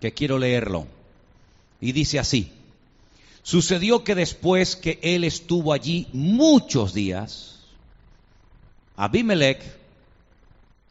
que 0.00 0.12
quiero 0.12 0.38
leerlo. 0.38 0.86
Y 1.80 1.92
dice 1.92 2.18
así, 2.18 2.52
sucedió 3.42 4.04
que 4.04 4.14
después 4.14 4.76
que 4.76 4.98
él 5.02 5.24
estuvo 5.24 5.72
allí 5.72 6.08
muchos 6.12 6.94
días, 6.94 7.60
Abimelech, 8.96 9.60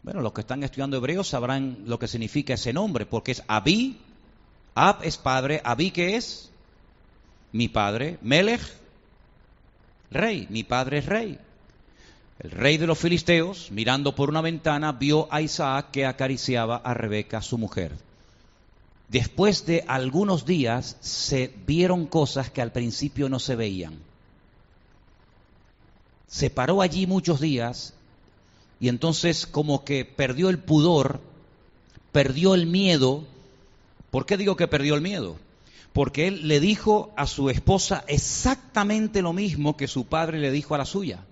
bueno, 0.04 0.22
los 0.22 0.34
que 0.34 0.42
están 0.42 0.64
estudiando 0.64 0.98
hebreo 0.98 1.24
sabrán 1.24 1.78
lo 1.86 1.98
que 1.98 2.08
significa 2.08 2.56
ese 2.56 2.74
nombre, 2.74 3.06
porque 3.06 3.32
es 3.32 3.44
Abi, 3.48 3.98
Ab 4.76 5.04
es 5.04 5.18
padre, 5.18 5.62
Abi 5.64 5.92
que 5.92 6.18
es 6.18 6.50
mi 7.54 7.70
padre, 7.70 8.18
Melech, 8.22 8.62
rey, 10.12 10.48
mi 10.50 10.64
padre 10.64 10.98
es 10.98 11.06
rey. 11.06 11.40
El 12.40 12.52
rey 12.52 12.78
de 12.78 12.88
los 12.88 12.98
filisteos, 12.98 13.72
mirando 13.72 14.16
por 14.16 14.30
una 14.30 14.42
ventana, 14.42 14.92
vio 14.92 15.28
a 15.32 15.42
Isaac 15.42 15.92
que 15.92 16.06
acariciaba 16.06 16.78
a 16.78 16.94
Rebeca, 16.94 17.42
su 17.42 17.58
mujer. 17.58 17.94
Después 19.08 19.66
de 19.68 19.86
algunos 19.88 20.46
días 20.46 20.98
se 21.00 21.54
vieron 21.68 22.08
cosas 22.08 22.50
que 22.50 22.62
al 22.62 22.72
principio 22.72 23.30
no 23.30 23.40
se 23.40 23.56
veían. 23.56 24.00
Se 26.28 26.50
paró 26.50 26.82
allí 26.82 27.06
muchos 27.06 27.40
días 27.40 27.94
y 28.80 28.90
entonces 28.90 29.46
como 29.46 29.86
que 29.86 30.04
perdió 30.04 30.50
el 30.50 30.58
pudor, 30.58 31.22
perdió 32.12 32.56
el 32.56 32.66
miedo. 32.66 33.24
¿Por 34.10 34.26
qué 34.26 34.36
digo 34.36 34.56
que 34.56 34.68
perdió 34.68 34.96
el 34.96 35.02
miedo? 35.02 35.38
Porque 35.94 36.28
él 36.28 36.48
le 36.48 36.60
dijo 36.60 37.14
a 37.16 37.28
su 37.28 37.50
esposa 37.50 38.04
exactamente 38.08 39.22
lo 39.22 39.32
mismo 39.32 39.78
que 39.78 39.88
su 39.88 40.06
padre 40.06 40.40
le 40.40 40.52
dijo 40.52 40.76
a 40.76 40.80
la 40.80 40.86
suya 40.86 41.24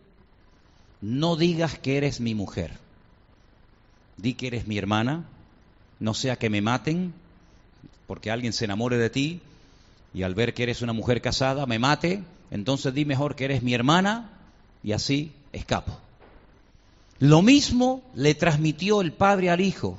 no 1.01 1.35
digas 1.35 1.77
que 1.79 1.97
eres 1.97 2.19
mi 2.21 2.35
mujer. 2.35 2.77
Di 4.17 4.35
que 4.35 4.47
eres 4.47 4.67
mi 4.67 4.77
hermana, 4.77 5.25
no 5.99 6.13
sea 6.13 6.37
que 6.37 6.49
me 6.49 6.61
maten, 6.61 7.13
porque 8.07 8.31
alguien 8.31 8.53
se 8.53 8.65
enamore 8.65 8.97
de 8.97 9.09
ti 9.09 9.41
y 10.13 10.23
al 10.23 10.35
ver 10.35 10.53
que 10.53 10.63
eres 10.63 10.81
una 10.81 10.93
mujer 10.93 11.21
casada 11.21 11.65
me 11.65 11.79
mate, 11.79 12.23
entonces 12.51 12.93
di 12.93 13.05
mejor 13.05 13.35
que 13.35 13.45
eres 13.45 13.63
mi 13.63 13.73
hermana 13.73 14.29
y 14.83 14.91
así 14.91 15.31
escapo. 15.53 15.97
Lo 17.19 17.41
mismo 17.41 18.03
le 18.13 18.35
transmitió 18.35 19.01
el 19.01 19.11
padre 19.13 19.49
al 19.49 19.61
hijo. 19.61 19.97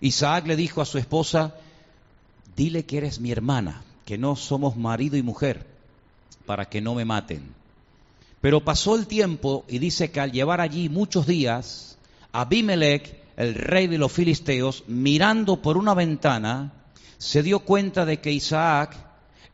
Isaac 0.00 0.46
le 0.46 0.56
dijo 0.56 0.80
a 0.80 0.86
su 0.86 0.98
esposa, 0.98 1.54
dile 2.56 2.84
que 2.84 2.98
eres 2.98 3.20
mi 3.20 3.32
hermana, 3.32 3.82
que 4.04 4.18
no 4.18 4.36
somos 4.36 4.76
marido 4.76 5.16
y 5.16 5.22
mujer, 5.22 5.66
para 6.46 6.66
que 6.66 6.80
no 6.80 6.94
me 6.94 7.04
maten. 7.04 7.42
Pero 8.40 8.64
pasó 8.64 8.96
el 8.96 9.06
tiempo 9.06 9.64
y 9.68 9.78
dice 9.78 10.10
que 10.10 10.20
al 10.20 10.32
llevar 10.32 10.60
allí 10.60 10.88
muchos 10.88 11.26
días, 11.26 11.96
Abimelech, 12.32 13.22
el 13.36 13.54
rey 13.54 13.86
de 13.86 13.98
los 13.98 14.12
filisteos, 14.12 14.84
mirando 14.86 15.62
por 15.62 15.76
una 15.76 15.94
ventana, 15.94 16.72
se 17.18 17.42
dio 17.42 17.60
cuenta 17.60 18.04
de 18.04 18.20
que 18.20 18.32
Isaac 18.32 18.96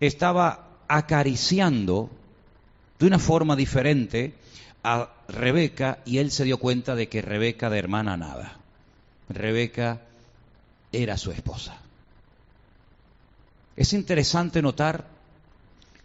estaba 0.01 0.69
acariciando 0.89 2.11
de 2.99 3.07
una 3.07 3.19
forma 3.19 3.55
diferente 3.55 4.35
a 4.83 5.11
Rebeca 5.29 6.01
y 6.05 6.19
él 6.19 6.31
se 6.31 6.45
dio 6.45 6.59
cuenta 6.59 6.95
de 6.95 7.09
que 7.09 7.23
Rebeca 7.23 7.71
de 7.71 7.79
hermana 7.79 8.17
nada. 8.17 8.59
Rebeca 9.29 10.01
era 10.93 11.17
su 11.17 11.31
esposa. 11.31 11.80
Es 13.81 13.95
interesante 13.95 14.61
notar 14.61 15.09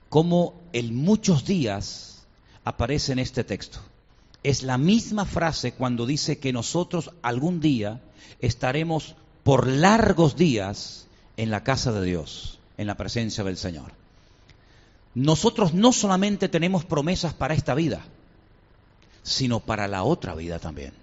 cómo 0.08 0.54
en 0.72 0.96
muchos 0.96 1.44
días 1.44 2.26
aparece 2.64 3.12
en 3.12 3.20
este 3.20 3.44
texto. 3.44 3.80
Es 4.44 4.64
la 4.64 4.78
misma 4.78 5.26
frase 5.26 5.74
cuando 5.74 6.06
dice 6.06 6.40
que 6.40 6.54
nosotros 6.54 7.12
algún 7.22 7.60
día 7.60 8.00
estaremos 8.40 9.16
por 9.44 9.68
largos 9.68 10.38
días 10.38 11.08
en 11.36 11.52
la 11.52 11.66
casa 11.66 11.92
de 11.92 12.06
Dios, 12.06 12.60
en 12.78 12.88
la 12.88 12.96
presencia 12.96 13.44
del 13.44 13.58
Señor. 13.58 13.92
Nosotros 15.14 15.74
no 15.74 15.92
solamente 15.92 16.48
tenemos 16.48 16.86
promesas 16.86 17.34
para 17.34 17.56
esta 17.56 17.76
vida, 17.76 18.06
sino 19.22 19.60
para 19.60 19.90
la 19.90 20.04
otra 20.04 20.34
vida 20.34 20.60
también. 20.60 20.94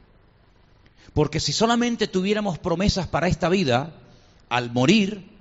Porque 1.13 1.39
si 1.39 1.53
solamente 1.53 2.09
tuviéramos 2.09 2.59
promesas 2.59 3.09
para 3.09 3.29
esta 3.29 3.51
vida, 3.51 3.93
al 4.49 4.73
morir 4.73 5.32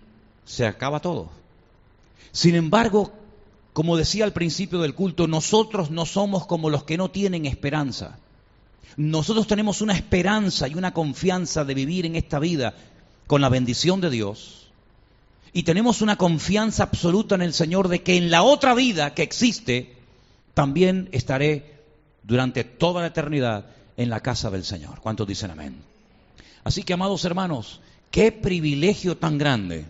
se 0.46 0.66
acaba 0.66 1.00
todo. 1.00 1.30
Sin 2.32 2.56
embargo, 2.56 3.12
como 3.74 3.98
decía 3.98 4.26
al 4.26 4.34
principio 4.34 4.80
del 4.80 4.96
culto, 4.96 5.28
nosotros 5.28 5.92
no 5.92 6.06
somos 6.06 6.46
como 6.46 6.70
los 6.70 6.84
que 6.84 6.98
no 6.98 7.10
tienen 7.10 7.46
esperanza. 7.46 8.18
Nosotros 8.98 9.48
tenemos 9.48 9.82
una 9.82 9.94
esperanza 9.94 10.68
y 10.68 10.76
una 10.76 10.94
confianza 10.94 11.64
de 11.64 11.74
vivir 11.74 12.06
en 12.06 12.16
esta 12.16 12.39
vida 12.39 12.74
con 13.28 13.42
la 13.42 13.50
bendición 13.50 14.02
de 14.02 14.10
Dios. 14.10 14.68
Y 15.54 15.64
tenemos 15.64 16.02
una 16.02 16.18
confianza 16.18 16.84
absoluta 16.84 17.36
en 17.36 17.42
el 17.42 17.54
Señor 17.54 17.88
de 17.88 18.04
que 18.04 18.18
en 18.18 18.32
la 18.32 18.44
otra 18.44 18.74
vida 18.74 19.14
que 19.14 19.24
existe, 19.24 19.96
también 20.54 21.10
estaré 21.12 21.80
durante 22.24 22.64
toda 22.64 23.02
la 23.02 23.08
eternidad 23.08 23.66
en 23.98 24.10
la 24.10 24.20
casa 24.20 24.50
del 24.50 24.64
Señor. 24.64 25.00
¿Cuántos 25.02 25.28
dicen 25.28 25.52
amén? 25.52 25.76
Así 26.64 26.84
que, 26.84 26.94
amados 26.94 27.26
hermanos, 27.26 27.80
qué 28.12 28.32
privilegio 28.32 29.18
tan 29.18 29.38
grande 29.38 29.86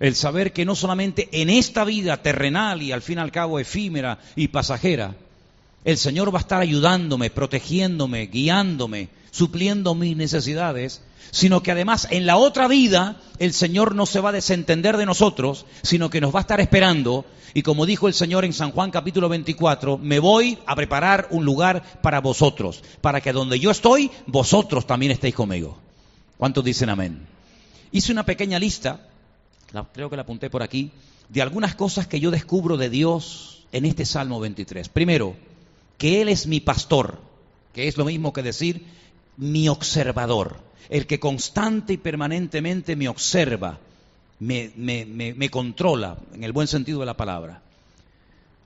el 0.00 0.16
saber 0.16 0.52
que 0.52 0.64
no 0.64 0.74
solamente 0.74 1.28
en 1.30 1.50
esta 1.50 1.84
vida 1.84 2.16
terrenal 2.22 2.82
y 2.82 2.90
al 2.90 3.02
fin 3.02 3.18
y 3.18 3.20
al 3.20 3.30
cabo 3.30 3.58
efímera 3.58 4.18
y 4.34 4.48
pasajera, 4.48 5.14
el 5.84 5.98
Señor 5.98 6.34
va 6.34 6.38
a 6.38 6.42
estar 6.42 6.60
ayudándome, 6.60 7.30
protegiéndome, 7.30 8.26
guiándome, 8.26 9.10
supliendo 9.30 9.94
mis 9.94 10.16
necesidades, 10.16 11.02
sino 11.30 11.62
que 11.62 11.70
además 11.70 12.08
en 12.10 12.26
la 12.26 12.38
otra 12.38 12.66
vida 12.66 13.20
el 13.38 13.52
Señor 13.52 13.94
no 13.94 14.06
se 14.06 14.20
va 14.20 14.30
a 14.30 14.32
desentender 14.32 14.96
de 14.96 15.06
nosotros, 15.06 15.66
sino 15.82 16.10
que 16.10 16.20
nos 16.20 16.34
va 16.34 16.40
a 16.40 16.42
estar 16.42 16.60
esperando. 16.60 17.26
Y 17.52 17.62
como 17.62 17.84
dijo 17.84 18.08
el 18.08 18.14
Señor 18.14 18.44
en 18.44 18.52
San 18.52 18.72
Juan 18.72 18.90
capítulo 18.90 19.28
24, 19.28 19.98
me 19.98 20.18
voy 20.18 20.58
a 20.66 20.74
preparar 20.76 21.28
un 21.30 21.44
lugar 21.44 22.00
para 22.00 22.20
vosotros, 22.20 22.82
para 23.00 23.20
que 23.20 23.32
donde 23.32 23.60
yo 23.60 23.70
estoy, 23.70 24.10
vosotros 24.26 24.86
también 24.86 25.12
estéis 25.12 25.34
conmigo. 25.34 25.76
¿Cuántos 26.38 26.64
dicen 26.64 26.88
amén? 26.88 27.26
Hice 27.92 28.12
una 28.12 28.24
pequeña 28.24 28.58
lista 28.58 29.00
creo 29.92 30.10
que 30.10 30.16
la 30.16 30.22
apunté 30.22 30.50
por 30.50 30.62
aquí, 30.62 30.90
de 31.28 31.42
algunas 31.42 31.74
cosas 31.74 32.06
que 32.06 32.20
yo 32.20 32.30
descubro 32.30 32.76
de 32.76 32.90
Dios 32.90 33.66
en 33.72 33.84
este 33.84 34.04
Salmo 34.04 34.40
23. 34.40 34.88
Primero, 34.88 35.36
que 35.98 36.22
Él 36.22 36.28
es 36.28 36.46
mi 36.46 36.60
pastor, 36.60 37.18
que 37.72 37.88
es 37.88 37.96
lo 37.96 38.04
mismo 38.04 38.32
que 38.32 38.42
decir 38.42 38.84
mi 39.36 39.68
observador, 39.68 40.56
el 40.88 41.06
que 41.06 41.20
constante 41.20 41.94
y 41.94 41.98
permanentemente 41.98 42.96
me 42.96 43.08
observa, 43.08 43.78
me, 44.40 44.72
me 44.76 45.50
controla, 45.50 46.16
en 46.34 46.44
el 46.44 46.52
buen 46.52 46.66
sentido 46.66 47.00
de 47.00 47.06
la 47.06 47.16
palabra. 47.16 47.62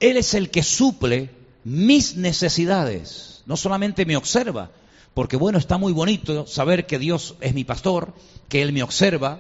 Él 0.01 0.17
es 0.17 0.35
el 0.35 0.51
que 0.51 0.63
suple 0.63 1.31
mis 1.65 2.17
necesidades, 2.17 3.43
no 3.47 3.57
solamente 3.57 4.07
me 4.07 4.17
observa, 4.17 4.71
porque 5.15 5.37
bueno, 5.37 5.59
está 5.59 5.79
muy 5.79 5.93
bonito 5.93 6.47
saber 6.47 6.87
que 6.87 6.99
Dios 6.99 7.37
es 7.41 7.55
mi 7.55 7.65
pastor, 7.65 8.13
que 8.49 8.63
Él 8.63 8.73
me 8.73 8.83
observa, 8.83 9.39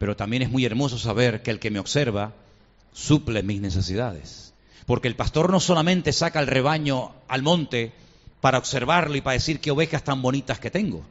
pero 0.00 0.16
también 0.16 0.42
es 0.42 0.50
muy 0.50 0.64
hermoso 0.64 0.96
saber 0.96 1.42
que 1.42 1.50
el 1.50 1.58
que 1.58 1.70
me 1.70 1.78
observa 1.78 2.32
suple 2.90 3.42
mis 3.42 3.60
necesidades. 3.60 4.54
Porque 4.86 5.08
el 5.08 5.14
pastor 5.14 5.50
no 5.50 5.60
solamente 5.60 6.14
saca 6.14 6.40
el 6.40 6.46
rebaño 6.46 7.12
al 7.28 7.42
monte 7.42 7.92
para 8.40 8.56
observarlo 8.56 9.14
y 9.16 9.20
para 9.20 9.34
decir 9.34 9.60
qué 9.60 9.70
ovejas 9.70 10.02
tan 10.02 10.22
bonitas 10.22 10.58
que 10.58 10.70
tengo, 10.70 11.04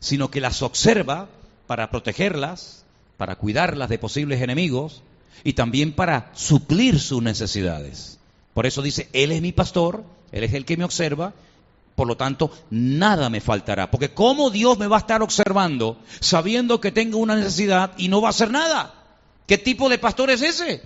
sino 0.00 0.32
que 0.32 0.40
las 0.40 0.62
observa 0.62 1.28
para 1.68 1.92
protegerlas, 1.92 2.84
para 3.18 3.36
cuidarlas 3.36 3.88
de 3.88 4.00
posibles 4.00 4.42
enemigos 4.42 5.04
y 5.44 5.52
también 5.52 5.92
para 5.92 6.32
suplir 6.34 6.98
sus 6.98 7.22
necesidades. 7.22 8.18
Por 8.52 8.66
eso 8.66 8.82
dice, 8.82 9.08
Él 9.12 9.30
es 9.30 9.42
mi 9.42 9.52
pastor, 9.52 10.02
Él 10.32 10.42
es 10.42 10.54
el 10.54 10.64
que 10.64 10.76
me 10.76 10.82
observa 10.82 11.34
Por 11.94 12.08
lo 12.08 12.16
tanto, 12.16 12.50
nada 12.70 13.30
me 13.30 13.40
faltará. 13.40 13.90
Porque 13.90 14.12
¿cómo 14.12 14.50
Dios 14.50 14.78
me 14.78 14.88
va 14.88 14.96
a 14.96 15.00
estar 15.00 15.22
observando 15.22 15.98
sabiendo 16.20 16.80
que 16.80 16.90
tengo 16.90 17.18
una 17.18 17.36
necesidad 17.36 17.92
y 17.96 18.08
no 18.08 18.20
va 18.20 18.28
a 18.28 18.30
hacer 18.30 18.50
nada? 18.50 18.94
¿Qué 19.46 19.58
tipo 19.58 19.88
de 19.88 19.98
pastor 19.98 20.30
es 20.30 20.42
ese? 20.42 20.82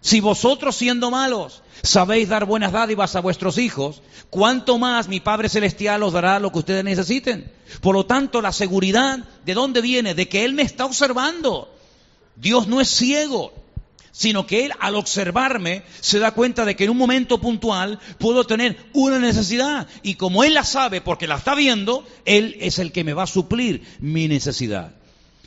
Si 0.00 0.20
vosotros 0.20 0.76
siendo 0.76 1.10
malos 1.10 1.62
sabéis 1.82 2.28
dar 2.28 2.46
buenas 2.46 2.72
dádivas 2.72 3.16
a 3.16 3.20
vuestros 3.20 3.58
hijos, 3.58 4.02
¿cuánto 4.30 4.78
más 4.78 5.08
mi 5.08 5.20
Padre 5.20 5.48
Celestial 5.48 6.02
os 6.02 6.12
dará 6.12 6.38
lo 6.38 6.52
que 6.52 6.60
ustedes 6.60 6.84
necesiten? 6.84 7.52
Por 7.80 7.94
lo 7.94 8.06
tanto, 8.06 8.40
la 8.40 8.52
seguridad, 8.52 9.18
¿de 9.44 9.54
dónde 9.54 9.80
viene? 9.80 10.14
De 10.14 10.28
que 10.28 10.44
Él 10.44 10.54
me 10.54 10.62
está 10.62 10.84
observando. 10.84 11.74
Dios 12.36 12.66
no 12.66 12.80
es 12.80 12.88
ciego 12.88 13.52
sino 14.12 14.46
que 14.46 14.66
Él 14.66 14.72
al 14.80 14.96
observarme 14.96 15.82
se 16.00 16.18
da 16.18 16.32
cuenta 16.32 16.64
de 16.64 16.76
que 16.76 16.84
en 16.84 16.90
un 16.90 16.96
momento 16.96 17.40
puntual 17.40 17.98
puedo 18.18 18.44
tener 18.44 18.76
una 18.92 19.18
necesidad 19.18 19.86
y 20.02 20.14
como 20.14 20.44
Él 20.44 20.54
la 20.54 20.64
sabe 20.64 21.00
porque 21.00 21.26
la 21.26 21.36
está 21.36 21.54
viendo, 21.54 22.06
Él 22.24 22.56
es 22.60 22.78
el 22.78 22.92
que 22.92 23.04
me 23.04 23.14
va 23.14 23.24
a 23.24 23.28
suplir 23.28 23.82
mi 24.00 24.28
necesidad. 24.28 24.94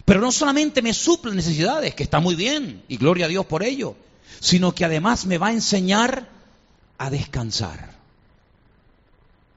Pero 0.05 0.19
no 0.19 0.31
solamente 0.31 0.81
me 0.81 0.93
suple 0.93 1.33
necesidades, 1.33 1.95
que 1.95 2.03
está 2.03 2.19
muy 2.19 2.35
bien 2.35 2.83
y 2.87 2.97
gloria 2.97 3.25
a 3.25 3.29
Dios 3.29 3.45
por 3.45 3.63
ello, 3.63 3.95
sino 4.39 4.75
que 4.75 4.85
además 4.85 5.25
me 5.25 5.37
va 5.37 5.47
a 5.47 5.53
enseñar 5.53 6.27
a 6.97 7.09
descansar. 7.09 7.93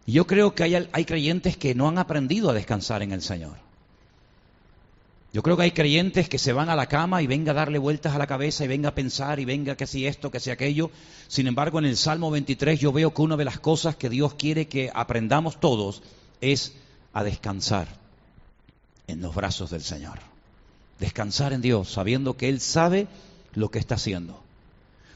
Yo 0.07 0.27
creo 0.27 0.55
que 0.55 0.63
hay, 0.63 0.89
hay 0.93 1.05
creyentes 1.05 1.57
que 1.57 1.75
no 1.75 1.89
han 1.89 1.99
aprendido 1.99 2.51
a 2.51 2.55
descansar 2.55 3.03
en 3.03 3.11
el 3.11 3.23
Señor. 3.23 3.66
Yo 5.33 5.43
creo 5.43 5.57
que 5.57 5.65
hay 5.65 5.73
creyentes 5.73 6.29
que 6.29 6.39
se 6.39 6.53
van 6.53 6.71
a 6.71 6.77
la 6.77 6.87
cama 6.87 7.21
y 7.21 7.27
venga 7.27 7.53
a 7.53 7.55
darle 7.55 7.79
vueltas 7.79 8.15
a 8.15 8.19
la 8.19 8.27
cabeza 8.27 8.65
y 8.65 8.69
venga 8.69 8.91
a 8.91 8.95
pensar 8.95 9.39
y 9.39 9.45
venga 9.45 9.77
que 9.77 9.87
si 9.87 10.07
esto, 10.07 10.31
que 10.31 10.41
si 10.41 10.51
aquello. 10.51 10.91
Sin 11.29 11.47
embargo, 11.47 11.79
en 11.79 11.85
el 11.85 11.97
Salmo 11.97 12.31
23 12.31 12.81
yo 12.81 12.93
veo 12.93 13.13
que 13.13 13.23
una 13.23 13.37
de 13.37 13.45
las 13.45 13.59
cosas 13.59 13.97
que 13.97 14.09
Dios 14.09 14.35
quiere 14.35 14.67
que 14.67 14.91
aprendamos 14.95 15.61
todos 15.61 16.03
es 16.41 16.75
a 17.13 17.23
descansar 17.25 17.89
en 19.07 19.21
los 19.21 19.35
brazos 19.35 19.71
del 19.71 19.83
Señor. 19.83 20.19
Descansar 20.99 21.53
en 21.53 21.61
Dios, 21.61 21.91
sabiendo 21.91 22.37
que 22.37 22.49
Él 22.49 22.61
sabe 22.61 23.07
lo 23.55 23.71
que 23.71 23.79
está 23.79 23.97
haciendo. 23.97 24.43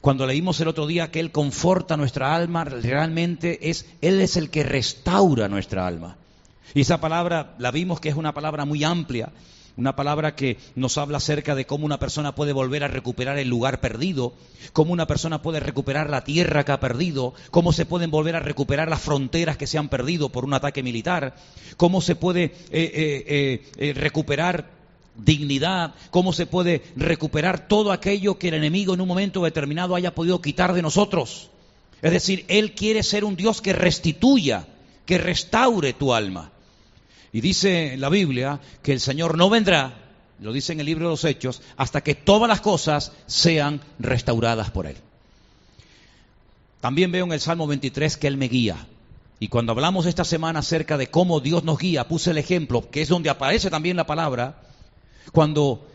Cuando 0.00 0.26
leímos 0.26 0.60
el 0.60 0.68
otro 0.68 0.86
día 0.86 1.10
que 1.10 1.20
Él 1.20 1.32
conforta 1.32 1.96
nuestra 1.96 2.34
alma, 2.34 2.64
realmente 2.64 3.70
es 3.70 3.86
Él 4.00 4.20
es 4.20 4.36
el 4.36 4.50
que 4.50 4.64
restaura 4.64 5.48
nuestra 5.48 5.86
alma. 5.86 6.16
Y 6.74 6.82
esa 6.82 7.00
palabra 7.00 7.54
la 7.58 7.70
vimos 7.70 8.00
que 8.00 8.10
es 8.10 8.16
una 8.16 8.34
palabra 8.34 8.64
muy 8.64 8.84
amplia 8.84 9.30
una 9.76 9.96
palabra 9.96 10.34
que 10.34 10.58
nos 10.74 10.98
habla 10.98 11.18
acerca 11.18 11.54
de 11.54 11.66
cómo 11.66 11.86
una 11.86 11.98
persona 11.98 12.34
puede 12.34 12.52
volver 12.52 12.84
a 12.84 12.88
recuperar 12.88 13.38
el 13.38 13.48
lugar 13.48 13.80
perdido, 13.80 14.34
cómo 14.72 14.92
una 14.92 15.06
persona 15.06 15.42
puede 15.42 15.60
recuperar 15.60 16.10
la 16.10 16.24
tierra 16.24 16.64
que 16.64 16.72
ha 16.72 16.80
perdido, 16.80 17.34
cómo 17.50 17.72
se 17.72 17.86
pueden 17.86 18.10
volver 18.10 18.36
a 18.36 18.40
recuperar 18.40 18.88
las 18.88 19.00
fronteras 19.00 19.56
que 19.56 19.66
se 19.66 19.78
han 19.78 19.88
perdido 19.88 20.28
por 20.28 20.44
un 20.44 20.54
ataque 20.54 20.82
militar, 20.82 21.34
cómo 21.76 22.00
se 22.00 22.16
puede 22.16 22.44
eh, 22.44 22.52
eh, 22.70 23.62
eh, 23.76 23.92
recuperar 23.94 24.70
dignidad, 25.16 25.94
cómo 26.10 26.32
se 26.32 26.46
puede 26.46 26.82
recuperar 26.96 27.68
todo 27.68 27.92
aquello 27.92 28.38
que 28.38 28.48
el 28.48 28.54
enemigo 28.54 28.94
en 28.94 29.00
un 29.00 29.08
momento 29.08 29.44
determinado 29.44 29.94
haya 29.94 30.14
podido 30.14 30.40
quitar 30.40 30.72
de 30.72 30.82
nosotros. 30.82 31.50
Es 32.02 32.12
decir, 32.12 32.44
Él 32.48 32.74
quiere 32.74 33.02
ser 33.02 33.24
un 33.24 33.36
Dios 33.36 33.60
que 33.60 33.72
restituya, 33.72 34.66
que 35.04 35.18
restaure 35.18 35.92
tu 35.92 36.14
alma. 36.14 36.50
Y 37.32 37.40
dice 37.40 37.96
la 37.96 38.08
Biblia 38.08 38.60
que 38.82 38.92
el 38.92 39.00
Señor 39.00 39.36
no 39.36 39.50
vendrá, 39.50 39.94
lo 40.40 40.52
dice 40.52 40.72
en 40.72 40.80
el 40.80 40.86
libro 40.86 41.06
de 41.06 41.10
los 41.10 41.24
Hechos, 41.24 41.62
hasta 41.76 42.00
que 42.00 42.14
todas 42.14 42.48
las 42.48 42.60
cosas 42.60 43.12
sean 43.26 43.80
restauradas 43.98 44.70
por 44.70 44.86
Él. 44.86 44.96
También 46.80 47.12
veo 47.12 47.26
en 47.26 47.32
el 47.32 47.40
Salmo 47.40 47.66
23 47.66 48.16
que 48.16 48.26
Él 48.26 48.36
me 48.36 48.48
guía. 48.48 48.86
Y 49.38 49.48
cuando 49.48 49.72
hablamos 49.72 50.06
esta 50.06 50.24
semana 50.24 50.60
acerca 50.60 50.96
de 50.96 51.08
cómo 51.08 51.40
Dios 51.40 51.64
nos 51.64 51.78
guía, 51.78 52.08
puse 52.08 52.30
el 52.30 52.38
ejemplo, 52.38 52.90
que 52.90 53.02
es 53.02 53.08
donde 53.08 53.30
aparece 53.30 53.70
también 53.70 53.96
la 53.96 54.06
palabra, 54.06 54.62
cuando 55.32 55.86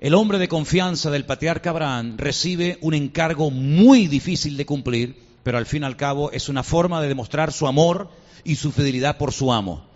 el 0.00 0.14
hombre 0.14 0.38
de 0.38 0.48
confianza 0.48 1.10
del 1.10 1.24
patriarca 1.24 1.70
Abraham 1.70 2.16
recibe 2.16 2.78
un 2.80 2.94
encargo 2.94 3.50
muy 3.50 4.08
difícil 4.08 4.56
de 4.56 4.66
cumplir, 4.66 5.16
pero 5.42 5.58
al 5.58 5.66
fin 5.66 5.82
y 5.82 5.86
al 5.86 5.96
cabo 5.96 6.32
es 6.32 6.48
una 6.48 6.62
forma 6.62 7.00
de 7.00 7.08
demostrar 7.08 7.52
su 7.52 7.66
amor 7.66 8.10
y 8.44 8.56
su 8.56 8.72
fidelidad 8.72 9.16
por 9.16 9.32
su 9.32 9.52
amo. 9.52 9.91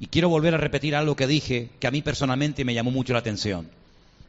Y 0.00 0.06
quiero 0.06 0.30
volver 0.30 0.54
a 0.54 0.58
repetir 0.58 0.96
algo 0.96 1.14
que 1.14 1.26
dije 1.26 1.68
que 1.78 1.86
a 1.86 1.90
mí 1.90 2.00
personalmente 2.00 2.64
me 2.64 2.72
llamó 2.72 2.90
mucho 2.90 3.12
la 3.12 3.18
atención. 3.18 3.68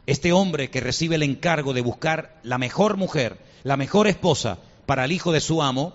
Este 0.05 0.33
hombre 0.33 0.69
que 0.69 0.81
recibe 0.81 1.15
el 1.15 1.23
encargo 1.23 1.73
de 1.73 1.79
buscar 1.79 2.37
la 2.43 2.57
mejor 2.57 2.97
mujer, 2.97 3.37
la 3.63 3.77
mejor 3.77 4.07
esposa 4.07 4.59
para 4.85 5.05
el 5.05 5.13
hijo 5.13 5.31
de 5.31 5.39
su 5.39 5.61
amo, 5.61 5.93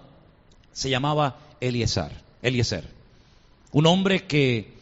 se 0.72 0.88
llamaba 0.88 1.36
Eliezer. 1.60 2.10
Eliezer. 2.40 2.84
Un 3.72 3.86
hombre 3.86 4.24
que 4.24 4.72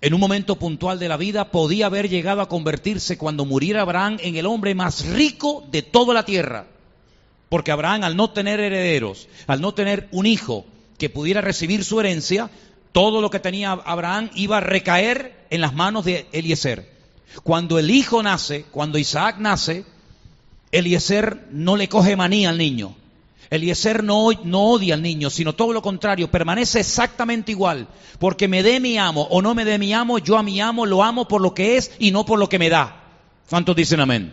en 0.00 0.14
un 0.14 0.20
momento 0.20 0.56
puntual 0.56 0.98
de 0.98 1.08
la 1.08 1.16
vida 1.16 1.52
podía 1.52 1.86
haber 1.86 2.08
llegado 2.08 2.40
a 2.40 2.48
convertirse 2.48 3.18
cuando 3.18 3.44
muriera 3.44 3.82
Abraham 3.82 4.16
en 4.20 4.34
el 4.36 4.46
hombre 4.46 4.74
más 4.74 5.06
rico 5.06 5.64
de 5.70 5.82
toda 5.82 6.12
la 6.12 6.24
tierra. 6.24 6.66
Porque 7.48 7.70
Abraham 7.70 8.02
al 8.02 8.16
no 8.16 8.30
tener 8.30 8.58
herederos, 8.58 9.28
al 9.46 9.60
no 9.60 9.74
tener 9.74 10.08
un 10.10 10.26
hijo 10.26 10.64
que 10.98 11.10
pudiera 11.10 11.40
recibir 11.40 11.84
su 11.84 12.00
herencia, 12.00 12.50
todo 12.92 13.20
lo 13.20 13.30
que 13.30 13.38
tenía 13.38 13.72
Abraham 13.72 14.30
iba 14.34 14.58
a 14.58 14.60
recaer 14.60 15.46
en 15.50 15.60
las 15.60 15.74
manos 15.74 16.04
de 16.04 16.26
Eliezer. 16.32 16.90
Cuando 17.42 17.78
el 17.78 17.90
hijo 17.90 18.22
nace, 18.22 18.64
cuando 18.70 18.98
Isaac 18.98 19.36
nace, 19.38 19.84
Eliezer 20.72 21.46
no 21.52 21.76
le 21.76 21.88
coge 21.88 22.16
manía 22.16 22.50
al 22.50 22.58
niño. 22.58 22.96
Eliezer 23.50 24.04
no, 24.04 24.28
no 24.44 24.62
odia 24.62 24.94
al 24.94 25.02
niño, 25.02 25.28
sino 25.28 25.54
todo 25.54 25.72
lo 25.72 25.82
contrario, 25.82 26.30
permanece 26.30 26.80
exactamente 26.80 27.52
igual. 27.52 27.88
Porque 28.18 28.46
me 28.46 28.62
dé 28.62 28.78
mi 28.78 28.96
amo 28.96 29.22
o 29.30 29.42
no 29.42 29.54
me 29.54 29.64
dé 29.64 29.78
mi 29.78 29.92
amo, 29.92 30.18
yo 30.18 30.36
a 30.36 30.42
mi 30.42 30.60
amo 30.60 30.86
lo 30.86 31.02
amo 31.02 31.26
por 31.26 31.40
lo 31.40 31.54
que 31.54 31.76
es 31.76 31.92
y 31.98 32.10
no 32.12 32.24
por 32.24 32.38
lo 32.38 32.48
que 32.48 32.58
me 32.58 32.70
da. 32.70 33.02
¿Cuántos 33.48 33.74
dicen 33.74 34.00
amén? 34.00 34.32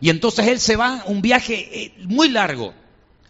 Y 0.00 0.10
entonces 0.10 0.46
él 0.46 0.60
se 0.60 0.76
va 0.76 1.02
un 1.06 1.22
viaje 1.22 1.84
eh, 1.84 1.94
muy 2.04 2.28
largo 2.28 2.74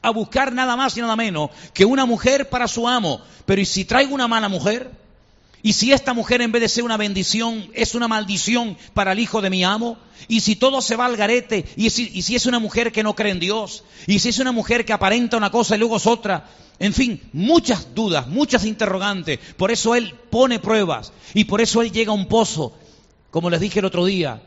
a 0.05 0.11
buscar 0.11 0.53
nada 0.53 0.77
más 0.77 0.97
y 0.97 1.01
nada 1.01 1.17
menos 1.17 1.49
que 1.73 1.87
una 1.87 2.05
mujer 2.05 2.51
para 2.51 2.69
su 2.69 2.87
amo. 2.87 3.23
Pero 3.47 3.61
¿y 3.61 3.65
si 3.65 3.87
traigo 3.87 4.15
una 4.15 4.29
mala 4.29 4.51
mujer? 4.51 4.91
¿Y 5.63 5.73
si 5.73 5.93
esta 5.93 6.13
mujer 6.13 6.43
en 6.43 6.53
vez 6.53 6.61
de 6.61 6.69
ser 6.69 6.85
una 6.85 6.99
bendición 6.99 7.71
es 7.73 7.95
una 7.95 8.07
maldición 8.07 8.77
para 8.93 9.13
el 9.13 9.19
hijo 9.19 9.41
de 9.41 9.49
mi 9.49 9.65
amo? 9.65 9.97
¿Y 10.29 10.41
si 10.41 10.57
todo 10.57 10.83
se 10.83 10.95
va 10.95 11.07
al 11.07 11.17
garete? 11.17 11.65
¿Y 11.77 11.89
si, 11.89 12.11
y 12.13 12.21
si 12.21 12.37
es 12.37 12.45
una 12.45 12.59
mujer 12.59 12.93
que 12.93 13.03
no 13.03 13.17
cree 13.17 13.33
en 13.33 13.41
Dios? 13.41 13.83
¿Y 14.07 14.19
si 14.19 14.29
es 14.29 14.39
una 14.39 14.53
mujer 14.53 14.85
que 14.85 14.93
aparenta 14.93 15.39
una 15.39 15.51
cosa 15.51 15.75
y 15.75 15.79
luego 15.79 15.97
es 15.97 16.07
otra? 16.07 16.51
En 16.79 16.93
fin, 16.93 17.19
muchas 17.33 17.95
dudas, 17.95 18.27
muchas 18.27 18.67
interrogantes. 18.67 19.39
Por 19.57 19.71
eso 19.71 19.95
él 19.95 20.15
pone 20.29 20.59
pruebas 20.59 21.15
y 21.33 21.45
por 21.45 21.63
eso 21.63 21.81
él 21.81 21.93
llega 21.93 22.11
a 22.11 22.15
un 22.15 22.27
pozo, 22.27 22.75
como 23.31 23.49
les 23.49 23.61
dije 23.61 23.79
el 23.79 23.87
otro 23.87 24.05
día, 24.05 24.43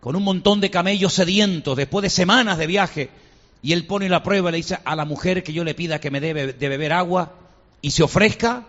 con 0.00 0.16
un 0.16 0.22
montón 0.22 0.60
de 0.60 0.70
camellos 0.70 1.14
sedientos 1.14 1.78
después 1.78 2.02
de 2.02 2.10
semanas 2.10 2.58
de 2.58 2.66
viaje 2.66 3.10
y 3.62 3.72
él 3.72 3.86
pone 3.86 4.08
la 4.08 4.22
prueba 4.22 4.50
le 4.50 4.58
dice 4.58 4.78
a 4.84 4.94
la 4.94 5.04
mujer 5.04 5.42
que 5.42 5.52
yo 5.52 5.64
le 5.64 5.74
pida 5.74 6.00
que 6.00 6.10
me 6.10 6.20
dé 6.20 6.52
de 6.52 6.68
beber 6.68 6.92
agua 6.92 7.32
y 7.82 7.90
se 7.90 8.02
ofrezca. 8.02 8.64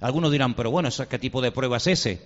Algunos 0.00 0.30
dirán, 0.30 0.54
pero 0.54 0.70
bueno, 0.70 0.88
¿qué 1.08 1.18
tipo 1.18 1.40
de 1.40 1.50
prueba 1.50 1.78
es 1.78 1.86
ese? 1.86 2.22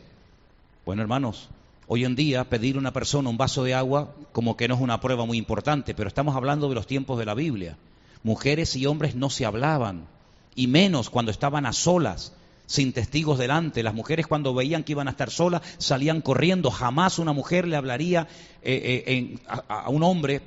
Bueno, 0.85 1.03
hermanos, 1.03 1.49
hoy 1.87 2.05
en 2.05 2.17
día 2.17 2.45
pedir 2.45 2.77
a 2.77 2.81
una 2.81 2.93
persona 2.93 3.31
un 3.31 3.39
vaso 3.39 3.65
de 3.65 3.75
agua 3.75 4.15
como 4.33 4.57
que 4.57 4.69
no 4.69 4.75
es 4.75 4.81
una 4.81 5.01
prueba 5.01 5.25
muy 5.25 5.39
importante, 5.39 5.95
pero 5.95 6.09
estamos 6.09 6.37
hablando 6.37 6.69
de 6.69 6.75
los 6.75 6.87
tiempos 6.87 7.19
de 7.19 7.25
la 7.25 7.35
Biblia. 7.35 7.77
Mujeres 8.25 8.77
y 8.77 8.87
hombres 8.87 9.15
no 9.15 9.31
se 9.31 9.47
hablaban, 9.47 10.07
y 10.55 10.67
menos 10.67 11.09
cuando 11.09 11.31
estaban 11.31 11.67
a 11.67 11.73
solas, 11.73 12.35
sin 12.67 12.93
testigos 12.93 13.39
delante. 13.39 13.83
Las 13.83 13.95
mujeres 13.95 14.27
cuando 14.27 14.55
veían 14.55 14.85
que 14.85 14.93
iban 14.93 15.09
a 15.09 15.13
estar 15.13 15.31
solas 15.31 15.63
salían 15.79 16.21
corriendo. 16.21 16.71
Jamás 16.71 17.19
una 17.19 17.33
mujer 17.33 17.67
le 17.67 17.77
hablaría 17.77 18.29
eh, 18.63 19.05
eh, 19.07 19.39
a 19.69 19.89
un 19.89 20.03
hombre 20.03 20.41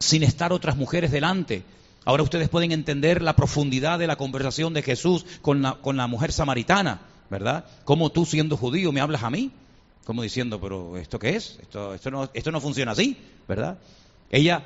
sin 0.00 0.22
estar 0.22 0.52
otras 0.52 0.76
mujeres 0.76 1.12
delante. 1.12 1.62
Ahora 2.04 2.22
ustedes 2.22 2.48
pueden 2.48 2.72
entender 2.72 3.22
la 3.22 3.36
profundidad 3.36 3.98
de 3.98 4.06
la 4.06 4.16
conversación 4.16 4.72
de 4.72 4.82
Jesús 4.82 5.26
con 5.42 5.62
la, 5.62 5.74
con 5.74 5.96
la 5.98 6.06
mujer 6.06 6.32
samaritana, 6.32 7.02
¿verdad? 7.28 7.66
¿Cómo 7.84 8.10
tú 8.10 8.24
siendo 8.24 8.56
judío 8.56 8.90
me 8.90 9.02
hablas 9.02 9.22
a 9.22 9.30
mí? 9.30 9.52
Como 10.04 10.22
diciendo, 10.22 10.58
pero 10.60 10.96
¿esto 10.96 11.18
qué 11.18 11.36
es? 11.36 11.58
Esto, 11.60 11.94
esto, 11.94 12.10
no, 12.10 12.30
esto 12.32 12.50
no 12.50 12.60
funciona 12.60 12.92
así, 12.92 13.18
¿verdad? 13.46 13.78
Ella, 14.30 14.64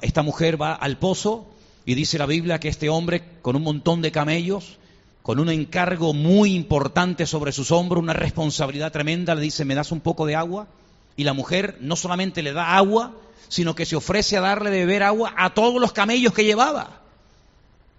esta 0.00 0.22
mujer 0.22 0.60
va 0.60 0.72
al 0.72 0.96
pozo 0.96 1.46
y 1.84 1.94
dice 1.94 2.18
la 2.18 2.26
Biblia 2.26 2.58
que 2.58 2.68
este 2.68 2.88
hombre 2.88 3.22
con 3.42 3.56
un 3.56 3.62
montón 3.62 4.00
de 4.00 4.10
camellos, 4.10 4.78
con 5.22 5.38
un 5.38 5.50
encargo 5.50 6.14
muy 6.14 6.54
importante 6.54 7.26
sobre 7.26 7.52
sus 7.52 7.70
hombros, 7.70 8.02
una 8.02 8.14
responsabilidad 8.14 8.92
tremenda, 8.92 9.34
le 9.34 9.42
dice, 9.42 9.66
¿me 9.66 9.74
das 9.74 9.92
un 9.92 10.00
poco 10.00 10.24
de 10.24 10.36
agua? 10.36 10.68
Y 11.16 11.24
la 11.24 11.34
mujer 11.34 11.76
no 11.82 11.96
solamente 11.96 12.42
le 12.42 12.54
da 12.54 12.76
agua, 12.76 13.12
sino 13.48 13.74
que 13.74 13.86
se 13.86 13.96
ofrece 13.96 14.36
a 14.36 14.40
darle 14.40 14.70
de 14.70 14.80
beber 14.80 15.02
agua 15.02 15.34
a 15.36 15.54
todos 15.54 15.80
los 15.80 15.92
camellos 15.92 16.32
que 16.32 16.44
llevaba. 16.44 17.00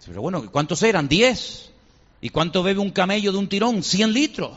Pero 0.06 0.22
bueno, 0.22 0.50
¿cuántos 0.52 0.82
eran? 0.84 1.08
Diez. 1.08 1.72
¿Y 2.22 2.30
cuánto 2.30 2.64
bebe 2.64 2.80
un 2.80 2.92
camello 2.92 3.32
de 3.32 3.38
un 3.38 3.48
tirón? 3.48 3.84
Cien 3.84 4.14
litros. 4.14 4.52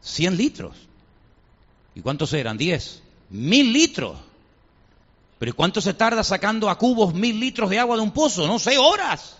Cien 0.00 0.36
litros. 0.36 0.76
¿Y 1.94 2.00
cuántos 2.00 2.32
eran? 2.32 2.56
Diez. 2.56 3.02
Mil 3.30 3.72
litros. 3.72 4.16
Pero 5.38 5.50
¿y 5.50 5.52
cuánto 5.52 5.80
se 5.80 5.94
tarda 5.94 6.24
sacando 6.24 6.70
a 6.70 6.78
cubos 6.78 7.14
mil 7.14 7.38
litros 7.38 7.68
de 7.70 7.78
agua 7.78 7.96
de 7.96 8.02
un 8.02 8.12
pozo? 8.12 8.46
No 8.46 8.58
sé, 8.58 8.78
horas. 8.78 9.38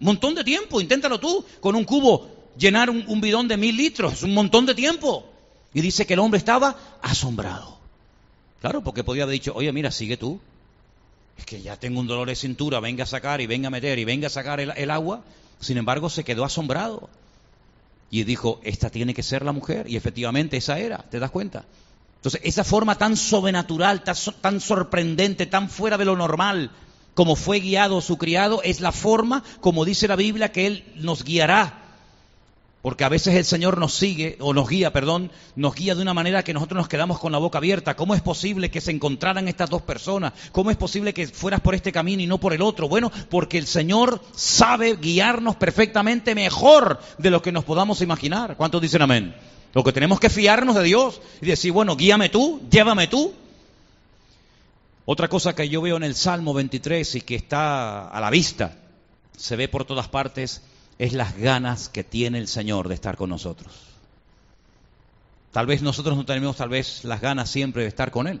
Un 0.00 0.06
montón 0.06 0.34
de 0.34 0.44
tiempo, 0.44 0.80
inténtalo 0.80 1.18
tú, 1.18 1.44
con 1.60 1.74
un 1.74 1.84
cubo 1.84 2.38
llenar 2.58 2.90
un, 2.90 3.04
un 3.06 3.20
bidón 3.20 3.48
de 3.48 3.56
mil 3.56 3.76
litros, 3.76 4.12
es 4.14 4.22
un 4.22 4.34
montón 4.34 4.66
de 4.66 4.74
tiempo. 4.74 5.24
Y 5.72 5.80
dice 5.80 6.06
que 6.06 6.14
el 6.14 6.20
hombre 6.20 6.38
estaba 6.38 6.76
asombrado. 7.02 7.77
Claro, 8.60 8.82
porque 8.82 9.04
podía 9.04 9.22
haber 9.22 9.34
dicho, 9.34 9.52
oye, 9.54 9.72
mira, 9.72 9.90
sigue 9.90 10.16
tú. 10.16 10.40
Es 11.36 11.44
que 11.44 11.62
ya 11.62 11.76
tengo 11.76 12.00
un 12.00 12.06
dolor 12.06 12.28
de 12.28 12.34
cintura, 12.34 12.80
venga 12.80 13.04
a 13.04 13.06
sacar 13.06 13.40
y 13.40 13.46
venga 13.46 13.68
a 13.68 13.70
meter 13.70 13.98
y 13.98 14.04
venga 14.04 14.26
a 14.26 14.30
sacar 14.30 14.60
el, 14.60 14.90
agua. 14.90 15.22
Sin 15.60 15.76
embargo, 15.76 16.10
se 16.10 16.24
quedó 16.24 16.44
asombrado. 16.44 17.08
Y 18.10 18.24
dijo, 18.24 18.60
esta 18.64 18.90
tiene 18.90 19.14
que 19.14 19.22
ser 19.22 19.44
la 19.44 19.52
mujer. 19.52 19.88
Y 19.88 19.96
efectivamente 19.96 20.56
esa 20.56 20.78
era, 20.78 20.98
¿te 20.98 21.20
das 21.20 21.30
cuenta? 21.30 21.64
Entonces, 22.16 22.40
esa 22.42 22.64
forma 22.64 22.96
tan 22.96 23.16
sobrenatural, 23.16 24.02
tan, 24.02 24.60
sorprendente, 24.60 25.46
tan 25.46 25.70
fuera 25.70 25.96
de 25.96 26.04
lo 26.04 26.16
normal, 26.16 26.72
como 27.14 27.36
fue 27.36 27.60
guiado 27.60 28.00
su 28.00 28.18
criado, 28.18 28.60
es 28.64 28.80
la 28.80 28.90
forma, 28.90 29.44
como 29.60 29.84
dice 29.84 30.08
la 30.08 30.16
Biblia, 30.16 30.50
que 30.50 30.66
Él 30.66 30.84
nos 30.96 31.22
guiará 31.22 31.87
porque 32.82 33.04
a 33.04 33.08
veces 33.08 33.34
el 33.34 33.44
Señor 33.44 33.78
nos 33.78 33.94
sigue, 33.94 34.36
o 34.40 34.54
nos 34.54 34.68
guía, 34.68 34.92
perdón, 34.92 35.32
nos 35.56 35.74
guía 35.74 35.96
de 35.96 36.02
una 36.02 36.14
manera 36.14 36.44
que 36.44 36.54
nosotros 36.54 36.76
nos 36.76 36.88
quedamos 36.88 37.18
con 37.18 37.32
la 37.32 37.38
boca 37.38 37.58
abierta. 37.58 37.96
¿Cómo 37.96 38.14
es 38.14 38.22
posible 38.22 38.70
que 38.70 38.80
se 38.80 38.92
encontraran 38.92 39.48
estas 39.48 39.68
dos 39.68 39.82
personas? 39.82 40.32
¿Cómo 40.52 40.70
es 40.70 40.76
posible 40.76 41.12
que 41.12 41.26
fueras 41.26 41.60
por 41.60 41.74
este 41.74 41.90
camino 41.90 42.22
y 42.22 42.28
no 42.28 42.38
por 42.38 42.52
el 42.52 42.62
otro? 42.62 42.88
Bueno, 42.88 43.10
porque 43.30 43.58
el 43.58 43.66
Señor 43.66 44.22
sabe 44.32 44.96
guiarnos 44.96 45.56
perfectamente 45.56 46.36
mejor 46.36 47.00
de 47.18 47.30
lo 47.30 47.42
que 47.42 47.50
nos 47.50 47.64
podamos 47.64 48.00
imaginar. 48.00 48.56
¿Cuántos 48.56 48.80
dicen 48.80 49.02
amén? 49.02 49.34
Lo 49.74 49.82
que 49.82 49.92
tenemos 49.92 50.20
que 50.20 50.30
fiarnos 50.30 50.76
de 50.76 50.84
Dios 50.84 51.20
y 51.40 51.46
decir, 51.46 51.72
bueno, 51.72 51.96
guíame 51.96 52.28
tú, 52.28 52.62
llévame 52.70 53.08
tú. 53.08 53.34
Otra 55.04 55.28
cosa 55.28 55.54
que 55.54 55.68
yo 55.68 55.82
veo 55.82 55.96
en 55.96 56.04
el 56.04 56.14
Salmo 56.14 56.54
23 56.54 57.16
y 57.16 57.20
que 57.22 57.34
está 57.34 58.08
a 58.08 58.20
la 58.20 58.30
vista, 58.30 58.76
se 59.36 59.56
ve 59.56 59.66
por 59.66 59.84
todas 59.84 60.06
partes, 60.06 60.62
es 60.98 61.12
las 61.12 61.36
ganas 61.36 61.88
que 61.88 62.04
tiene 62.04 62.38
el 62.38 62.48
Señor 62.48 62.88
de 62.88 62.94
estar 62.94 63.16
con 63.16 63.30
nosotros. 63.30 63.72
Tal 65.52 65.66
vez 65.66 65.82
nosotros 65.82 66.16
no 66.16 66.24
tenemos 66.24 66.56
tal 66.56 66.68
vez 66.68 67.04
las 67.04 67.20
ganas 67.20 67.50
siempre 67.50 67.82
de 67.82 67.88
estar 67.88 68.10
con 68.10 68.26
Él, 68.26 68.40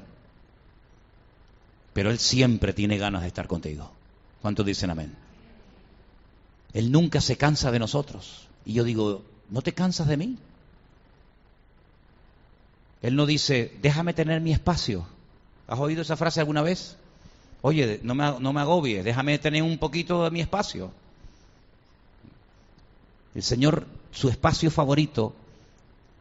pero 1.92 2.10
Él 2.10 2.18
siempre 2.18 2.72
tiene 2.72 2.98
ganas 2.98 3.22
de 3.22 3.28
estar 3.28 3.46
contigo. 3.46 3.90
¿Cuántos 4.42 4.66
dicen 4.66 4.90
amén? 4.90 5.14
Él 6.72 6.92
nunca 6.92 7.20
se 7.20 7.36
cansa 7.36 7.70
de 7.70 7.78
nosotros. 7.78 8.48
Y 8.64 8.74
yo 8.74 8.84
digo, 8.84 9.24
¿no 9.48 9.62
te 9.62 9.72
cansas 9.72 10.06
de 10.06 10.16
mí? 10.16 10.36
Él 13.02 13.16
no 13.16 13.26
dice, 13.26 13.76
déjame 13.80 14.12
tener 14.12 14.40
mi 14.40 14.52
espacio. 14.52 15.06
¿Has 15.66 15.78
oído 15.78 16.02
esa 16.02 16.16
frase 16.16 16.40
alguna 16.40 16.62
vez? 16.62 16.96
Oye, 17.62 18.00
no 18.02 18.14
me, 18.14 18.60
agobies, 18.60 19.04
déjame 19.04 19.38
tener 19.38 19.62
un 19.62 19.78
poquito 19.78 20.24
de 20.24 20.30
mi 20.30 20.40
espacio. 20.40 20.92
El 23.34 23.42
Señor, 23.42 23.86
su 24.10 24.28
espacio 24.28 24.70
favorito 24.70 25.34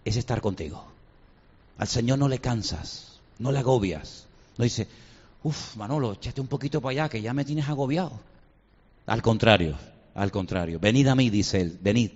es 0.06 0.18
estar 0.18 0.42
contigo. 0.42 0.86
Al 1.78 1.88
Señor 1.88 2.20
no 2.20 2.28
le 2.28 2.40
cansas, 2.40 3.20
no 3.40 3.52
le 3.52 3.60
agobias. 3.60 4.28
No 4.58 4.64
dice, 4.64 4.88
uff, 5.44 5.76
Manolo, 5.76 6.14
échate 6.14 6.42
un 6.42 6.48
poquito 6.48 6.82
para 6.82 6.92
allá, 6.92 7.10
que 7.10 7.22
ya 7.22 7.34
me 7.34 7.46
tienes 7.46 7.68
agobiado. 7.70 8.20
Al 9.06 9.22
contrario, 9.22 9.78
al 10.16 10.32
contrario. 10.32 10.80
Venid 10.80 11.08
a 11.08 11.16
mí, 11.16 11.30
dice 11.30 11.62
él, 11.62 11.78
venid. 11.82 12.12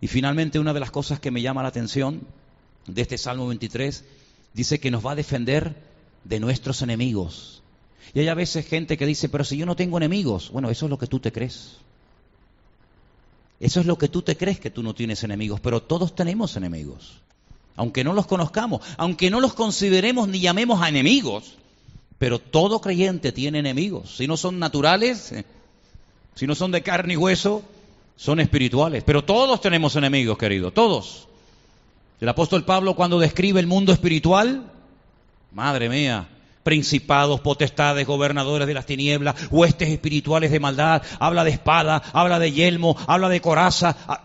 Y 0.00 0.08
finalmente 0.08 0.58
una 0.58 0.72
de 0.72 0.80
las 0.80 0.90
cosas 0.90 1.20
que 1.20 1.30
me 1.30 1.42
llama 1.42 1.62
la 1.62 1.68
atención 1.68 2.22
de 2.86 3.02
este 3.02 3.18
Salmo 3.18 3.46
23, 3.48 4.04
dice 4.54 4.80
que 4.80 4.90
nos 4.90 5.04
va 5.04 5.12
a 5.12 5.16
defender 5.16 5.76
de 6.24 6.40
nuestros 6.40 6.82
enemigos. 6.82 7.62
Y 8.14 8.20
hay 8.20 8.28
a 8.28 8.34
veces 8.34 8.66
gente 8.66 8.96
que 8.96 9.06
dice, 9.06 9.28
pero 9.28 9.44
si 9.44 9.56
yo 9.56 9.66
no 9.66 9.76
tengo 9.76 9.96
enemigos, 9.98 10.50
bueno, 10.50 10.70
eso 10.70 10.86
es 10.86 10.90
lo 10.90 10.98
que 10.98 11.06
tú 11.06 11.20
te 11.20 11.32
crees. 11.32 11.78
Eso 13.60 13.80
es 13.80 13.86
lo 13.86 13.98
que 13.98 14.08
tú 14.08 14.22
te 14.22 14.36
crees 14.36 14.60
que 14.60 14.70
tú 14.70 14.82
no 14.82 14.94
tienes 14.94 15.24
enemigos, 15.24 15.60
pero 15.60 15.82
todos 15.82 16.14
tenemos 16.14 16.56
enemigos. 16.56 17.20
Aunque 17.76 18.04
no 18.04 18.12
los 18.12 18.26
conozcamos, 18.26 18.82
aunque 18.96 19.30
no 19.30 19.40
los 19.40 19.54
consideremos 19.54 20.28
ni 20.28 20.40
llamemos 20.40 20.82
a 20.82 20.88
enemigos, 20.88 21.56
pero 22.18 22.38
todo 22.38 22.80
creyente 22.80 23.32
tiene 23.32 23.60
enemigos. 23.60 24.16
Si 24.16 24.26
no 24.26 24.36
son 24.36 24.58
naturales, 24.58 25.32
si 26.34 26.46
no 26.46 26.54
son 26.54 26.70
de 26.72 26.82
carne 26.82 27.14
y 27.14 27.16
hueso, 27.16 27.62
son 28.16 28.40
espirituales. 28.40 29.04
Pero 29.04 29.24
todos 29.24 29.60
tenemos 29.60 29.94
enemigos, 29.96 30.38
querido, 30.38 30.72
todos. 30.72 31.28
El 32.20 32.28
apóstol 32.28 32.64
Pablo 32.64 32.94
cuando 32.94 33.20
describe 33.20 33.60
el 33.60 33.68
mundo 33.68 33.92
espiritual, 33.92 34.70
madre 35.52 35.88
mía, 35.88 36.28
principados, 36.68 37.40
potestades, 37.40 38.06
gobernadores 38.06 38.68
de 38.68 38.74
las 38.74 38.84
tinieblas, 38.84 39.34
huestes 39.50 39.88
espirituales 39.88 40.50
de 40.50 40.60
maldad, 40.60 41.00
habla 41.18 41.42
de 41.42 41.52
espada, 41.52 42.02
habla 42.12 42.38
de 42.38 42.52
yelmo, 42.52 42.94
habla 43.06 43.30
de 43.30 43.40
coraza. 43.40 43.96
Ah, 44.06 44.22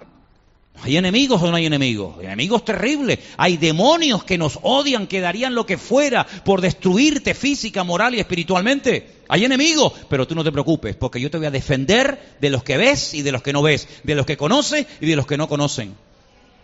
¿Hay 0.81 0.97
enemigos 0.97 1.41
o 1.41 1.49
no 1.49 1.55
hay 1.55 1.67
enemigos? 1.67 2.17
Hay 2.19 2.25
enemigos 2.25 2.65
terribles. 2.65 3.19
Hay 3.37 3.55
demonios 3.55 4.25
que 4.25 4.37
nos 4.37 4.59
odian, 4.61 5.07
que 5.07 5.21
darían 5.21 5.55
lo 5.55 5.65
que 5.65 5.77
fuera 5.77 6.27
por 6.43 6.59
destruirte 6.59 7.33
física, 7.33 7.85
moral 7.85 8.13
y 8.13 8.19
espiritualmente. 8.19 9.21
Hay 9.29 9.45
enemigos, 9.45 9.93
pero 10.09 10.27
tú 10.27 10.35
no 10.35 10.43
te 10.43 10.51
preocupes, 10.51 10.97
porque 10.97 11.21
yo 11.21 11.31
te 11.31 11.37
voy 11.37 11.47
a 11.47 11.51
defender 11.51 12.35
de 12.41 12.49
los 12.49 12.61
que 12.61 12.75
ves 12.75 13.13
y 13.13 13.21
de 13.21 13.31
los 13.31 13.41
que 13.41 13.53
no 13.53 13.61
ves, 13.61 13.87
de 14.03 14.15
los 14.15 14.25
que 14.25 14.35
conoces 14.35 14.85
y 14.99 15.05
de 15.05 15.15
los 15.15 15.25
que 15.25 15.37
no 15.37 15.47
conocen. 15.47 15.95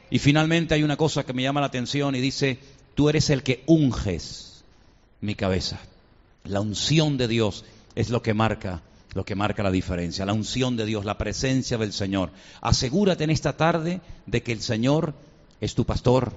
Y 0.09 0.19
finalmente 0.19 0.73
hay 0.73 0.83
una 0.83 0.97
cosa 0.97 1.25
que 1.25 1.31
me 1.31 1.43
llama 1.43 1.61
la 1.61 1.67
atención 1.67 2.15
y 2.15 2.19
dice, 2.19 2.59
tú 2.95 3.07
eres 3.07 3.29
el 3.29 3.43
que 3.43 3.63
unges 3.65 4.48
mi 5.21 5.35
cabeza. 5.35 5.79
La 6.43 6.61
unción 6.61 7.17
de 7.17 7.27
Dios 7.27 7.65
es 7.95 8.09
lo 8.09 8.21
que 8.21 8.33
marca 8.33 8.81
lo 9.13 9.25
que 9.25 9.35
marca 9.35 9.63
la 9.63 9.71
diferencia, 9.71 10.25
la 10.25 10.33
unción 10.33 10.77
de 10.77 10.85
Dios, 10.85 11.05
la 11.05 11.17
presencia 11.17 11.77
del 11.77 11.93
Señor. 11.93 12.31
Asegúrate 12.61 13.23
en 13.23 13.31
esta 13.31 13.57
tarde 13.57 14.01
de 14.25 14.43
que 14.43 14.51
el 14.51 14.61
Señor 14.61 15.15
es 15.61 15.75
tu 15.75 15.85
pastor 15.85 16.33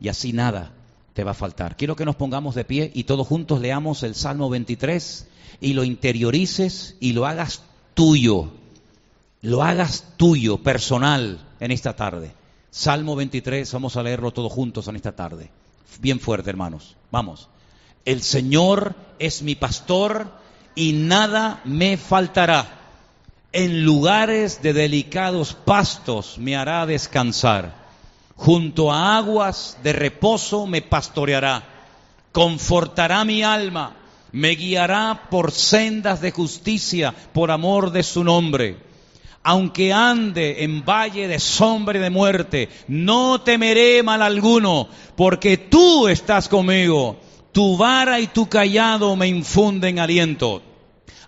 y 0.00 0.08
así 0.08 0.32
nada 0.32 0.72
te 1.14 1.24
va 1.24 1.30
a 1.30 1.34
faltar. 1.34 1.76
Quiero 1.76 1.96
que 1.96 2.04
nos 2.04 2.16
pongamos 2.16 2.54
de 2.54 2.64
pie 2.64 2.90
y 2.94 3.04
todos 3.04 3.26
juntos 3.26 3.60
leamos 3.60 4.02
el 4.02 4.14
Salmo 4.14 4.50
23 4.50 5.26
y 5.60 5.72
lo 5.72 5.84
interiorices 5.84 6.96
y 7.00 7.12
lo 7.12 7.26
hagas 7.26 7.62
tuyo, 7.94 8.50
lo 9.40 9.62
hagas 9.62 10.12
tuyo, 10.16 10.58
personal, 10.58 11.46
en 11.60 11.70
esta 11.70 11.94
tarde. 11.94 12.32
Salmo 12.70 13.16
23, 13.16 13.72
vamos 13.72 13.96
a 13.96 14.02
leerlo 14.02 14.32
todos 14.32 14.52
juntos 14.52 14.88
en 14.88 14.96
esta 14.96 15.12
tarde. 15.12 15.50
Bien 16.00 16.20
fuerte, 16.20 16.50
hermanos. 16.50 16.96
Vamos. 17.10 17.48
El 18.06 18.22
Señor 18.22 18.94
es 19.18 19.42
mi 19.42 19.56
pastor 19.56 20.28
y 20.76 20.92
nada 20.92 21.60
me 21.64 21.96
faltará. 21.96 22.64
En 23.52 23.84
lugares 23.84 24.62
de 24.62 24.72
delicados 24.72 25.54
pastos 25.54 26.38
me 26.38 26.54
hará 26.54 26.86
descansar. 26.86 27.74
Junto 28.36 28.92
a 28.92 29.16
aguas 29.16 29.78
de 29.82 29.92
reposo 29.92 30.68
me 30.68 30.82
pastoreará. 30.82 31.64
Confortará 32.30 33.24
mi 33.24 33.42
alma. 33.42 33.96
Me 34.30 34.50
guiará 34.50 35.28
por 35.28 35.50
sendas 35.50 36.20
de 36.20 36.30
justicia 36.30 37.12
por 37.32 37.50
amor 37.50 37.90
de 37.90 38.04
su 38.04 38.22
nombre. 38.22 38.76
Aunque 39.42 39.92
ande 39.92 40.62
en 40.62 40.84
valle 40.84 41.26
de 41.26 41.40
sombra 41.40 41.98
y 41.98 42.02
de 42.02 42.10
muerte, 42.10 42.68
no 42.86 43.40
temeré 43.40 44.04
mal 44.04 44.22
alguno, 44.22 44.88
porque 45.16 45.56
tú 45.56 46.06
estás 46.06 46.48
conmigo 46.48 47.25
tu 47.56 47.74
vara 47.74 48.20
y 48.20 48.26
tu 48.26 48.50
callado 48.50 49.16
me 49.16 49.28
infunden 49.28 49.98
aliento. 49.98 50.60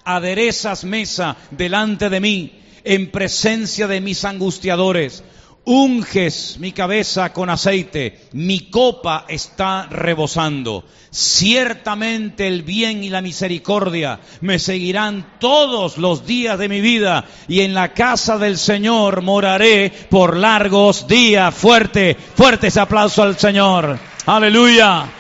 Aderezas 0.05 0.85
mesa 0.85 1.39
delante 1.51 2.11
de 2.11 2.21
mí 2.21 2.53
en 2.85 3.11
presencia 3.11 3.87
de 3.87 4.03
mis 4.03 4.27
angustiadores. 4.27 5.25
Unges 5.65 6.59
mi 6.59 6.73
cabeza 6.73 7.33
con 7.33 7.49
aceite, 7.49 8.29
mi 8.33 8.69
copa 8.69 9.25
está 9.27 9.87
rebosando. 9.87 10.85
Ciertamente 11.09 12.47
el 12.47 12.63
bien 12.63 13.03
y 13.03 13.09
la 13.09 13.23
misericordia 13.23 14.21
me 14.43 14.59
seguirán 14.59 15.39
todos 15.41 15.97
los 15.97 16.27
días 16.27 16.59
de 16.59 16.69
mi 16.69 16.83
vida 16.83 17.25
y 17.49 17.61
en 17.61 17.73
la 17.73 17.95
casa 17.95 18.37
del 18.37 18.59
Señor 18.59 19.23
moraré 19.23 19.91
por 20.11 20.37
largos 20.37 21.09
días. 21.09 21.55
Fuerte, 21.55 22.15
fuerte 22.15 22.67
ese 22.67 22.81
aplauso 22.81 23.23
al 23.23 23.39
Señor. 23.39 23.99
Aleluya. 24.27 25.15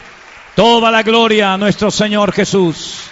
Toda 0.58 0.90
la 0.90 1.04
gloria 1.04 1.54
a 1.54 1.56
nuestro 1.56 1.88
Señor 1.88 2.32
Jesús, 2.32 3.02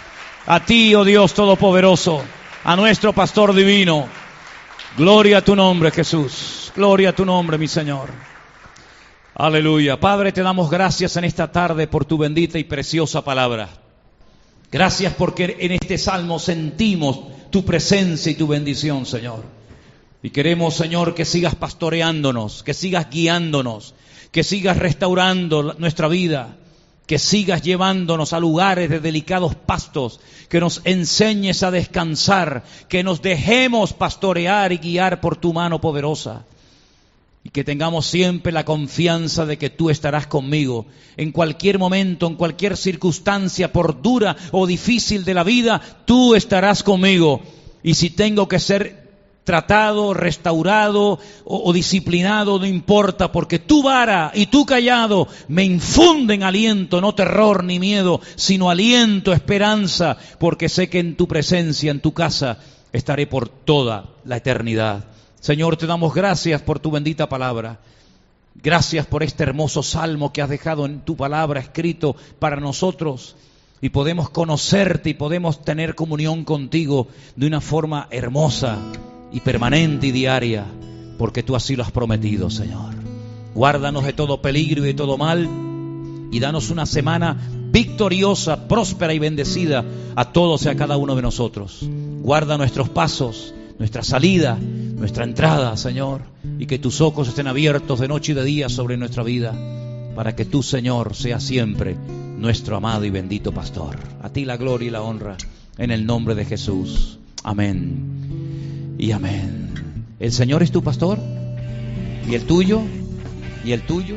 a 0.47 0.65
ti, 0.65 0.97
oh 0.97 1.05
Dios 1.05 1.33
Todopoderoso, 1.33 2.21
a 2.65 2.75
nuestro 2.75 3.13
Pastor 3.13 3.55
Divino. 3.55 4.09
Gloria 4.99 5.39
a 5.39 5.43
tu 5.43 5.55
nombre, 5.55 5.93
Jesús. 5.93 6.73
Gloria 6.75 7.11
a 7.11 7.13
tu 7.15 7.25
nombre, 7.25 7.57
mi 7.57 7.69
Señor. 7.69 8.11
Aleluya. 9.37 10.01
Padre, 10.01 10.33
te 10.33 10.43
damos 10.43 10.69
gracias 10.69 11.17
en 11.19 11.23
esta 11.23 11.53
tarde 11.53 11.87
por 11.87 12.05
tu 12.05 12.19
bendita 12.19 12.59
y 12.59 12.65
preciosa 12.65 13.23
palabra. 13.23 13.69
Gracias 14.73 15.15
porque 15.15 15.57
en 15.61 15.71
este 15.71 15.99
salmo 15.99 16.41
sentimos 16.41 17.21
tu 17.51 17.65
presencia 17.65 18.33
y 18.33 18.35
tu 18.35 18.49
bendición, 18.49 19.07
Señor. 19.07 19.45
Y 20.21 20.31
queremos, 20.31 20.75
Señor, 20.75 21.15
que 21.15 21.25
sigas 21.25 21.55
pastoreándonos, 21.55 22.65
que 22.65 22.75
sigas 22.75 23.09
guiándonos, 23.09 23.95
que 24.33 24.43
sigas 24.43 24.79
restaurando 24.79 25.77
nuestra 25.79 26.09
vida 26.09 26.57
que 27.07 27.19
sigas 27.19 27.63
llevándonos 27.63 28.33
a 28.33 28.41
lugares 28.41 28.91
de 28.91 29.01
delicados 29.01 29.55
pastos, 29.55 30.21
que 30.49 30.61
nos 30.61 30.81
enseñes 30.85 31.63
a 31.63 31.71
descansar, 31.71 32.65
que 32.89 33.03
nos 33.03 33.23
dejemos 33.23 33.93
pastorear 33.93 34.73
y 34.73 34.79
guiar 34.79 35.21
por 35.21 35.37
tu 35.37 35.53
mano 35.53 35.81
poderosa. 35.81 36.45
Y 37.45 37.51
que 37.51 37.63
tengamos 37.63 38.07
siempre 38.07 38.51
la 38.51 38.65
confianza 38.65 39.47
de 39.47 39.57
que 39.57 39.71
tú 39.71 39.89
estarás 39.89 40.27
conmigo 40.27 40.87
en 41.17 41.33
cualquier 41.33 41.79
momento, 41.79 42.27
en 42.27 42.35
cualquier 42.35 42.77
circunstancia, 42.77 43.73
por 43.73 44.03
dura 44.03 44.37
o 44.51 44.67
difícil 44.67 45.25
de 45.25 45.35
la 45.35 45.45
vida, 45.45 45.81
tú 46.05 46.35
estarás 46.35 46.83
conmigo. 46.83 47.41
Y 47.83 47.95
si 47.95 48.11
tengo 48.11 48.49
que 48.49 48.59
ser 48.59 49.06
tratado, 49.47 50.13
restaurado 50.13 51.21
o, 51.45 51.73
disciplinado, 51.73 52.59
no 52.59 52.67
importa, 52.67 53.31
porque 53.31 53.61
tu 53.61 53.81
vara 53.81 54.33
y 54.35 54.47
tu 54.47 54.67
callado 54.67 55.29
me 55.47 55.63
infunden 55.63 56.43
aliento, 56.43 57.01
no 57.01 57.15
terror 57.15 57.63
ni 57.63 57.79
miedo, 57.79 58.21
sino 58.35 58.69
aliento, 58.69 59.33
esperanza, 59.33 60.19
porque 60.41 60.69
sé 60.69 60.91
que 60.91 60.99
en 60.99 61.15
tu 61.15 61.29
presencia, 61.29 61.93
en 61.93 62.01
tu 62.01 62.13
casa, 62.13 62.59
estaré 62.93 63.29
por 63.29 63.49
toda 63.49 64.07
la 64.25 64.39
eternidad. 64.39 65.05
Señor, 65.39 65.77
te 65.77 65.87
damos 65.87 66.13
gracias 66.13 66.61
por 66.61 66.81
tu 66.81 66.91
bendita 66.91 67.29
palabra. 67.29 67.79
Gracias 68.57 69.07
por 69.07 69.23
este 69.23 69.45
hermoso 69.45 69.85
salmo 69.85 70.33
que 70.33 70.43
has 70.43 70.49
dejado 70.49 70.87
en 70.87 71.03
tu 71.03 71.17
palabra 71.17 71.61
escrito 71.61 72.17
para 72.41 72.57
nosotros 72.57 73.37
y 73.81 73.91
podemos 73.91 74.29
conocerte 74.29 75.11
y 75.11 75.15
podemos 75.15 75.63
tener 75.63 75.95
comunión 75.95 76.43
contigo 76.43 77.07
de 77.37 77.47
una 77.47 77.61
forma 77.61 78.09
hermosa 78.11 78.79
y 79.33 79.41
permanente 79.41 80.09
y 80.09 80.13
diaria, 80.13 80.65
porque 81.19 81.43
tú 81.43 81.57
así 81.57 81.77
lo 81.77 81.83
has 81.83 81.91
prometido, 81.91 82.51
Señor. 82.51 82.95
Guárdanos 83.55 84.05
de 84.05 84.13
todo 84.13 84.43
peligro 84.43 84.83
y 84.85 84.89
de 84.89 84.95
todo 84.95 85.17
mal 85.17 85.49
y 86.31 86.41
danos 86.41 86.71
una 86.71 86.87
semana 86.87 87.37
victoriosa, 87.71 88.69
próspera 88.69 89.15
y 89.15 89.19
bendecida 89.19 89.85
a 90.15 90.33
todos 90.33 90.65
y 90.65 90.69
a 90.69 90.77
cada 90.77 90.97
uno 90.97 91.15
de 91.15 91.23
nosotros. 91.23 91.81
Guarda 92.21 92.59
nuestros 92.59 92.89
pasos, 92.89 93.55
nuestra 93.79 94.03
salida, 94.03 94.59
nuestra 94.61 95.25
entrada, 95.25 95.77
Señor, 95.77 96.23
y 96.59 96.67
que 96.67 96.79
tus 96.79 97.01
ojos 97.01 97.29
estén 97.29 97.47
abiertos 97.47 98.01
de 98.01 98.09
noche 98.09 98.33
y 98.33 98.35
de 98.35 98.45
día 98.45 98.69
sobre 98.69 98.97
nuestra 98.97 99.23
vida, 99.23 99.55
para 100.15 100.35
que 100.35 100.45
tú, 100.45 100.63
Señor, 100.63 101.15
seas 101.15 101.43
siempre 101.43 101.97
nuestro 102.39 102.77
amado 102.77 103.05
y 103.05 103.11
bendito 103.11 103.53
pastor. 103.53 103.97
A 104.23 104.31
ti 104.31 104.45
la 104.45 104.57
gloria 104.57 104.89
y 104.89 104.91
la 104.91 105.03
honra, 105.03 105.37
en 105.79 105.91
el 105.91 106.07
nombre 106.07 106.35
de 106.35 106.45
Jesús. 106.45 107.19
Amén 107.43 108.26
y 108.99 109.13
amén. 109.13 110.05
El 110.19 110.33
Señor 110.33 110.63
es 110.63 110.71
tu 110.71 110.83
pastor 110.83 111.19
y 112.27 112.35
el 112.35 112.45
tuyo 112.47 112.81
y 113.65 113.73
el 113.73 113.83
tuyo, 113.83 114.17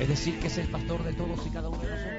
es 0.00 0.08
decir, 0.08 0.38
que 0.40 0.48
es 0.48 0.58
el 0.58 0.68
pastor 0.68 1.04
de 1.04 1.12
todos 1.12 1.46
y 1.46 1.50
cada 1.50 1.68
uno 1.68 1.82
de 1.82 1.90
nosotros. 1.90 2.15